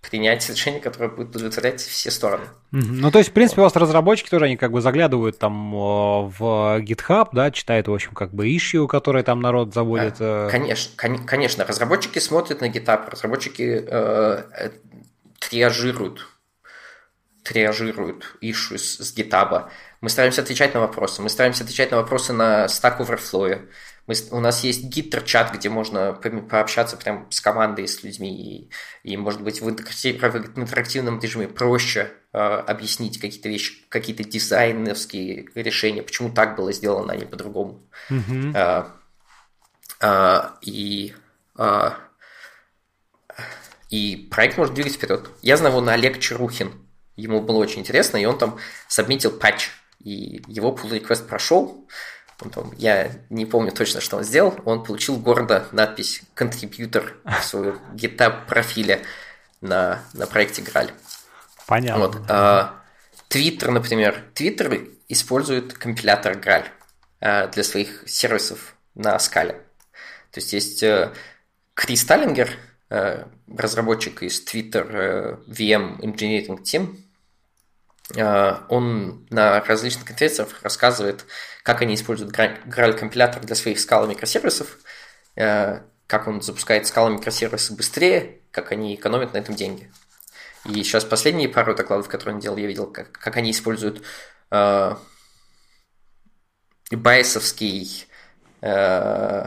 [0.00, 2.44] принять решение, которое будет удовлетворять все стороны.
[2.72, 2.82] Mm-hmm.
[2.88, 6.78] Ну, то есть, в принципе, у вас разработчики тоже, они как бы заглядывают там в
[6.80, 10.16] GitHub, да, читают, в общем, как бы issue, которые там народ заводит.
[10.20, 10.48] Э.
[10.50, 14.70] Конечно, кон- конечно, разработчики смотрят на GitHub, разработчики э, э
[15.38, 16.28] триажируют,
[17.42, 19.70] триажируют issue с, с GitHub.
[20.00, 23.66] Мы стараемся отвечать на вопросы, мы стараемся отвечать на вопросы на Stack Overflow,
[24.06, 28.68] мы, у нас есть гиттер-чат, где можно пообщаться прям с командой, с людьми,
[29.04, 36.02] и, и может быть, в, интерактивном режиме проще э, объяснить какие-то вещи, какие-то дизайнерские решения,
[36.02, 37.88] почему так было сделано, а не по-другому.
[38.10, 38.52] Mm-hmm.
[38.54, 38.84] Э,
[40.00, 41.14] э, и,
[41.58, 41.90] э,
[43.90, 45.28] и проект может двигать вперед.
[45.42, 46.72] Я знаю его на Олег Чарухин.
[47.16, 48.58] Ему было очень интересно, и он там
[48.88, 49.70] сабмитил патч,
[50.00, 51.86] и его pull request прошел,
[52.40, 54.54] Потом, я не помню точно, что он сделал.
[54.64, 59.02] Он получил гордо надпись «Contributor» в своем GitHub профиле
[59.60, 60.90] на, на проекте Граль.
[61.66, 62.06] Понятно.
[62.06, 62.16] Вот.
[62.28, 62.80] А,
[63.28, 64.24] Twitter, например.
[64.34, 66.68] Twitter использует компилятор Граль
[67.20, 69.60] а, для своих сервисов на скале.
[70.30, 71.12] То есть есть э,
[71.74, 72.50] Крис Таллингер,
[72.88, 73.24] э,
[73.56, 76.96] разработчик из Twitter э, VM Engineering Team,
[78.68, 81.26] он на различных конференциях рассказывает,
[81.72, 84.78] как они используют Graal компилятор для своих скал микросервисов,
[85.36, 89.88] э, как он запускает скалы микросервисы быстрее, как они экономят на этом деньги.
[90.64, 94.02] И сейчас последние пару докладов, которые он делал, я видел, как, как они используют
[94.50, 94.96] э,
[96.90, 98.06] байесовский
[98.62, 99.46] э,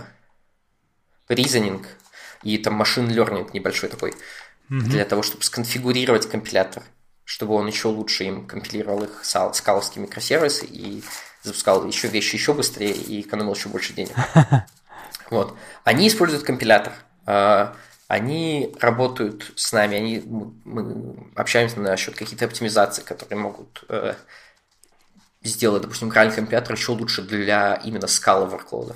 [1.28, 1.86] reasoning
[2.44, 4.12] и там машин learning небольшой такой,
[4.70, 4.80] mm-hmm.
[4.80, 6.84] для того, чтобы сконфигурировать компилятор,
[7.26, 11.04] чтобы он еще лучше им компилировал их скаловские микросервисы и
[11.44, 14.16] запускал еще вещи еще быстрее и экономил еще больше денег.
[15.30, 15.56] Вот.
[15.84, 16.94] Они используют компилятор.
[17.26, 17.76] А,
[18.08, 24.14] они работают с нами, они, мы общаемся насчет каких-то оптимизаций, которые могут э,
[25.42, 28.96] сделать, допустим, граль компилятор еще лучше для именно Scala workload.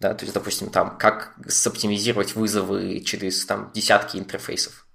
[0.00, 4.86] Да, то есть, допустим, там, как соптимизировать вызовы через там, десятки интерфейсов,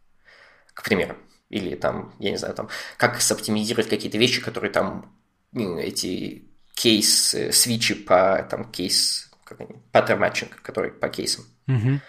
[0.74, 1.16] к примеру.
[1.50, 5.16] Или там, я не знаю, там, как соптимизировать какие-то вещи, которые там
[5.56, 6.46] эти
[6.76, 11.46] кейс, э, свичи по там кейс, как они, pattern matching, который по кейсам.
[11.68, 12.00] Mm-hmm.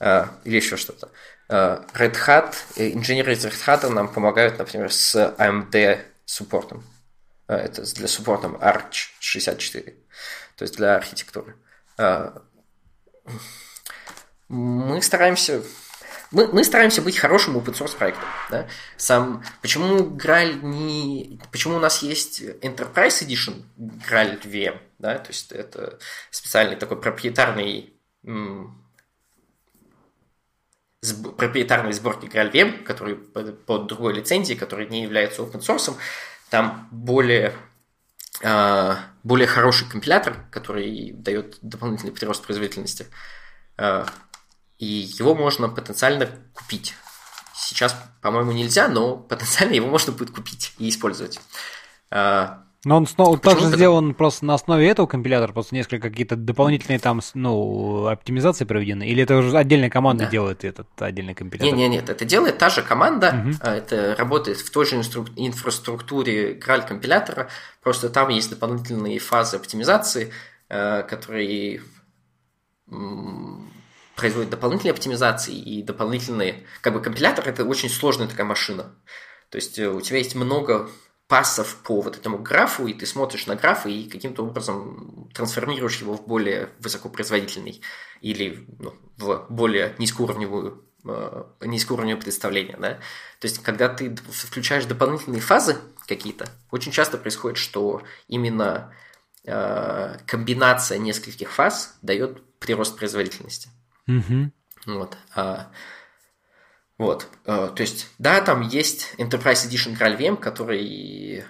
[0.00, 1.10] Uh, или еще что-то.
[1.48, 6.84] Uh, Red Hat, э, инженеры из Red Hat нам помогают, например, с AMD суппортом.
[7.48, 9.96] Uh, это для суппорта Arch 64,
[10.56, 11.56] то есть для архитектуры.
[14.48, 15.62] Мы стараемся
[16.30, 18.24] мы, мы стараемся быть хорошим open source проектом.
[18.50, 18.66] Да?
[18.96, 21.40] Сам, почему Graal не...
[21.50, 24.78] Почему у нас есть Enterprise Edition Graal VM?
[24.98, 25.18] Да?
[25.18, 25.98] То есть это
[26.30, 27.94] специальный такой проприетарный
[31.36, 35.94] проприетарной сборки VM, который под, под другой лицензией, который не является open source,
[36.50, 37.54] там более,
[38.42, 43.06] э, более хороший компилятор, который дает дополнительный прирост производительности.
[43.76, 44.06] Э,
[44.78, 46.94] и его можно потенциально купить.
[47.54, 51.40] Сейчас, по-моему, нельзя, но потенциально его можно будет купить и использовать.
[52.10, 53.60] А, но он снова Почему?
[53.60, 59.06] тоже сделан просто на основе этого компилятора, просто несколько какие-то дополнительные там ну, оптимизации проведены,
[59.06, 60.30] или это уже отдельная команда да.
[60.30, 61.76] делает этот отдельный компилятор?
[61.76, 63.68] Нет, нет, нет, это делает та же команда, угу.
[63.68, 67.48] это работает в той же инфраструктуре Graal компилятора,
[67.82, 70.32] просто там есть дополнительные фазы оптимизации,
[70.68, 71.82] э, которые
[74.18, 76.66] производит дополнительные оптимизации и дополнительные...
[76.82, 78.94] Как бы компилятор– это очень сложная такая машина.
[79.48, 80.90] То есть э, у тебя есть много
[81.28, 86.14] пассов по вот этому графу, и ты смотришь на граф и каким-то образом трансформируешь его
[86.14, 87.80] в более высокопроизводительный
[88.20, 92.76] или ну, в более низкоуровневую э, низкоуровневое представление.
[92.76, 92.94] Да?
[93.38, 95.76] То есть, когда ты включаешь дополнительные фазы
[96.08, 98.92] какие-то, очень часто происходит, что именно
[99.44, 103.68] э, комбинация нескольких фаз дает прирост производительности.
[104.08, 104.50] Угу.
[104.86, 105.16] Вот.
[105.34, 105.70] А,
[106.96, 107.28] вот.
[107.44, 111.44] А, то есть, да, там есть Enterprise Edition GraalVM, который,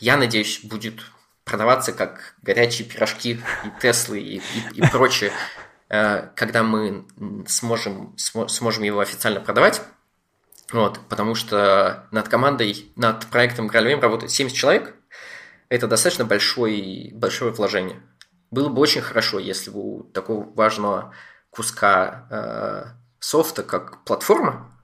[0.00, 1.00] я надеюсь, будет
[1.44, 4.42] продаваться как горячие пирожки и Теслы и, и,
[4.74, 5.32] и прочее,
[5.88, 7.06] а, когда мы
[7.46, 9.80] сможем, сможем его официально продавать.
[10.72, 14.94] Вот, потому что над командой, над проектом GraalVM работает 70 человек.
[15.68, 18.00] Это достаточно большое, большое вложение.
[18.50, 21.14] Было бы очень хорошо, если бы у такого важного
[21.50, 22.84] куска э,
[23.18, 24.76] софта, как платформа,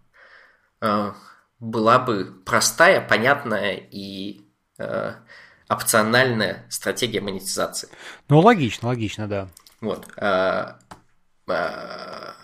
[0.81, 1.13] э,
[1.59, 4.47] была бы простая, понятная и
[4.79, 5.15] э,
[5.69, 7.89] опциональная стратегия монетизации.
[8.29, 9.49] Ну, логично, логично, да.
[9.81, 10.07] Вот.
[10.17, 10.79] А,
[11.49, 12.35] а,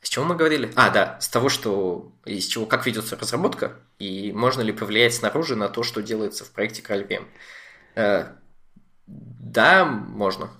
[0.00, 0.72] с чего мы говорили?
[0.76, 5.56] А, да, с того, что из чего, как ведется разработка, и можно ли повлиять снаружи
[5.56, 7.26] на то, что делается в проекте KLVM.
[7.96, 8.36] А,
[9.52, 10.50] да, можно.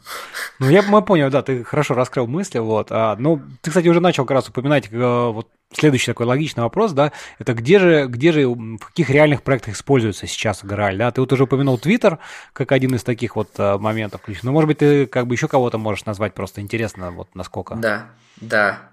[0.59, 2.89] Ну, я мы понял, да, ты хорошо раскрыл мысли, вот.
[2.91, 6.93] А, ну, ты, кстати, уже начал как раз упоминать э, вот следующий такой логичный вопрос,
[6.93, 7.11] да,
[7.41, 11.11] это где же, где же, в каких реальных проектах используется сейчас Грааль, да?
[11.11, 12.19] Ты вот уже упомянул Twitter
[12.53, 14.20] как один из таких вот э, моментов.
[14.43, 17.74] Но, может быть, ты как бы еще кого-то можешь назвать, просто интересно, вот насколько.
[17.74, 18.11] Да,
[18.41, 18.93] да,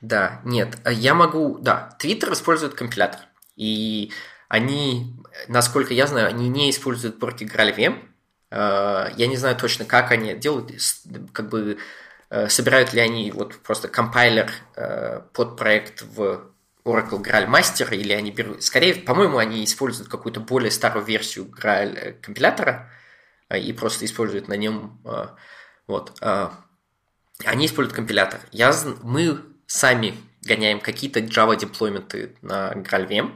[0.00, 3.20] да, нет, я могу, да, Twitter использует компилятор,
[3.54, 4.10] и
[4.48, 5.14] они,
[5.46, 8.13] насколько я знаю, они не используют порки GraalVM,
[8.54, 10.70] я не знаю точно, как они делают,
[11.32, 11.78] как бы
[12.30, 16.52] э, собирают ли они вот просто компайлер э, под проект в
[16.84, 18.62] Oracle Graal Master, или они берут...
[18.62, 22.90] Скорее, по-моему, они используют какую-то более старую версию Graal компилятора
[23.52, 25.00] и просто используют на нем...
[25.86, 26.18] Вот.
[26.20, 28.40] Они используют компилятор.
[28.52, 28.72] Я,
[29.02, 33.32] мы сами гоняем какие-то Java деплойменты на GraalVM.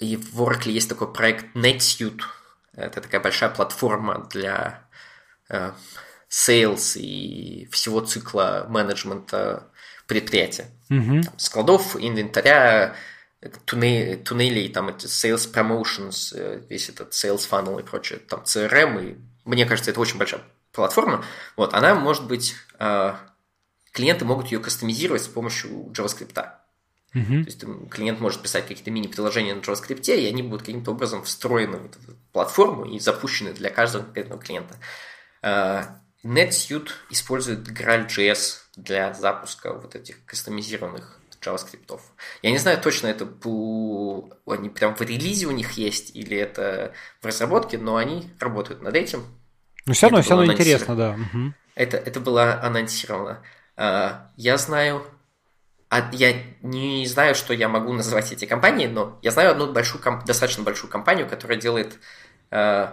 [0.00, 2.22] И в Oracle есть такой проект NetSuite,
[2.78, 4.82] это такая большая платформа для
[5.48, 5.72] э,
[6.30, 9.68] sales и всего цикла менеджмента
[10.06, 10.70] предприятия.
[10.90, 11.22] Mm-hmm.
[11.22, 12.94] Там, складов, инвентаря,
[13.64, 19.04] туннелей, туннелей, там эти sales promotions, э, весь этот sales funnel и прочее, там CRM,
[19.04, 20.42] и мне кажется, это очень большая
[20.72, 21.24] платформа.
[21.56, 23.14] Вот, она может быть, э,
[23.92, 26.57] клиенты могут ее кастомизировать с помощью JavaScript.
[27.14, 27.42] Uh-huh.
[27.42, 31.22] То есть там, клиент может писать какие-то мини-приложения на JavaScript, и они будут каким-то образом
[31.22, 31.98] встроены в эту
[32.32, 34.76] платформу и запущены для каждого конкретного клиента.
[35.42, 35.86] Uh,
[36.24, 42.00] NetSuite использует Graal.js для запуска вот этих кастомизированных JavaScript.
[42.42, 44.28] Я не знаю точно, это по...
[44.46, 48.94] они прям в релизе у них есть или это в разработке, но они работают над
[48.94, 49.24] этим.
[49.86, 51.10] Ну, все равно, все равно интересно, да.
[51.12, 51.54] Угу.
[51.74, 53.42] Это, это было анонсировано.
[53.76, 55.04] Uh, я знаю
[55.90, 60.02] а я не знаю, что я могу называть эти компании, но я знаю одну большую,
[60.26, 61.98] достаточно большую компанию, которая делает
[62.50, 62.88] э,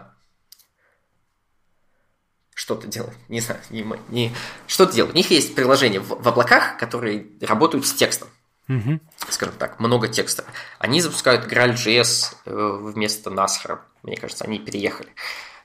[2.54, 4.34] что-то делает, не знаю, не, не
[4.66, 5.14] что-то делает.
[5.14, 8.30] У них есть приложения в, в облаках, которые работают с текстом.
[8.70, 9.00] Mm-hmm.
[9.30, 10.46] Скажем так, много текста.
[10.80, 13.80] Они запускают Graal.js э, вместо Nasr.
[14.04, 15.10] Мне кажется, они переехали.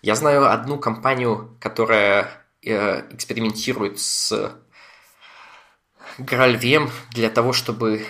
[0.03, 2.29] Я знаю одну компанию, которая
[2.63, 4.53] э, экспериментирует с
[6.21, 8.07] GraalVM для того, чтобы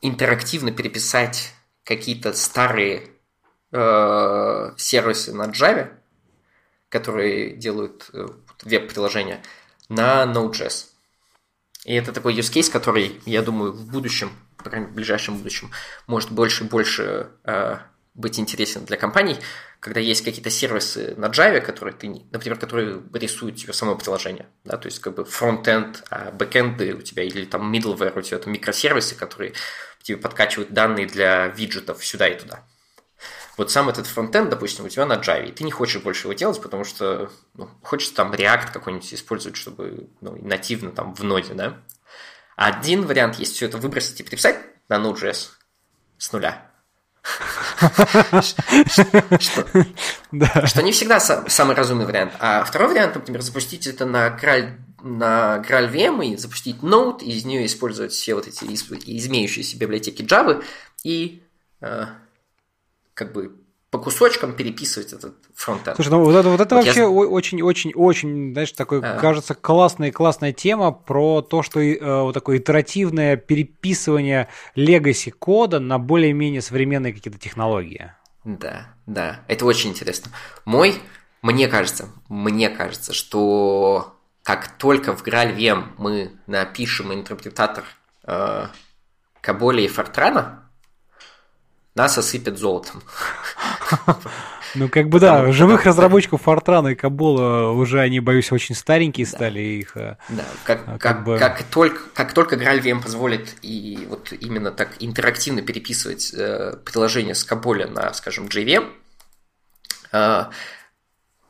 [0.00, 1.52] интерактивно переписать
[1.84, 3.10] какие-то старые
[3.72, 5.92] э, сервисы на Java,
[6.88, 8.26] которые делают э,
[8.62, 9.42] веб-приложения,
[9.88, 10.86] на Node.js.
[11.84, 15.70] И это такой use case, который, я думаю, в будущем, в ближайшем будущем,
[16.06, 17.78] может больше и больше э,
[18.14, 19.38] быть интересен для компаний,
[19.82, 24.76] когда есть какие-то сервисы на Java, которые ты, например, которые рисуют тебе само приложение, да,
[24.76, 28.48] то есть как бы фронт-энд, а бэкэнды у тебя или там middleware, у тебя это
[28.48, 29.54] микросервисы, которые
[30.00, 32.64] тебе подкачивают данные для виджетов сюда и туда.
[33.56, 36.32] Вот сам этот фронтенд, допустим, у тебя на Java, и ты не хочешь больше его
[36.34, 41.54] делать, потому что ну, хочется там React какой-нибудь использовать, чтобы ну, нативно там в ноде,
[41.54, 41.82] да.
[42.54, 45.48] Один вариант есть все это выбросить и переписать на Node.js
[46.18, 46.70] с нуля.
[50.66, 52.32] Что не всегда самый разумный вариант.
[52.38, 54.72] А второй вариант, например, запустить это на Graal
[55.02, 60.64] на GraalVM и запустить Node, из нее использовать все вот эти изменяющиеся библиотеки Java
[61.02, 61.42] и
[61.80, 62.06] э,
[63.14, 63.56] как бы
[63.92, 65.96] по кусочкам переписывать этот фронтенд.
[65.96, 68.52] Слушай, ну вот это, вот это вот вообще очень-очень-очень, я...
[68.54, 69.18] знаешь, такой, а.
[69.18, 75.98] кажется, классная классная тема про то, что э, вот такое итеративное переписывание легаси кода на
[75.98, 78.14] более-менее современные какие-то технологии.
[78.44, 80.32] Да, да, это очень интересно.
[80.64, 80.94] Мой,
[81.42, 87.84] мне кажется, мне кажется, что как только в GraalVM мы напишем интерпретатор
[88.24, 88.68] э,
[89.42, 90.61] Каболи и Фортрана,
[91.94, 93.02] нас осыпят золотом.
[94.74, 99.26] Ну, как бы да, Потому, живых разработчиков Фортрана и Кабола уже, они, боюсь, очень старенькие
[99.26, 99.32] да.
[99.32, 99.60] стали.
[99.60, 101.38] Их, э, да, как, а, как, как, бы...
[101.38, 107.44] как, только, как только GraalVM позволит и вот именно так интерактивно переписывать э, приложение с
[107.44, 108.88] Каболя на, скажем, JVM,
[110.12, 110.44] э,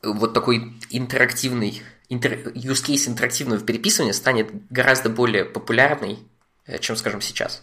[0.03, 6.19] вот такой интерактивный интер, use case интерактивного переписывания станет гораздо более популярный
[6.79, 7.61] чем, скажем, сейчас.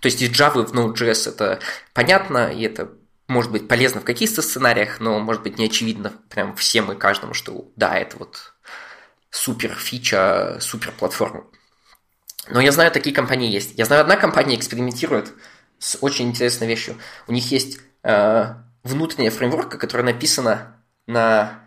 [0.00, 1.60] То есть из Java в Node.js это
[1.92, 2.90] понятно, и это
[3.28, 7.32] может быть полезно в каких-то сценариях, но может быть не очевидно прям всем и каждому,
[7.32, 8.54] что да, это вот
[9.30, 11.44] супер фича, супер платформа.
[12.48, 13.78] Но я знаю, такие компании есть.
[13.78, 15.32] Я знаю, одна компания экспериментирует
[15.78, 16.96] с очень интересной вещью.
[17.28, 21.60] У них есть э, внутренняя фреймворка, которая написана на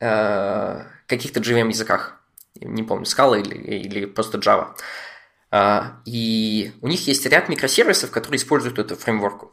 [0.00, 2.20] э, каких-то JVM языках.
[2.54, 4.74] Не помню, Scala или, или просто Java.
[5.50, 9.52] Э, и у них есть ряд микросервисов, которые используют эту фреймворку.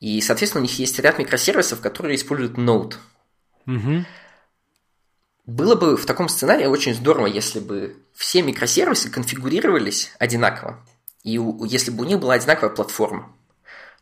[0.00, 2.96] И, соответственно, у них есть ряд микросервисов, которые используют Node.
[3.66, 4.04] Угу.
[5.46, 10.84] Было бы в таком сценарии очень здорово, если бы все микросервисы конфигурировались одинаково,
[11.22, 13.30] и у, если бы у них была одинаковая платформа.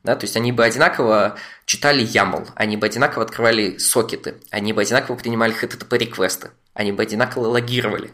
[0.05, 4.83] Да, то есть они бы одинаково читали YAML, они бы одинаково открывали сокеты, они бы
[4.83, 8.13] одинаково принимали HTTP-реквесты, они бы одинаково логировали,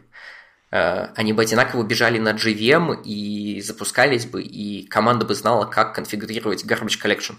[0.70, 6.64] они бы одинаково бежали на JVM и запускались бы, и команда бы знала, как конфигурировать
[6.64, 7.36] garbage collection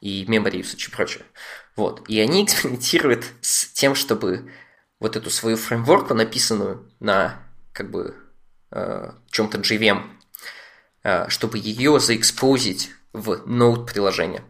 [0.00, 1.24] и memory usage и прочее.
[1.76, 2.08] Вот.
[2.08, 4.50] И они экспериментируют с тем, чтобы
[5.00, 7.36] вот эту свою фреймворку, написанную на
[7.72, 8.16] как бы
[8.70, 10.02] э, чем-то JVM,
[11.04, 14.42] э, чтобы ее заэкспозить в Node приложение.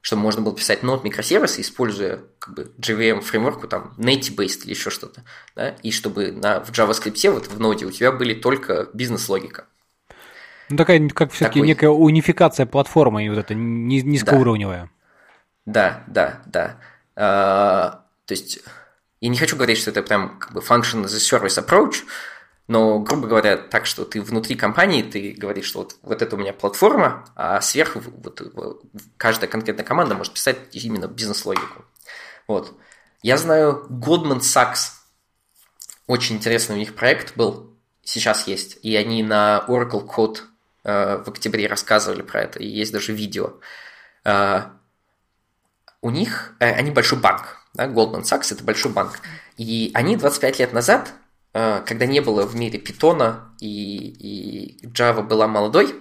[0.00, 4.90] Чтобы можно было писать Node микросервисы, используя как бы JVM фреймворку, там, native-based или еще
[4.90, 5.24] что-то.
[5.56, 5.70] Да?
[5.82, 9.66] И чтобы на, в JavaScript, вот в Node у тебя были только бизнес-логика.
[10.70, 11.68] Ну, такая, как все-таки Такой...
[11.68, 14.90] некая унификация платформы, и вот это низкоуровневая.
[15.66, 16.76] Да, да, да.
[17.16, 18.60] А, то есть,
[19.20, 22.04] я не хочу говорить, что это прям как бы function as a service approach,
[22.68, 26.38] но, грубо говоря, так, что ты внутри компании, ты говоришь, что вот, вот это у
[26.38, 28.82] меня платформа, а сверху вот,
[29.16, 31.84] каждая конкретная команда может писать именно бизнес-логику.
[32.46, 32.78] Вот.
[33.22, 34.92] Я знаю Goldman Sachs.
[36.06, 37.74] Очень интересный у них проект был,
[38.04, 38.78] сейчас есть.
[38.82, 40.42] И они на Oracle Code
[40.88, 43.54] Э, в октябре рассказывали про это, и есть даже видео.
[44.24, 44.62] Э,
[46.00, 49.20] у них, э, они большой банк, да, Goldman Sachs это большой банк,
[49.58, 51.12] и они 25 лет назад,
[51.86, 55.94] когда не было в мире питона и, и Java была молодой,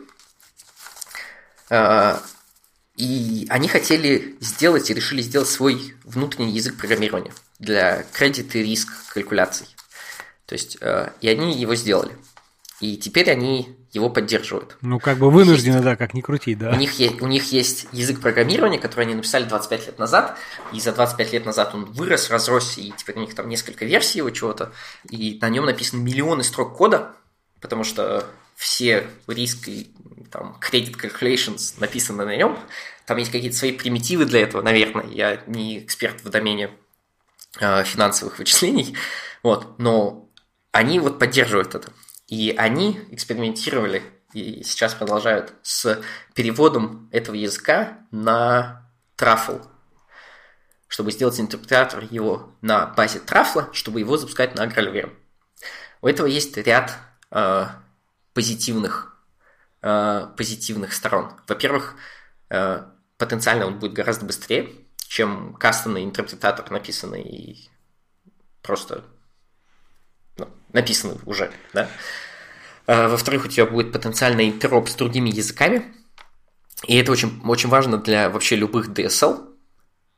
[2.97, 8.89] и они хотели сделать и решили сделать свой внутренний язык программирования для кредит и риск
[9.13, 9.67] калькуляций.
[10.45, 10.77] То есть,
[11.21, 12.17] и они его сделали.
[12.79, 14.77] И теперь они его поддерживают.
[14.81, 16.71] Ну, как бы вынуждены, есть, да, как ни крути, да.
[16.71, 20.37] У них, есть, у них есть язык программирования, который они написали 25 лет назад,
[20.71, 24.19] и за 25 лет назад он вырос, разросся, и теперь у них там несколько версий
[24.19, 24.71] его чего-то,
[25.09, 27.13] и на нем написаны миллионы строк кода,
[27.59, 28.25] потому что
[28.55, 29.89] все риски,
[30.31, 32.57] там, credit calculations написаны на нем,
[33.05, 36.71] там есть какие-то свои примитивы для этого, наверное, я не эксперт в домене
[37.59, 38.95] э, финансовых вычислений,
[39.43, 40.29] вот, но
[40.71, 41.91] они вот поддерживают это.
[42.27, 46.01] И они экспериментировали и сейчас продолжают с
[46.33, 49.59] переводом этого языка на трафл,
[50.87, 55.13] чтобы сделать интерпретатор его на базе трафла, чтобы его запускать на GraalVM.
[56.01, 56.97] У этого есть ряд
[57.31, 57.65] э,
[58.33, 59.17] позитивных,
[59.81, 61.31] э, позитивных сторон.
[61.47, 61.95] Во-первых,
[62.49, 62.83] э,
[63.17, 67.69] потенциально он будет гораздо быстрее, чем кастомный интерпретатор, написанный
[68.61, 69.05] просто
[70.77, 71.89] написаны уже, да.
[72.85, 75.93] А, во-вторых, у тебя будет потенциальный интероп с другими языками,
[76.85, 79.55] и это очень, очень важно для вообще любых DSL,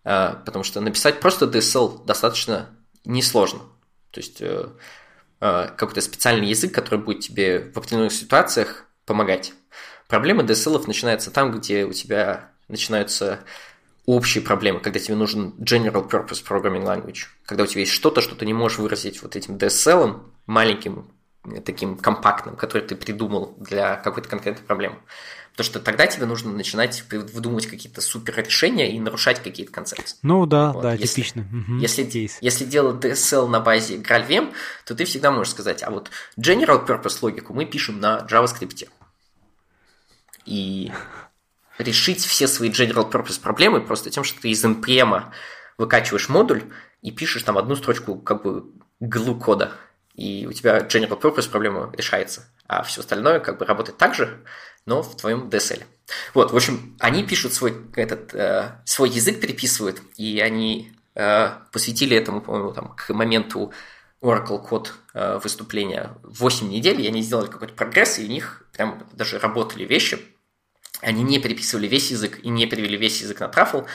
[0.03, 2.69] а, потому что написать просто DSL достаточно
[3.05, 3.61] несложно.
[4.11, 4.67] То есть э,
[5.39, 9.53] а, какой-то специальный язык, который будет тебе в определенных ситуациях помогать.
[10.07, 13.39] Проблема DSL начинается там, где у тебя начинаются
[14.05, 18.35] общие проблемы, когда тебе нужен General Purpose Programming Language, когда у тебя есть что-то, что
[18.35, 21.11] ты не можешь выразить вот этим DSL, маленьким,
[21.65, 24.97] таким компактным, который ты придумал для какой-то конкретной проблемы.
[25.51, 30.17] Потому что тогда тебе нужно начинать выдумывать какие-то супер решения и нарушать какие-то концепции.
[30.21, 30.83] Ну да, вот.
[30.83, 31.41] да, если, типично.
[31.41, 32.37] Угу, если, кейс.
[32.39, 34.53] если делать DSL на базе GraalVM,
[34.85, 38.87] то ты всегда можешь сказать, а вот General Purpose логику мы пишем на JavaScript.
[40.45, 40.91] И
[41.79, 45.23] решить все свои general purpose проблемы просто тем, что ты из npm
[45.77, 46.63] выкачиваешь модуль
[47.01, 48.65] и пишешь там одну строчку как бы
[48.99, 49.71] глу кода,
[50.13, 54.43] и у тебя general purpose проблема решается, а все остальное как бы работает так же,
[54.85, 55.83] но в твоем DSL.
[56.33, 62.17] Вот, в общем, они пишут свой, этот, э, свой язык переписывают, и они э, посвятили
[62.17, 63.71] этому, по-моему, там, к моменту
[64.21, 69.07] Oracle код э, выступления 8 недель, и они сделали какой-то прогресс, и у них прям
[69.13, 70.19] даже работали вещи,
[71.01, 73.87] они не переписывали весь язык и не перевели весь язык на Truffle,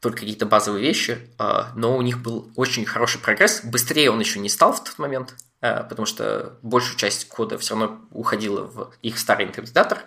[0.00, 3.64] только какие-то базовые вещи, а, но у них был очень хороший прогресс.
[3.64, 7.74] Быстрее он еще не стал в тот момент, э, потому что большую часть кода все
[7.74, 10.04] равно уходила в их старый интерпретатор.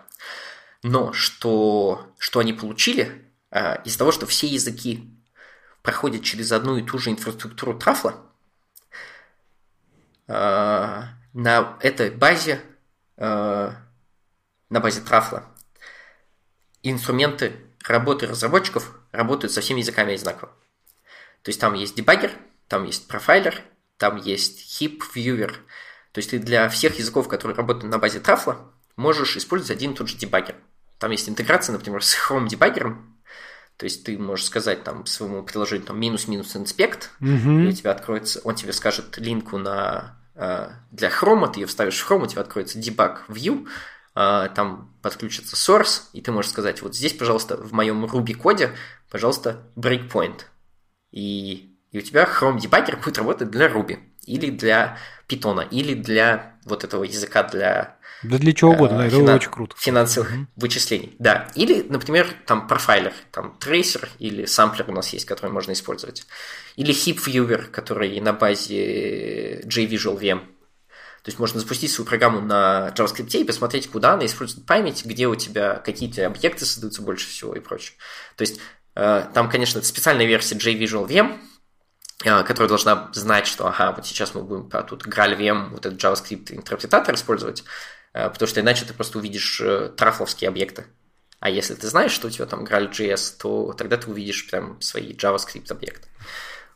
[0.84, 5.14] Но что, что они получили э, из-за того, что все языки
[5.82, 8.16] проходят через одну и ту же инфраструктуру трафла,
[10.28, 12.62] на этой базе,
[13.18, 13.76] на
[14.70, 15.52] базе трафла,
[16.84, 17.54] инструменты
[17.88, 20.52] работы разработчиков работают со всеми языками одинаково.
[21.44, 22.32] То есть там есть дебаггер,
[22.68, 23.62] там есть профайлер,
[23.98, 25.52] там есть heap viewer.
[26.12, 29.96] То есть ты для всех языков, которые работают на базе трафла, можешь использовать один и
[29.96, 30.56] тот же дебаггер.
[31.00, 33.20] Там есть интеграция, например, с Chrome дебаггером.
[33.78, 37.64] То есть ты можешь сказать там своему приложению там минус-минус инспект, mm-hmm.
[37.64, 42.00] и у тебя откроется, он тебе скажет линку на э, для Chrome, ты ее вставишь
[42.00, 43.68] в Chrome, у тебя откроется debug view,
[44.14, 48.72] там подключится source, и ты можешь сказать, вот здесь, пожалуйста, в моем Ruby коде,
[49.10, 50.42] пожалуйста, breakpoint.
[51.12, 54.98] И, и у тебя Chrome Debugger будет работать для Ruby, или для
[55.28, 57.98] Python, или для вот этого языка для...
[58.24, 59.36] Да для чего угодно, э, это финан...
[59.36, 59.76] очень круто.
[59.80, 60.46] Финансовых mm-hmm.
[60.56, 61.48] вычислений, да.
[61.56, 66.28] Или, например, там профайлер, там трейсер или самплер у нас есть, который можно использовать.
[66.76, 70.42] Или heap viewer, который на базе JVisual VM.
[71.24, 75.28] То есть можно запустить свою программу на JavaScript и посмотреть, куда она использует память, где
[75.28, 77.98] у тебя какие-то объекты создаются больше всего и прочее.
[78.38, 78.60] То есть
[78.96, 81.40] Э, там, конечно, это специальная версия JVisual VM,
[82.24, 86.02] э, которая должна знать, что, ага, вот сейчас мы будем про тут VM, вот этот
[86.02, 87.64] JavaScript интерпретатор использовать,
[88.14, 89.62] э, потому что иначе ты просто увидишь
[89.96, 90.86] трафловские объекты.
[91.40, 95.14] А если ты знаешь, что у тебя там Graal.js, то тогда ты увидишь прям свои
[95.14, 96.08] JavaScript объекты.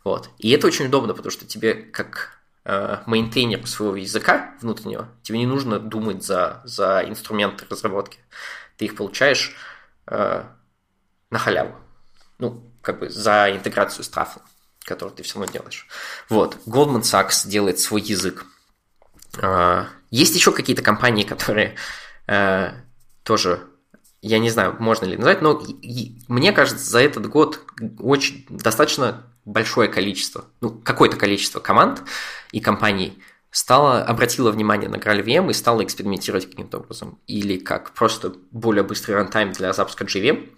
[0.04, 0.30] Вот.
[0.40, 5.80] И это очень удобно, потому что тебе, как мейнтейнер своего языка внутреннего, тебе не нужно
[5.80, 8.18] думать за, за инструменты разработки.
[8.78, 9.56] Ты их получаешь
[10.08, 10.44] э,
[11.30, 11.76] на халяву
[12.40, 14.44] ну, как бы за интеграцию с трафлом,
[14.84, 15.88] который ты все равно делаешь.
[16.30, 18.46] Вот, Goldman Sachs делает свой язык.
[19.42, 21.76] А, есть еще какие-то компании, которые
[22.28, 22.72] э,
[23.24, 23.68] тоже,
[24.22, 25.62] я не знаю, можно ли назвать, но
[26.28, 27.62] мне кажется, за этот год
[28.00, 32.04] очень достаточно большое количество, ну, какое-то количество команд
[32.52, 37.20] и компаний стало, обратило внимание на GraalVM и стало экспериментировать каким-то образом.
[37.28, 40.50] Или как просто более быстрый рантайм для запуска JVM,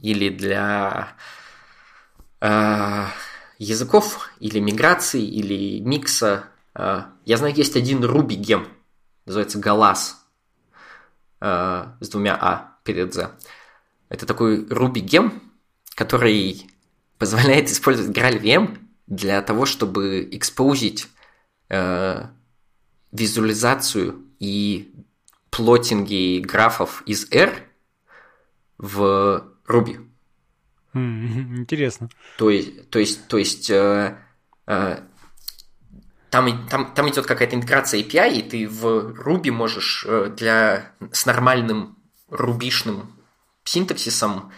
[0.00, 1.16] или для
[2.42, 3.06] э,
[3.58, 6.44] языков, или миграции, или микса.
[6.74, 8.68] Э, я знаю, есть один Ruby гем,
[9.24, 10.26] называется Галас,
[11.40, 13.30] э, с двумя А перед Z.
[14.10, 15.42] Это такой Ruby гем,
[15.94, 16.68] который
[17.18, 21.08] позволяет использовать GraalVM для того, чтобы экспозить
[21.68, 22.26] э,
[23.12, 24.92] визуализацию и
[25.50, 27.52] плотинги графов из R
[28.78, 29.98] в Руби.
[30.94, 32.08] Интересно.
[32.38, 34.16] То есть, то есть, то есть э,
[34.66, 34.98] э,
[36.30, 41.26] там, там, там идет какая-то интеграция API, и ты в Ruby можешь э, для, с
[41.26, 41.96] нормальным
[42.28, 43.12] рубишным
[43.64, 44.52] синтаксисом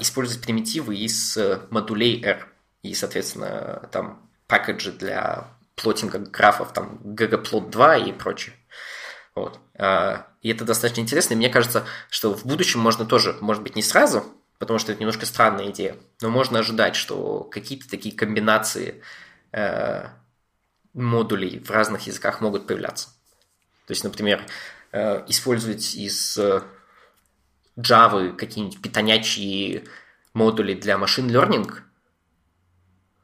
[0.00, 2.48] использовать примитивы из э, модулей R.
[2.82, 8.56] И, соответственно, там пакеджи для плотинга графов, там ggplot2 и прочее.
[9.34, 9.60] Вот.
[9.78, 11.34] А, и это достаточно интересно.
[11.34, 14.24] И мне кажется, что в будущем можно тоже, может быть, не сразу,
[14.58, 19.02] потому что это немножко странная идея, но можно ожидать, что какие-то такие комбинации
[19.52, 20.06] э,
[20.92, 23.08] модулей в разных языках могут появляться.
[23.86, 24.44] То есть, например,
[24.92, 26.62] э, использовать из э,
[27.76, 29.84] Java какие-нибудь питонячие
[30.34, 31.70] модули для машин learning,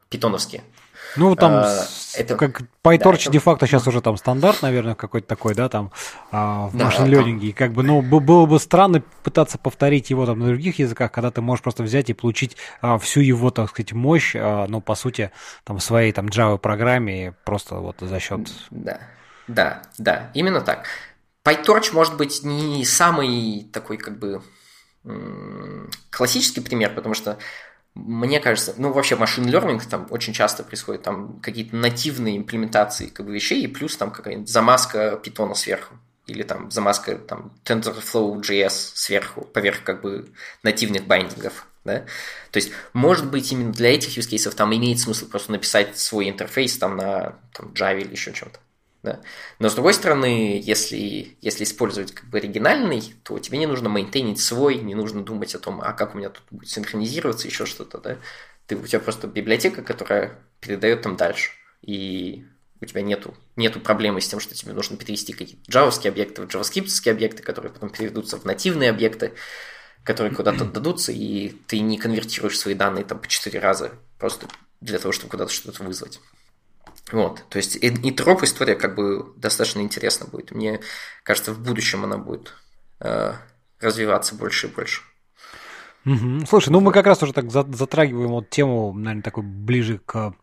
[0.09, 0.63] питоновские–
[1.15, 5.55] ну, там, а, это, как PyTorch да, де-факто сейчас уже там стандарт, наверное, какой-то такой,
[5.55, 5.91] да, там,
[6.31, 7.53] а, в да, машин лернинге.
[7.53, 11.41] Как бы, ну, было бы странно пытаться повторить его там на других языках, когда ты
[11.41, 15.31] можешь просто взять и получить а, всю его, так сказать, мощь, а, ну, по сути,
[15.63, 18.41] там, в своей там Java программе просто вот за счет...
[18.69, 18.99] Да,
[19.47, 20.87] да, да, именно так.
[21.47, 24.41] PyTorch может быть не самый такой, как бы,
[26.09, 27.37] классический пример, потому что
[27.95, 33.25] мне кажется, ну вообще машин learning там очень часто происходит, там какие-то нативные имплементации как
[33.25, 35.95] бы, вещей, и плюс там какая-нибудь замазка питона сверху,
[36.25, 40.29] или там замазка там TensorFlow.js сверху, поверх как бы
[40.63, 41.65] нативных байдингов.
[41.85, 41.99] Да?
[42.51, 46.29] То есть, может быть, именно для этих use cases там имеет смысл просто написать свой
[46.29, 48.59] интерфейс там на там, Java или еще чем-то.
[49.03, 49.21] Да?
[49.59, 54.41] Но с другой стороны, если, если использовать как бы оригинальный, то тебе не нужно мейнтейнить
[54.41, 57.99] свой, не нужно думать о том, а как у меня тут будет синхронизироваться, еще что-то.
[57.99, 58.17] Да?
[58.65, 61.51] Ты, у тебя просто библиотека, которая передает там дальше.
[61.81, 62.45] И
[62.81, 66.47] у тебя нету, нету проблемы с тем, что тебе нужно перевести какие-то джавовские объекты в
[66.47, 69.33] джаваскриптские объекты, которые потом переведутся в нативные объекты,
[70.03, 74.47] которые куда-то дадутся, и ты не конвертируешь свои данные там по четыре раза просто
[74.81, 76.19] для того, чтобы куда-то что-то вызвать.
[77.11, 80.51] Вот, то есть и, и троп история как бы достаточно интересна будет.
[80.51, 80.81] Мне
[81.23, 82.53] кажется, в будущем она будет
[82.99, 83.33] э,
[83.79, 85.01] развиваться больше и больше.
[86.07, 86.45] Угу.
[86.47, 90.33] Слушай, ну мы как раз уже так затрагиваем вот тему, наверное, такой ближе к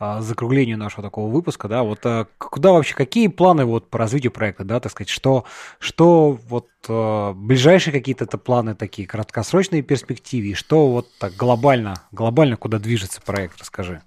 [0.00, 4.32] а, закруглению нашего такого выпуска, да, вот а, куда вообще, какие планы вот по развитию
[4.32, 5.44] проекта, да, так сказать, что,
[5.78, 12.56] что вот а, ближайшие какие-то это планы такие, краткосрочные перспективы, что вот так глобально, глобально
[12.56, 14.02] куда движется проект, расскажи.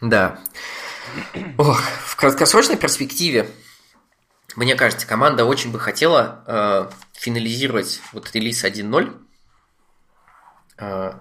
[0.00, 0.38] Да.
[1.58, 3.50] Ох, в краткосрочной перспективе,
[4.56, 9.20] мне кажется, команда очень бы хотела э, финализировать вот релиз 1.0,
[10.80, 11.20] а,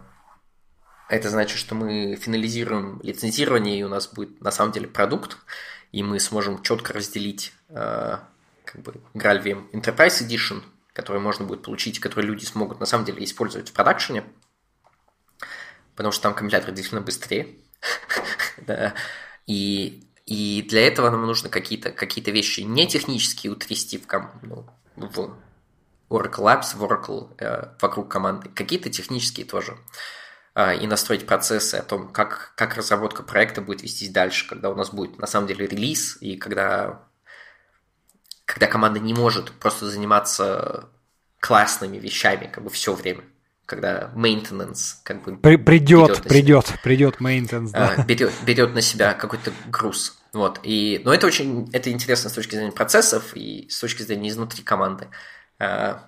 [1.09, 5.37] это значит, что мы финализируем лицензирование, и у нас будет на самом деле продукт,
[5.91, 8.27] и мы сможем четко разделить а,
[8.63, 13.23] как бы GraalVM Enterprise Edition, который можно будет получить, который люди смогут на самом деле
[13.23, 14.23] использовать в продакшене,
[15.95, 17.55] потому что там компилятор действительно быстрее.
[18.65, 18.93] да.
[19.47, 24.05] И, и для этого нам нужно какие-то какие вещи не технические утрясти в,
[24.43, 24.65] ну,
[24.95, 25.35] в
[26.09, 29.77] Oracle Labs в Oracle э, вокруг команды, какие-то технические тоже.
[30.55, 34.75] Э, и настроить процессы о том, как, как разработка проекта будет вестись дальше, когда у
[34.75, 37.03] нас будет на самом деле релиз, и когда,
[38.45, 40.89] когда команда не может просто заниматься
[41.39, 43.23] классными вещами как бы все время
[43.69, 47.93] когда maintenance как бы При, придет, придет, себя, придет maintenance, да.
[47.95, 50.19] А, берет, берет на себя какой-то груз.
[50.33, 50.59] Вот.
[50.63, 54.63] И, но это очень это интересно с точки зрения процессов и с точки зрения изнутри
[54.63, 55.09] команды.
[55.59, 56.07] А,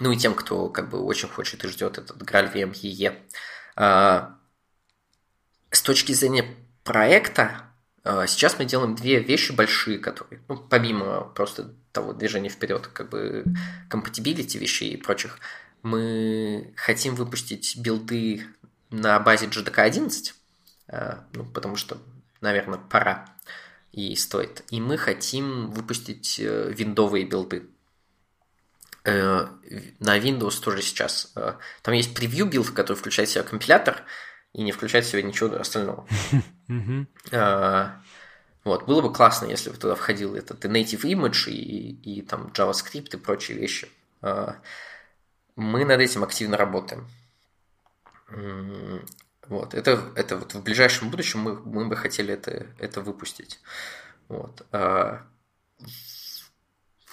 [0.00, 3.18] ну и тем, кто как бы очень хочет и ждет этот Граль VMEE.
[3.76, 4.34] А,
[5.70, 7.70] с точки зрения проекта,
[8.04, 13.44] сейчас мы делаем две вещи большие, которые, ну, помимо просто того движения вперед, как бы
[13.90, 15.38] compatibility вещей и прочих,
[15.82, 18.46] мы хотим выпустить билды
[18.90, 20.34] на базе JDK 11,
[21.32, 21.96] ну, потому что,
[22.40, 23.34] наверное, пора
[23.94, 24.64] и стоит.
[24.70, 27.68] И мы хотим выпустить э, виндовые билды.
[29.04, 29.46] Э,
[30.00, 31.32] на Windows тоже сейчас.
[31.36, 34.02] Э, там есть preview build, который включает в себя компилятор
[34.54, 36.06] и не включает в себя ничего остального.
[37.30, 37.90] Э,
[38.64, 42.46] вот, было бы классно, если бы туда входил этот и native image, и, и там
[42.54, 43.90] JavaScript и прочие вещи.
[44.22, 47.06] Мы над этим активно работаем.
[49.46, 53.60] Вот, это, это вот в ближайшем будущем мы, мы бы хотели это, это выпустить.
[54.28, 54.64] Вот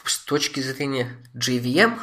[0.06, 2.00] с точки зрения JVM,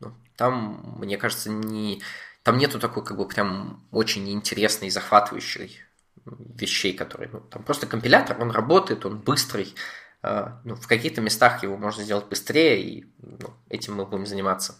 [0.00, 2.02] ну, там, мне кажется, не,
[2.46, 5.80] там нету такой, как бы, прям очень интересной и захватывающей
[6.24, 9.74] вещей, которые, ну, там просто компилятор, он работает, он быстрый,
[10.22, 14.76] э, ну, в каких-то местах его можно сделать быстрее, и ну, этим мы будем заниматься.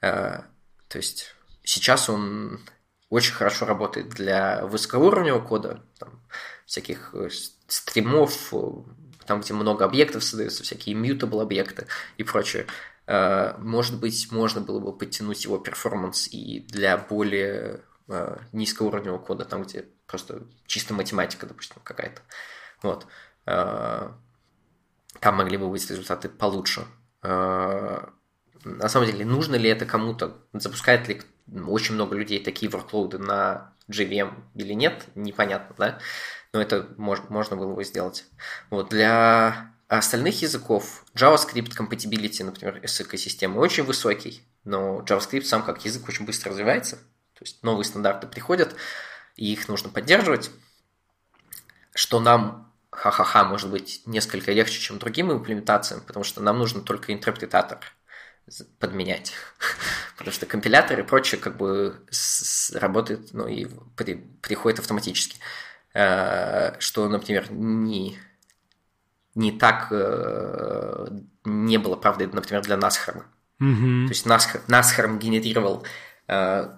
[0.00, 0.42] Э,
[0.86, 1.34] то есть
[1.64, 2.60] сейчас он
[3.08, 6.22] очень хорошо работает для высокоуровневого кода, там,
[6.64, 7.28] всяких э,
[7.66, 8.54] стримов,
[9.26, 11.88] там, где много объектов создается, всякие mutable объекты
[12.18, 12.68] и прочее.
[13.10, 19.44] Э, может быть, можно было бы подтянуть его перформанс и для более э, низкоуровневого кода,
[19.44, 22.22] там, где просто чисто математика, допустим, какая-то.
[22.84, 23.08] Вот.
[23.46, 24.12] Э,
[25.18, 26.86] там могли бы быть результаты получше.
[27.22, 30.38] На самом деле, нужно ли это кому-то?
[30.52, 31.20] Запускает ли
[31.66, 35.06] очень много людей такие workload на JVM или нет?
[35.16, 35.98] Непонятно, да?
[36.52, 38.26] но это мож, можно было бы сделать.
[38.70, 45.84] Вот для остальных языков JavaScript compatibility, например, с экосистемой очень высокий, но JavaScript сам как
[45.84, 48.76] язык очень быстро развивается, то есть новые стандарты приходят,
[49.36, 50.50] и их нужно поддерживать,
[51.94, 57.12] что нам ха-ха-ха, может быть, несколько легче, чем другим имплементациям, потому что нам нужно только
[57.12, 57.80] интерпретатор
[58.78, 59.32] подменять.
[60.16, 62.04] Потому что компилятор и прочее как бы
[62.74, 65.38] работает, ну и при, приходит автоматически.
[65.94, 68.18] Э, что, например, не,
[69.34, 71.08] не так э,
[71.44, 73.26] не было правдой, например, для Насхарма.
[73.60, 74.06] Mm-hmm.
[74.06, 75.84] То есть Насхар, Насхарм генерировал
[76.28, 76.70] э,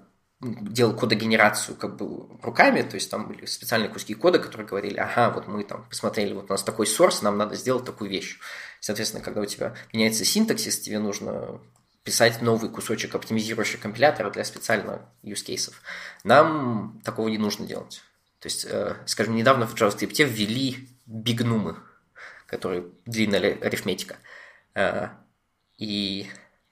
[0.43, 5.31] делал кодогенерацию как бы руками, то есть там были специальные куски кода, которые говорили, ага,
[5.31, 8.39] вот мы там посмотрели, вот у нас такой сорс, нам надо сделать такую вещь.
[8.81, 11.61] Соответственно, когда у тебя меняется синтаксис, тебе нужно
[12.03, 15.75] писать новый кусочек оптимизирующего компилятора для специальных use cases.
[16.25, 18.03] Нам такого не нужно делать.
[18.41, 21.77] То есть, э, скажем, недавно в JavaScript ввели бигнумы,
[22.53, 24.17] которые длинная арифметика.
[24.75, 25.09] Э,
[25.79, 26.29] и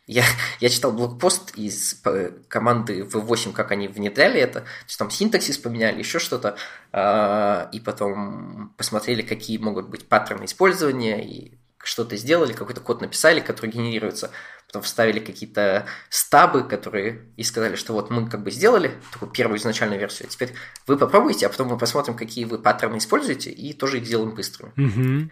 [0.06, 0.24] я,
[0.60, 2.02] я читал блокпост из
[2.48, 4.60] команды V8, как они внедряли это.
[4.60, 6.58] То есть там синтаксис поменяли, еще что-то.
[6.92, 13.40] Э, и потом посмотрели, какие могут быть паттерны использования, и что-то сделали, какой-то код написали,
[13.40, 14.30] который генерируется
[14.70, 19.58] потом вставили какие-то стабы, которые и сказали, что вот мы как бы сделали такую первую
[19.58, 20.54] изначальную версию, а теперь
[20.86, 24.72] вы попробуйте, а потом мы посмотрим, какие вы паттерны используете, и тоже их сделаем быстрыми.
[24.76, 25.30] Угу.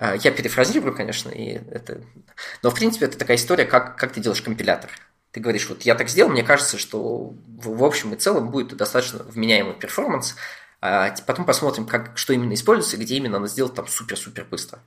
[0.00, 2.00] Я перефразирую, конечно, и это...
[2.62, 4.90] но в принципе это такая история, как, как ты делаешь компилятор.
[5.30, 9.22] Ты говоришь, вот я так сделал, мне кажется, что в общем и целом будет достаточно
[9.22, 10.36] вменяемый перформанс,
[10.80, 14.78] а потом посмотрим, как, что именно используется, где именно надо сделать там супер-супер быстро.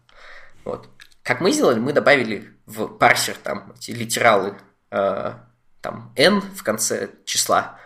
[0.65, 0.89] Вот.
[1.21, 4.57] Как мы сделали, мы добавили в парсер там эти литералы
[4.89, 5.33] э,
[5.81, 7.79] там n в конце числа,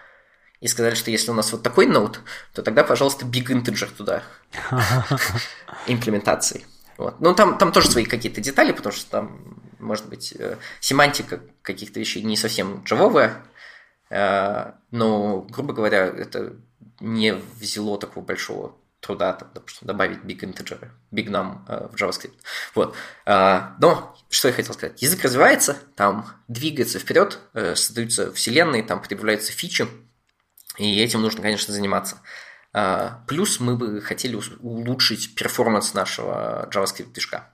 [0.61, 2.21] и сказали, что если у нас вот такой ноут,
[2.53, 4.23] то тогда, пожалуйста, big integer туда
[5.87, 6.65] имплементации.
[6.97, 7.19] Вот.
[7.19, 11.99] Ну, там, там тоже свои какие-то детали, потому что там, может быть, э, семантика каких-то
[11.99, 13.43] вещей не совсем джавовая,
[14.09, 16.55] э, но, грубо говоря, это
[16.99, 22.39] не взяло такого большого труда, там, допустим, добавить big integer, big num э, в JavaScript.
[22.73, 22.95] Вот.
[23.25, 29.51] Э, но, что я хотел сказать, язык развивается, там двигается вперед, создаются вселенные, там появляются
[29.51, 29.87] фичи,
[30.77, 32.17] и этим нужно, конечно, заниматься.
[32.73, 37.49] Э, плюс мы бы хотели улучшить performance нашего JavaScript движка.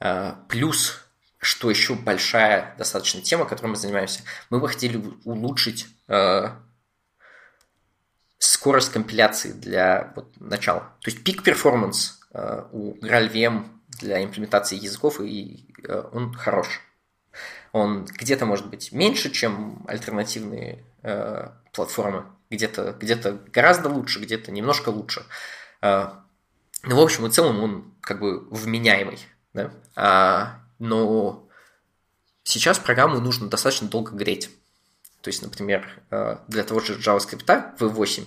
[0.00, 1.00] Э, плюс,
[1.38, 6.48] что еще большая достаточно тема, которой мы занимаемся, мы бы хотели улучшить э,
[8.38, 10.80] скорость компиляции для вот, начала.
[11.00, 12.20] То есть peak performance
[12.72, 13.66] у GraalVM
[14.00, 15.68] для имплементации языков, и
[16.12, 16.80] он хорош.
[17.72, 24.90] Он где-то может быть меньше, чем альтернативные э, платформы, где-то где гораздо лучше, где-то немножко
[24.90, 25.24] лучше.
[25.80, 26.10] Э,
[26.84, 29.18] ну, в общем и целом он как бы вменяемый.
[29.54, 29.72] Да?
[29.94, 31.48] А, но
[32.44, 34.50] сейчас программу нужно достаточно долго греть.
[35.20, 38.26] То есть, например, э, для того же JavaScript V8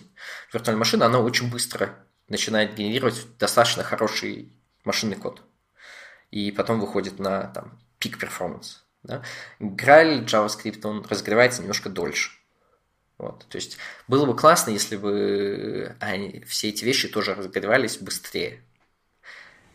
[0.53, 1.95] виртуальная машина, она очень быстро
[2.29, 4.53] начинает генерировать достаточно хороший
[4.83, 5.41] машинный код.
[6.31, 8.77] И потом выходит на там, peak performance.
[9.03, 9.21] Да?
[9.59, 12.31] Graal JavaScript, он разогревается немножко дольше.
[13.17, 13.45] Вот.
[13.47, 13.77] То есть
[14.07, 18.61] было бы классно, если бы они, все эти вещи тоже разогревались быстрее.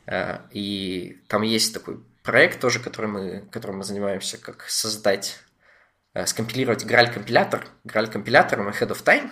[0.07, 5.41] Э, и там есть такой проект тоже, который мы, которым мы занимаемся, как создать
[6.12, 9.31] Э, скомпилировать Graal-компилятор, Graal-компилятором ahead of time,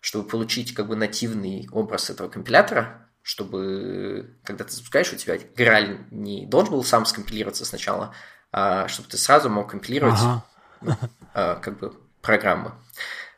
[0.00, 6.04] чтобы получить как бы нативный образ этого компилятора, чтобы, когда ты запускаешь, у тебя Graal
[6.10, 8.14] не должен был сам скомпилироваться сначала,
[8.52, 10.44] а чтобы ты сразу мог компилировать ага.
[10.82, 10.96] ну,
[11.34, 12.72] как бы программы.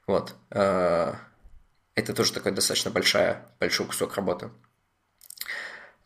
[0.07, 0.35] Вот.
[0.51, 1.15] Э,
[1.95, 4.51] это тоже такой достаточно большая, большой кусок работы.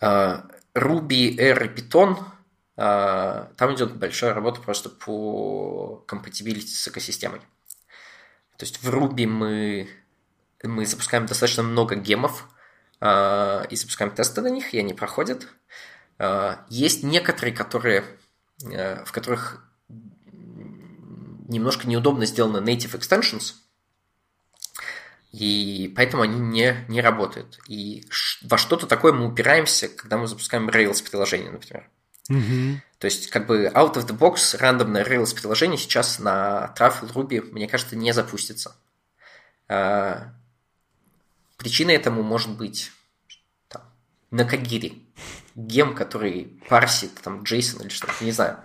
[0.01, 2.19] Ruby, R и Python–
[2.77, 7.41] а, там идет большая работа просто по компатибилити с экосистемой.
[8.59, 9.89] То есть в Ruby мы,
[10.63, 12.49] мы запускаем достаточно много гемов
[12.99, 15.49] и запускаем тесты на них, и они проходят.
[16.71, 18.05] Есть некоторые, которые,
[18.63, 19.66] в которых
[21.49, 23.55] немножко неудобно сделаны native extensions,
[25.33, 27.59] и поэтому они не, не работают.
[27.69, 28.05] И
[28.43, 31.91] во что-то такое мы упираемся, когда мы запускаем Rails приложение, например.
[32.31, 32.81] Угу.
[32.99, 37.43] То есть, как бы out of the box рандомное Rails приложение сейчас на Truffle Ruby,
[37.53, 38.77] мне кажется, не запустится.
[39.69, 40.33] А,
[41.59, 42.91] причиной этому может быть
[43.69, 43.83] там,
[44.31, 44.95] на Кагире
[45.55, 48.61] гем, который парсит там JSON или что-то, не знаю.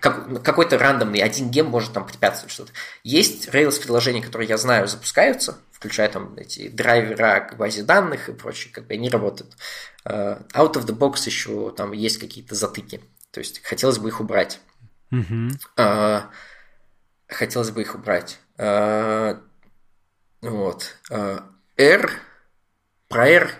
[0.00, 2.72] Как, какой-то рандомный один гем может там препятствовать что-то.
[3.02, 8.32] Есть Rails приложения, которые я знаю запускаются, включая там эти драйвера к базе данных и
[8.32, 9.56] прочее, как бы они работают.
[10.04, 13.00] Uh, out of the box еще там есть какие-то затыки.
[13.30, 14.60] То есть хотелось бы их убрать.
[15.12, 16.22] Mm-hmm.
[17.28, 18.38] Хотелось бы их убрать.
[18.56, 19.40] Uh,
[20.40, 20.96] вот.
[21.76, 22.10] R,
[23.08, 23.50] про R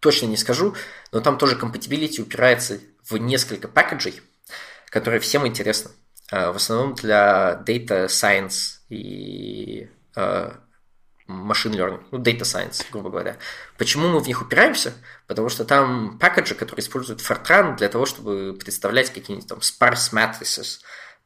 [0.00, 0.74] точно не скажу,
[1.12, 4.20] но там тоже compatibility упирается в несколько пакетжей,
[4.94, 5.90] которые всем интересны.
[6.30, 9.88] В основном для data science и
[11.26, 13.36] машин learning, ну, data science, грубо говоря.
[13.76, 14.92] Почему мы в них упираемся?
[15.26, 20.78] Потому что там пакеджи, которые используют Fortran для того, чтобы представлять какие-нибудь там sparse matrices,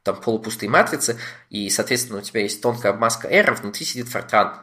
[0.02, 1.18] там полупустые матрицы,
[1.50, 4.54] и, соответственно, у тебя есть тонкая обмазка R, а внутри сидит Fortran.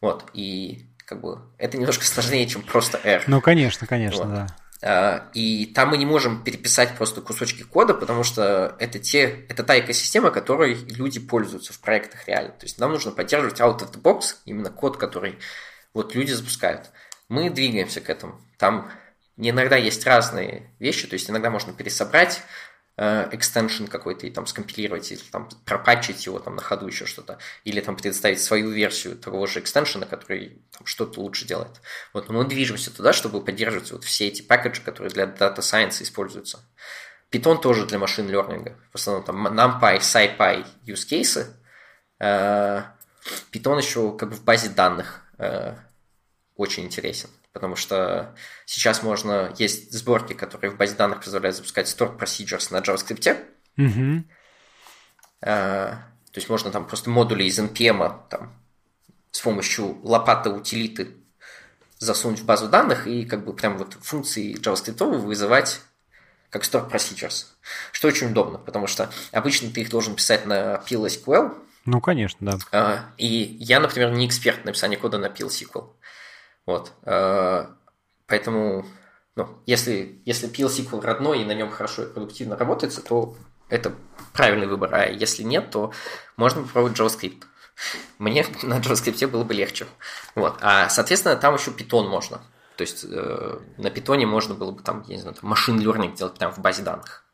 [0.00, 3.24] Вот, и как бы это немножко сложнее, чем просто R.
[3.26, 4.34] Ну, конечно, конечно, вот.
[4.34, 4.46] да.
[4.82, 9.62] А, и там мы не можем переписать просто кусочки кода, потому что это, те, это
[9.64, 12.50] та экосистема, которой люди пользуются в проектах реально.
[12.50, 15.38] То есть нам нужно поддерживать out of the box, именно код, который
[15.94, 16.90] вот люди запускают.
[17.28, 18.40] Мы двигаемся к этому.
[18.58, 18.90] Там
[19.36, 22.65] иногда есть разные вещи, то есть иногда можно пересобрать Э,
[22.98, 27.80] экстеншн какой-то и там скомпилировать, или там пропатчить его там на ходу еще что-то, или
[27.80, 31.80] там предоставить свою версию того же экстеншена, который там, что-то лучше делает.
[32.14, 36.60] Вот, мы движемся туда, чтобы поддерживать вот все эти пакеджи, которые для Data Science используются.
[37.30, 38.74] Python тоже для машин learning.
[38.92, 41.52] В основном там NumPy, SciPy use cases.
[42.18, 45.22] Python еще как бы в базе данных
[46.54, 48.34] очень интересен, потому что
[48.66, 53.46] сейчас можно, есть сборки, которые в базе данных позволяют запускать stored procedures на JavaScript.
[53.78, 54.24] Угу.
[55.40, 56.02] то
[56.34, 58.52] есть можно там просто модули из NPM там,
[59.30, 61.14] с помощью лопаты утилиты
[61.98, 65.80] засунуть в базу данных и как бы прям вот функции JavaScript вызывать
[66.50, 67.46] как store procedures,
[67.90, 71.56] что очень удобно, потому что обычно ты их должен писать на PLSQL.
[71.86, 72.58] Ну, конечно, да.
[72.70, 73.26] А, и
[73.60, 75.88] я, например, не эксперт в написании кода на PLSQL.
[76.66, 76.92] Вот.
[77.04, 77.74] А,
[78.26, 78.84] поэтому,
[79.36, 83.36] ну, если, если PLSQL родной и на нем хорошо и продуктивно работает, то
[83.68, 83.94] это
[84.32, 84.94] правильный выбор.
[84.94, 85.92] А если нет, то
[86.36, 87.44] можно попробовать JavaScript.
[88.18, 89.86] Мне на JavaScript было бы легче.
[90.34, 90.58] Вот.
[90.60, 92.40] А, соответственно, там еще Python можно.
[92.76, 96.34] То есть э, на питоне можно было бы там, я не знаю, машин learning делать
[96.34, 97.24] прямо в базе данных.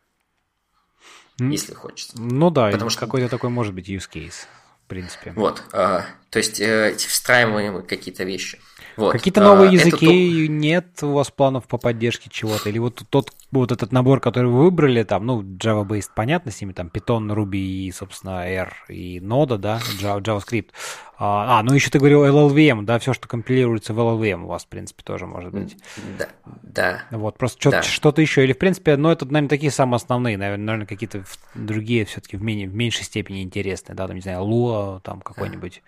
[1.40, 1.50] Mm.
[1.50, 2.20] Если хочется.
[2.20, 4.46] Ну да, Потому что какой-то такой может быть use case,
[4.84, 5.32] в принципе.
[5.32, 5.62] Вот.
[5.72, 8.60] Э, то есть э, эти встраиваемые какие-то вещи.
[8.96, 9.12] Вот.
[9.12, 10.52] Какие-то новые а, языки это...
[10.52, 12.68] нет у вас планов по поддержке чего-то?
[12.68, 16.72] Или вот тот вот этот набор, который вы выбрали, там, ну, Java-based, понятно, с ними
[16.72, 20.70] там Python, Ruby и, собственно, R и Node, да, Java, JavaScript.
[21.18, 24.64] А, а, ну еще ты говорил LLVM, да, все, что компилируется в LLVM у вас,
[24.64, 25.76] в принципе, тоже может быть.
[26.18, 26.28] Да,
[26.62, 27.02] да.
[27.10, 27.82] Вот, просто что-то, да.
[27.82, 28.42] что-то еще.
[28.42, 31.22] Или, в принципе, ну, это, наверное, такие самые основные, наверное, наверное какие-то
[31.54, 35.82] другие все-таки в, менее, в меньшей степени интересные, да, там, не знаю, Lua, там какой-нибудь.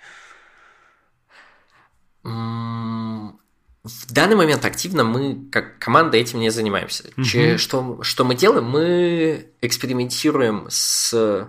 [2.25, 7.05] В данный момент активно мы, как команда, этим не занимаемся.
[7.17, 7.25] Угу.
[7.25, 8.65] Че, что, что мы делаем?
[8.65, 11.49] Мы экспериментируем с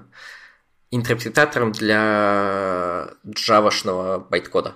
[0.92, 4.76] интерпретатором для джавашного байткода.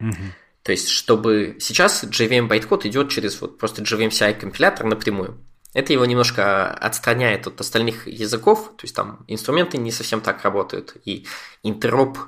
[0.00, 0.16] Угу.
[0.64, 5.38] То есть, чтобы сейчас JVM байткод идет через вот просто JVM CI компилятор напрямую.
[5.74, 10.96] Это его немножко отстраняет от остальных языков, то есть там инструменты не совсем так работают,
[11.04, 11.26] и
[11.62, 12.18] интероп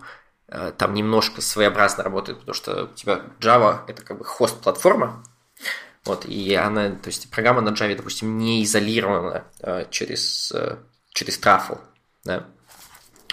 [0.79, 5.25] там немножко своеобразно работает, потому что у тебя Java– это как бы хост-платформа,
[6.05, 10.77] вот, и она, то есть программа на Java, допустим, не изолирована э, через, э,
[11.11, 11.81] через Truffle,
[12.25, 12.47] да.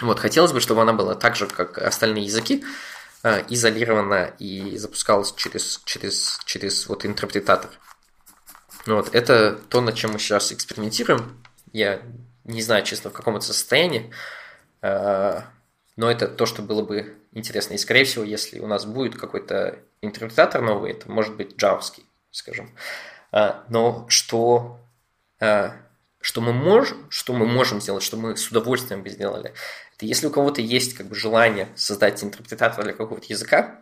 [0.00, 2.64] Вот, хотелось бы, чтобы она была так же, как остальные языки,
[3.22, 7.70] э, изолирована и запускалась через, через, через вот интерпретатор.
[8.86, 11.42] Вот, это то, над чем мы сейчас экспериментируем.
[11.72, 12.00] Я
[12.44, 14.10] не знаю, честно, в каком это состоянии.
[15.96, 17.74] Но это то, что было бы интересно.
[17.74, 22.70] И, скорее всего, если у нас будет какой-то интерпретатор новый, это может быть джавский, скажем.
[23.30, 24.80] А, но что,
[25.40, 25.76] а,
[26.20, 29.52] что, мы можем, что мы можем сделать, что мы с удовольствием бы сделали,
[29.96, 33.80] это если у кого-то есть как бы, желание создать интерпретатор для какого-то языка,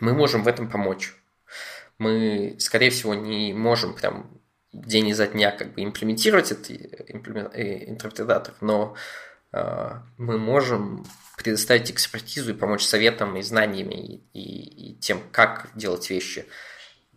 [0.00, 1.14] мы можем в этом помочь.
[1.98, 4.30] Мы, скорее всего, не можем прям
[4.72, 8.94] день изо дня как бы имплементировать этот э, интерпретатор, но
[10.16, 11.04] мы можем
[11.36, 16.46] предоставить экспертизу и помочь советам и знаниями и, и, и тем, как делать вещи,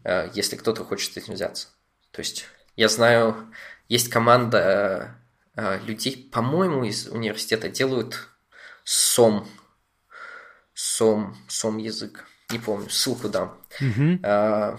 [0.03, 1.69] э, если кто-то хочет этим взяться.
[2.11, 2.45] То есть
[2.75, 3.51] я знаю,
[3.89, 5.15] есть команда
[5.55, 8.29] э, людей, по-моему, из университета делают
[8.83, 9.47] сом,
[10.73, 12.25] сом, сом язык.
[12.51, 13.57] Не помню, ссылку дам.
[13.79, 14.19] Mm-hmm.
[14.23, 14.77] А,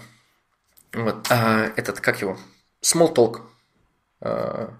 [0.93, 2.37] вот, а, этот, как его?
[2.81, 3.41] Smalltalk.
[4.21, 4.73] А,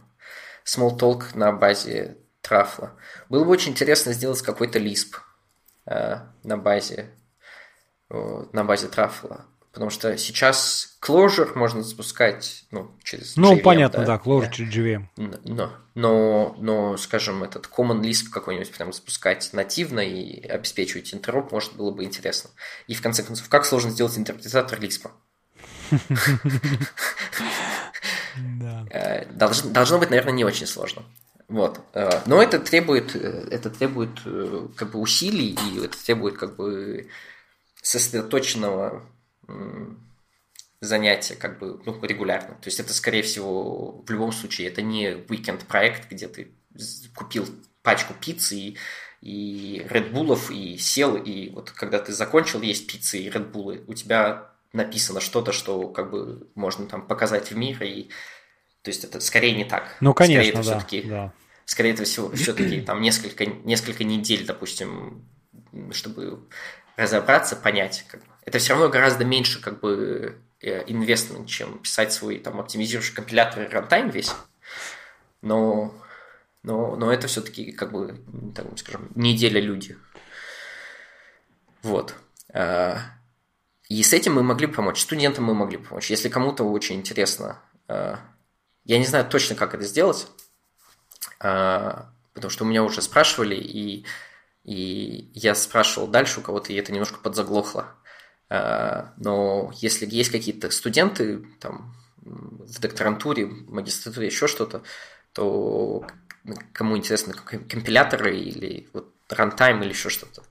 [0.65, 2.93] Smalltalk на базе трафла.
[3.29, 5.17] Было бы очень интересно сделать какой-то лисп
[5.87, 7.09] э, на базе
[8.11, 9.45] э, на базе трафла.
[9.71, 14.75] Потому что сейчас Clojure можно запускать ну, через Ну, JVM, понятно, да, да Clojure через
[14.75, 15.07] JVM.
[15.45, 21.73] Но, но, но, скажем, этот Common Lisp какой-нибудь прям запускать нативно и обеспечивать интероп, может,
[21.73, 22.51] было бы интересно.
[22.85, 25.09] И, в конце концов, как сложно сделать интерпретатор Lisp?
[28.89, 31.03] Э, должно быть, наверное, не очень сложно.
[31.47, 31.79] Вот.
[31.93, 36.55] Э, но это требует, э, это требует э, как бы усилий, и это требует как
[36.55, 37.09] бы
[37.81, 39.05] сосредоточенного
[40.79, 42.55] занятия как бы ну, регулярно.
[42.55, 46.51] То есть это, скорее всего, в любом случае, это не weekend проект, где ты
[47.15, 47.45] купил
[47.81, 48.77] пачку пиццы и,
[49.21, 54.49] и Bull'ов и сел, и вот когда ты закончил есть пиццы и Bull'ы, у тебя
[54.71, 58.09] написано что-то, что как бы можно там показать в мир, и
[58.83, 59.95] то есть это скорее не так.
[59.99, 61.33] Ну, конечно, скорее, это да, да
[61.65, 65.25] скорее всего, все-таки там несколько, несколько недель, допустим,
[65.91, 66.47] чтобы
[66.95, 68.05] разобраться, понять.
[68.07, 68.27] Как бы.
[68.45, 73.63] Это все равно гораздо меньше как бы э, инвестмент, чем писать свой там оптимизирующий компилятор
[73.63, 74.31] и рантайм весь.
[75.41, 75.93] Но,
[76.61, 78.21] но, но это все-таки как бы,
[78.55, 79.97] так скажем, неделя люди.
[81.81, 82.15] Вот.
[82.53, 82.99] А,
[83.89, 85.01] и с этим мы могли помочь.
[85.01, 86.09] Студентам мы могли помочь.
[86.09, 88.19] Если кому-то очень интересно а,
[88.85, 90.27] я не знаю точно, как это сделать,
[91.39, 94.05] а, потому что у меня уже спрашивали, и,
[94.63, 97.95] и я спрашивал дальше у кого-то, и это немножко подзаглохло.
[98.49, 104.83] А, но если есть какие-то студенты там, в докторантуре, магистратуре, еще что-то,
[105.33, 106.05] то
[106.73, 110.43] кому интересны компиляторы или вот рантайм или еще что-то,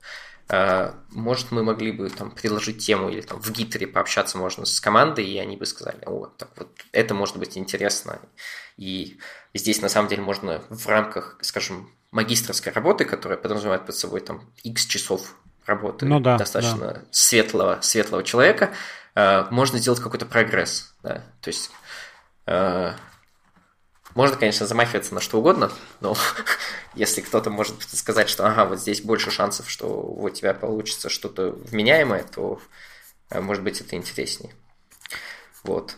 [0.49, 5.25] может, мы могли бы там предложить тему или там в гитере пообщаться можно с командой,
[5.25, 8.19] и они бы сказали, о, так вот это может быть интересно.
[8.77, 9.19] И
[9.53, 14.49] здесь на самом деле можно в рамках, скажем, магистрской работы, которая подразумевает под собой там
[14.63, 17.01] X часов работы ну, да, достаточно да.
[17.11, 18.71] светлого, светлого человека,
[19.15, 20.93] а, можно сделать какой-то прогресс.
[21.01, 21.23] Да?
[21.41, 21.71] То есть
[22.45, 22.95] а,
[24.15, 26.15] можно, конечно, замахиваться на что угодно, но
[26.93, 31.51] если кто-то может сказать, что ага, вот здесь больше шансов, что у тебя получится что-то
[31.51, 32.61] вменяемое, то,
[33.29, 34.53] э, может быть, это интереснее.
[35.63, 35.95] Вот.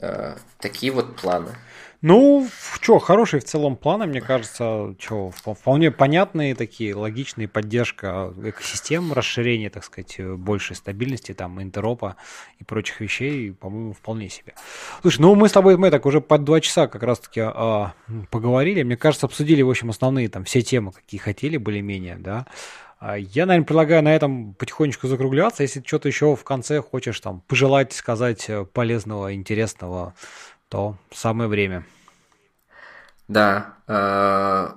[0.00, 1.56] Э, такие вот планы.
[2.02, 9.12] Ну, что, хорошие в целом планы, мне кажется, что, вполне понятные такие, логичные, поддержка экосистем,
[9.12, 12.16] расширение, так сказать, большей стабильности, там, интеропа
[12.58, 14.54] и прочих вещей, по-моему, вполне себе.
[15.00, 17.94] Слушай, ну мы с тобой, мы так уже под два часа как раз-таки а,
[18.30, 22.46] поговорили, мне кажется, обсудили, в общем, основные там все темы, какие хотели, более-менее, да.
[22.98, 25.62] А я, наверное, предлагаю на этом потихонечку закругляться.
[25.62, 30.14] Если что-то еще в конце хочешь там пожелать, сказать полезного, интересного,
[30.68, 31.84] то самое время.
[33.28, 33.74] Да.
[33.86, 34.70] Э,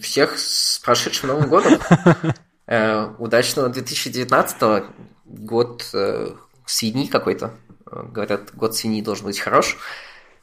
[0.00, 1.78] всех с прошедшим Новым годом.
[2.72, 4.84] Э, удачного 2019
[5.24, 6.36] год э,
[6.66, 7.52] свиньи какой-то.
[7.84, 9.76] Говорят, год свиньи должен быть хорош.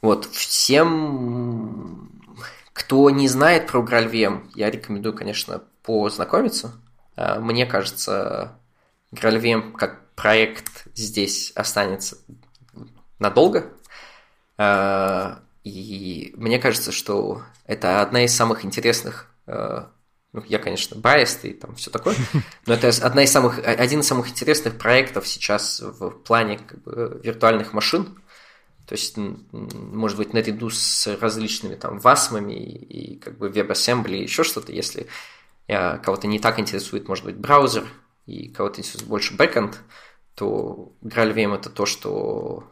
[0.02, 2.12] Вот, всем,
[2.74, 6.74] кто не знает про GraalVM, я рекомендую, конечно, познакомиться.
[7.16, 8.58] Мне кажется,
[9.14, 12.18] GraalVM как проект здесь останется
[13.18, 13.72] надолго.
[14.58, 19.84] И мне кажется, что это одна из самых интересных э,
[20.32, 22.14] ну, я, конечно, biased и там все такое,
[22.66, 27.20] но это одна из самых, один из самых интересных проектов сейчас в плане как бы,
[27.22, 28.20] виртуальных машин.
[28.86, 29.16] То есть,
[29.52, 34.72] может быть, наряду с различными там васмами и, и как бы WebAssembly и еще что-то,
[34.72, 35.08] если
[35.66, 37.86] э, кого-то не так интересует, может быть, браузер,
[38.24, 39.76] и кого-то интересует больше backend,
[40.34, 42.64] то GraalVM это то, что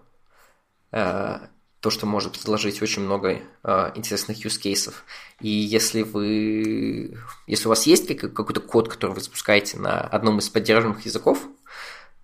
[0.93, 1.39] э,
[1.87, 4.93] то, что может предложить очень много э, интересных use cases.
[5.41, 10.49] И если вы, если у вас есть какой-то код, который вы запускаете на одном из
[10.49, 11.47] поддерживаемых языков,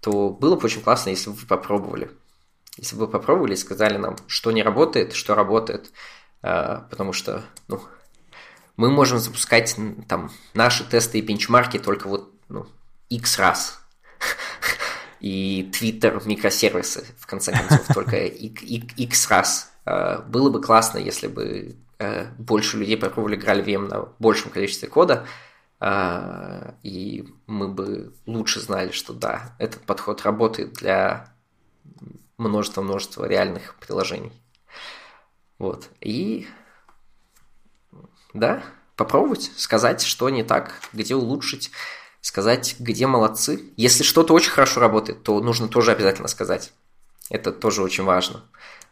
[0.01, 2.11] то было бы очень классно, если бы вы попробовали.
[2.77, 5.93] Если бы вы попробовали и сказали нам, что не работает, что работает,
[6.43, 7.85] э, потому что, ну,
[8.77, 9.77] мы можем запускать
[10.09, 12.67] там наши тесты и бенчмарки только вот, ну,
[13.11, 13.81] x раз
[15.23, 19.73] и Twitter микросервисы, в конце концов, только x раз.
[19.87, 24.89] Э, было бы классно, если бы э, больше людей попробовали играли VM на большем количестве
[24.89, 25.25] кода,
[25.79, 31.33] э, и мы бы лучше знали, что да, этот подход работает для
[32.37, 34.33] множества-множества реальных приложений.
[35.61, 35.89] Вот.
[36.01, 36.49] И
[38.35, 38.65] да,
[38.97, 41.71] попробовать, сказать, что не так, где улучшить
[42.23, 43.61] сказать, где молодцы.
[43.77, 46.73] Если что-то очень хорошо работает, то нужно тоже обязательно сказать.
[47.29, 48.43] Это тоже очень важно.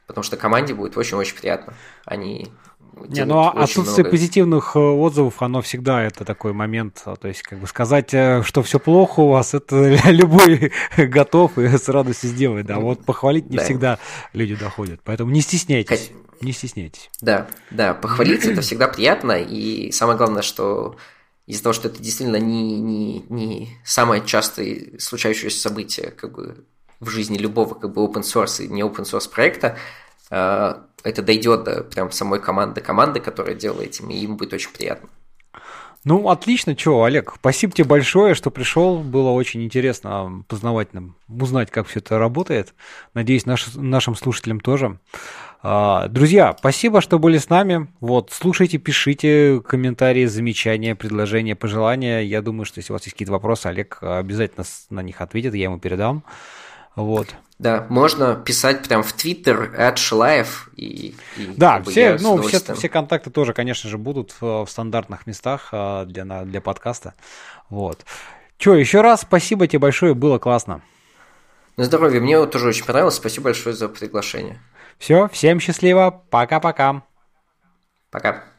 [0.06, 1.74] Потому что команде будет очень-очень приятно.
[2.04, 2.50] Они
[3.08, 4.10] не, ну а отсутствие много...
[4.10, 7.02] позитивных э, отзывов, оно всегда это такой момент.
[7.04, 9.76] То есть, как бы сказать, э, что все плохо у вас, это
[10.10, 12.66] любой готов и с радостью сделает.
[12.66, 13.64] Да, вот похвалить не да.
[13.64, 13.98] всегда
[14.32, 15.00] люди доходят.
[15.04, 16.10] Поэтому не стесняйтесь.
[16.40, 17.10] Не стесняйтесь.
[17.20, 19.32] Да, да, похвалить это всегда приятно.
[19.32, 20.96] И самое главное, что
[21.50, 26.64] из-за того, что это действительно не, не, не самое частое случающееся событие как бы,
[27.00, 29.76] в жизни любого как бы open source и не open source проекта,
[30.30, 34.70] э, это дойдет до прям самой команды команды, которая делает этим, и им будет очень
[34.70, 35.08] приятно.
[36.04, 39.00] Ну, отлично, что, Олег, спасибо тебе большое, что пришел.
[39.00, 42.74] Было очень интересно познавательно узнать, как все это работает.
[43.12, 44.98] Надеюсь, наш, нашим слушателям тоже.
[45.62, 47.88] А, друзья, спасибо, что были с нами.
[48.00, 52.20] Вот, слушайте, пишите комментарии, замечания, предложения, пожелания.
[52.20, 55.64] Я думаю, что если у вас есть какие-то вопросы, Олег обязательно на них ответит, я
[55.64, 56.24] ему передам.
[56.96, 57.28] Вот.
[57.58, 62.88] Да, можно писать прям в Твиттер от Шилаев и, и да, все, ну все, все
[62.88, 67.12] контакты тоже, конечно же, будут в, в стандартных местах а, для для подкаста.
[67.68, 68.06] Вот.
[68.56, 70.80] Че, еще раз спасибо тебе большое, было классно.
[71.76, 73.14] На здоровье, мне тоже очень понравилось.
[73.14, 74.58] Спасибо большое за приглашение.
[75.00, 76.10] Все, всем счастливо.
[76.30, 76.92] Пока-пока.
[78.10, 78.28] Пока.
[78.28, 78.32] -пока.
[78.32, 78.49] Пока.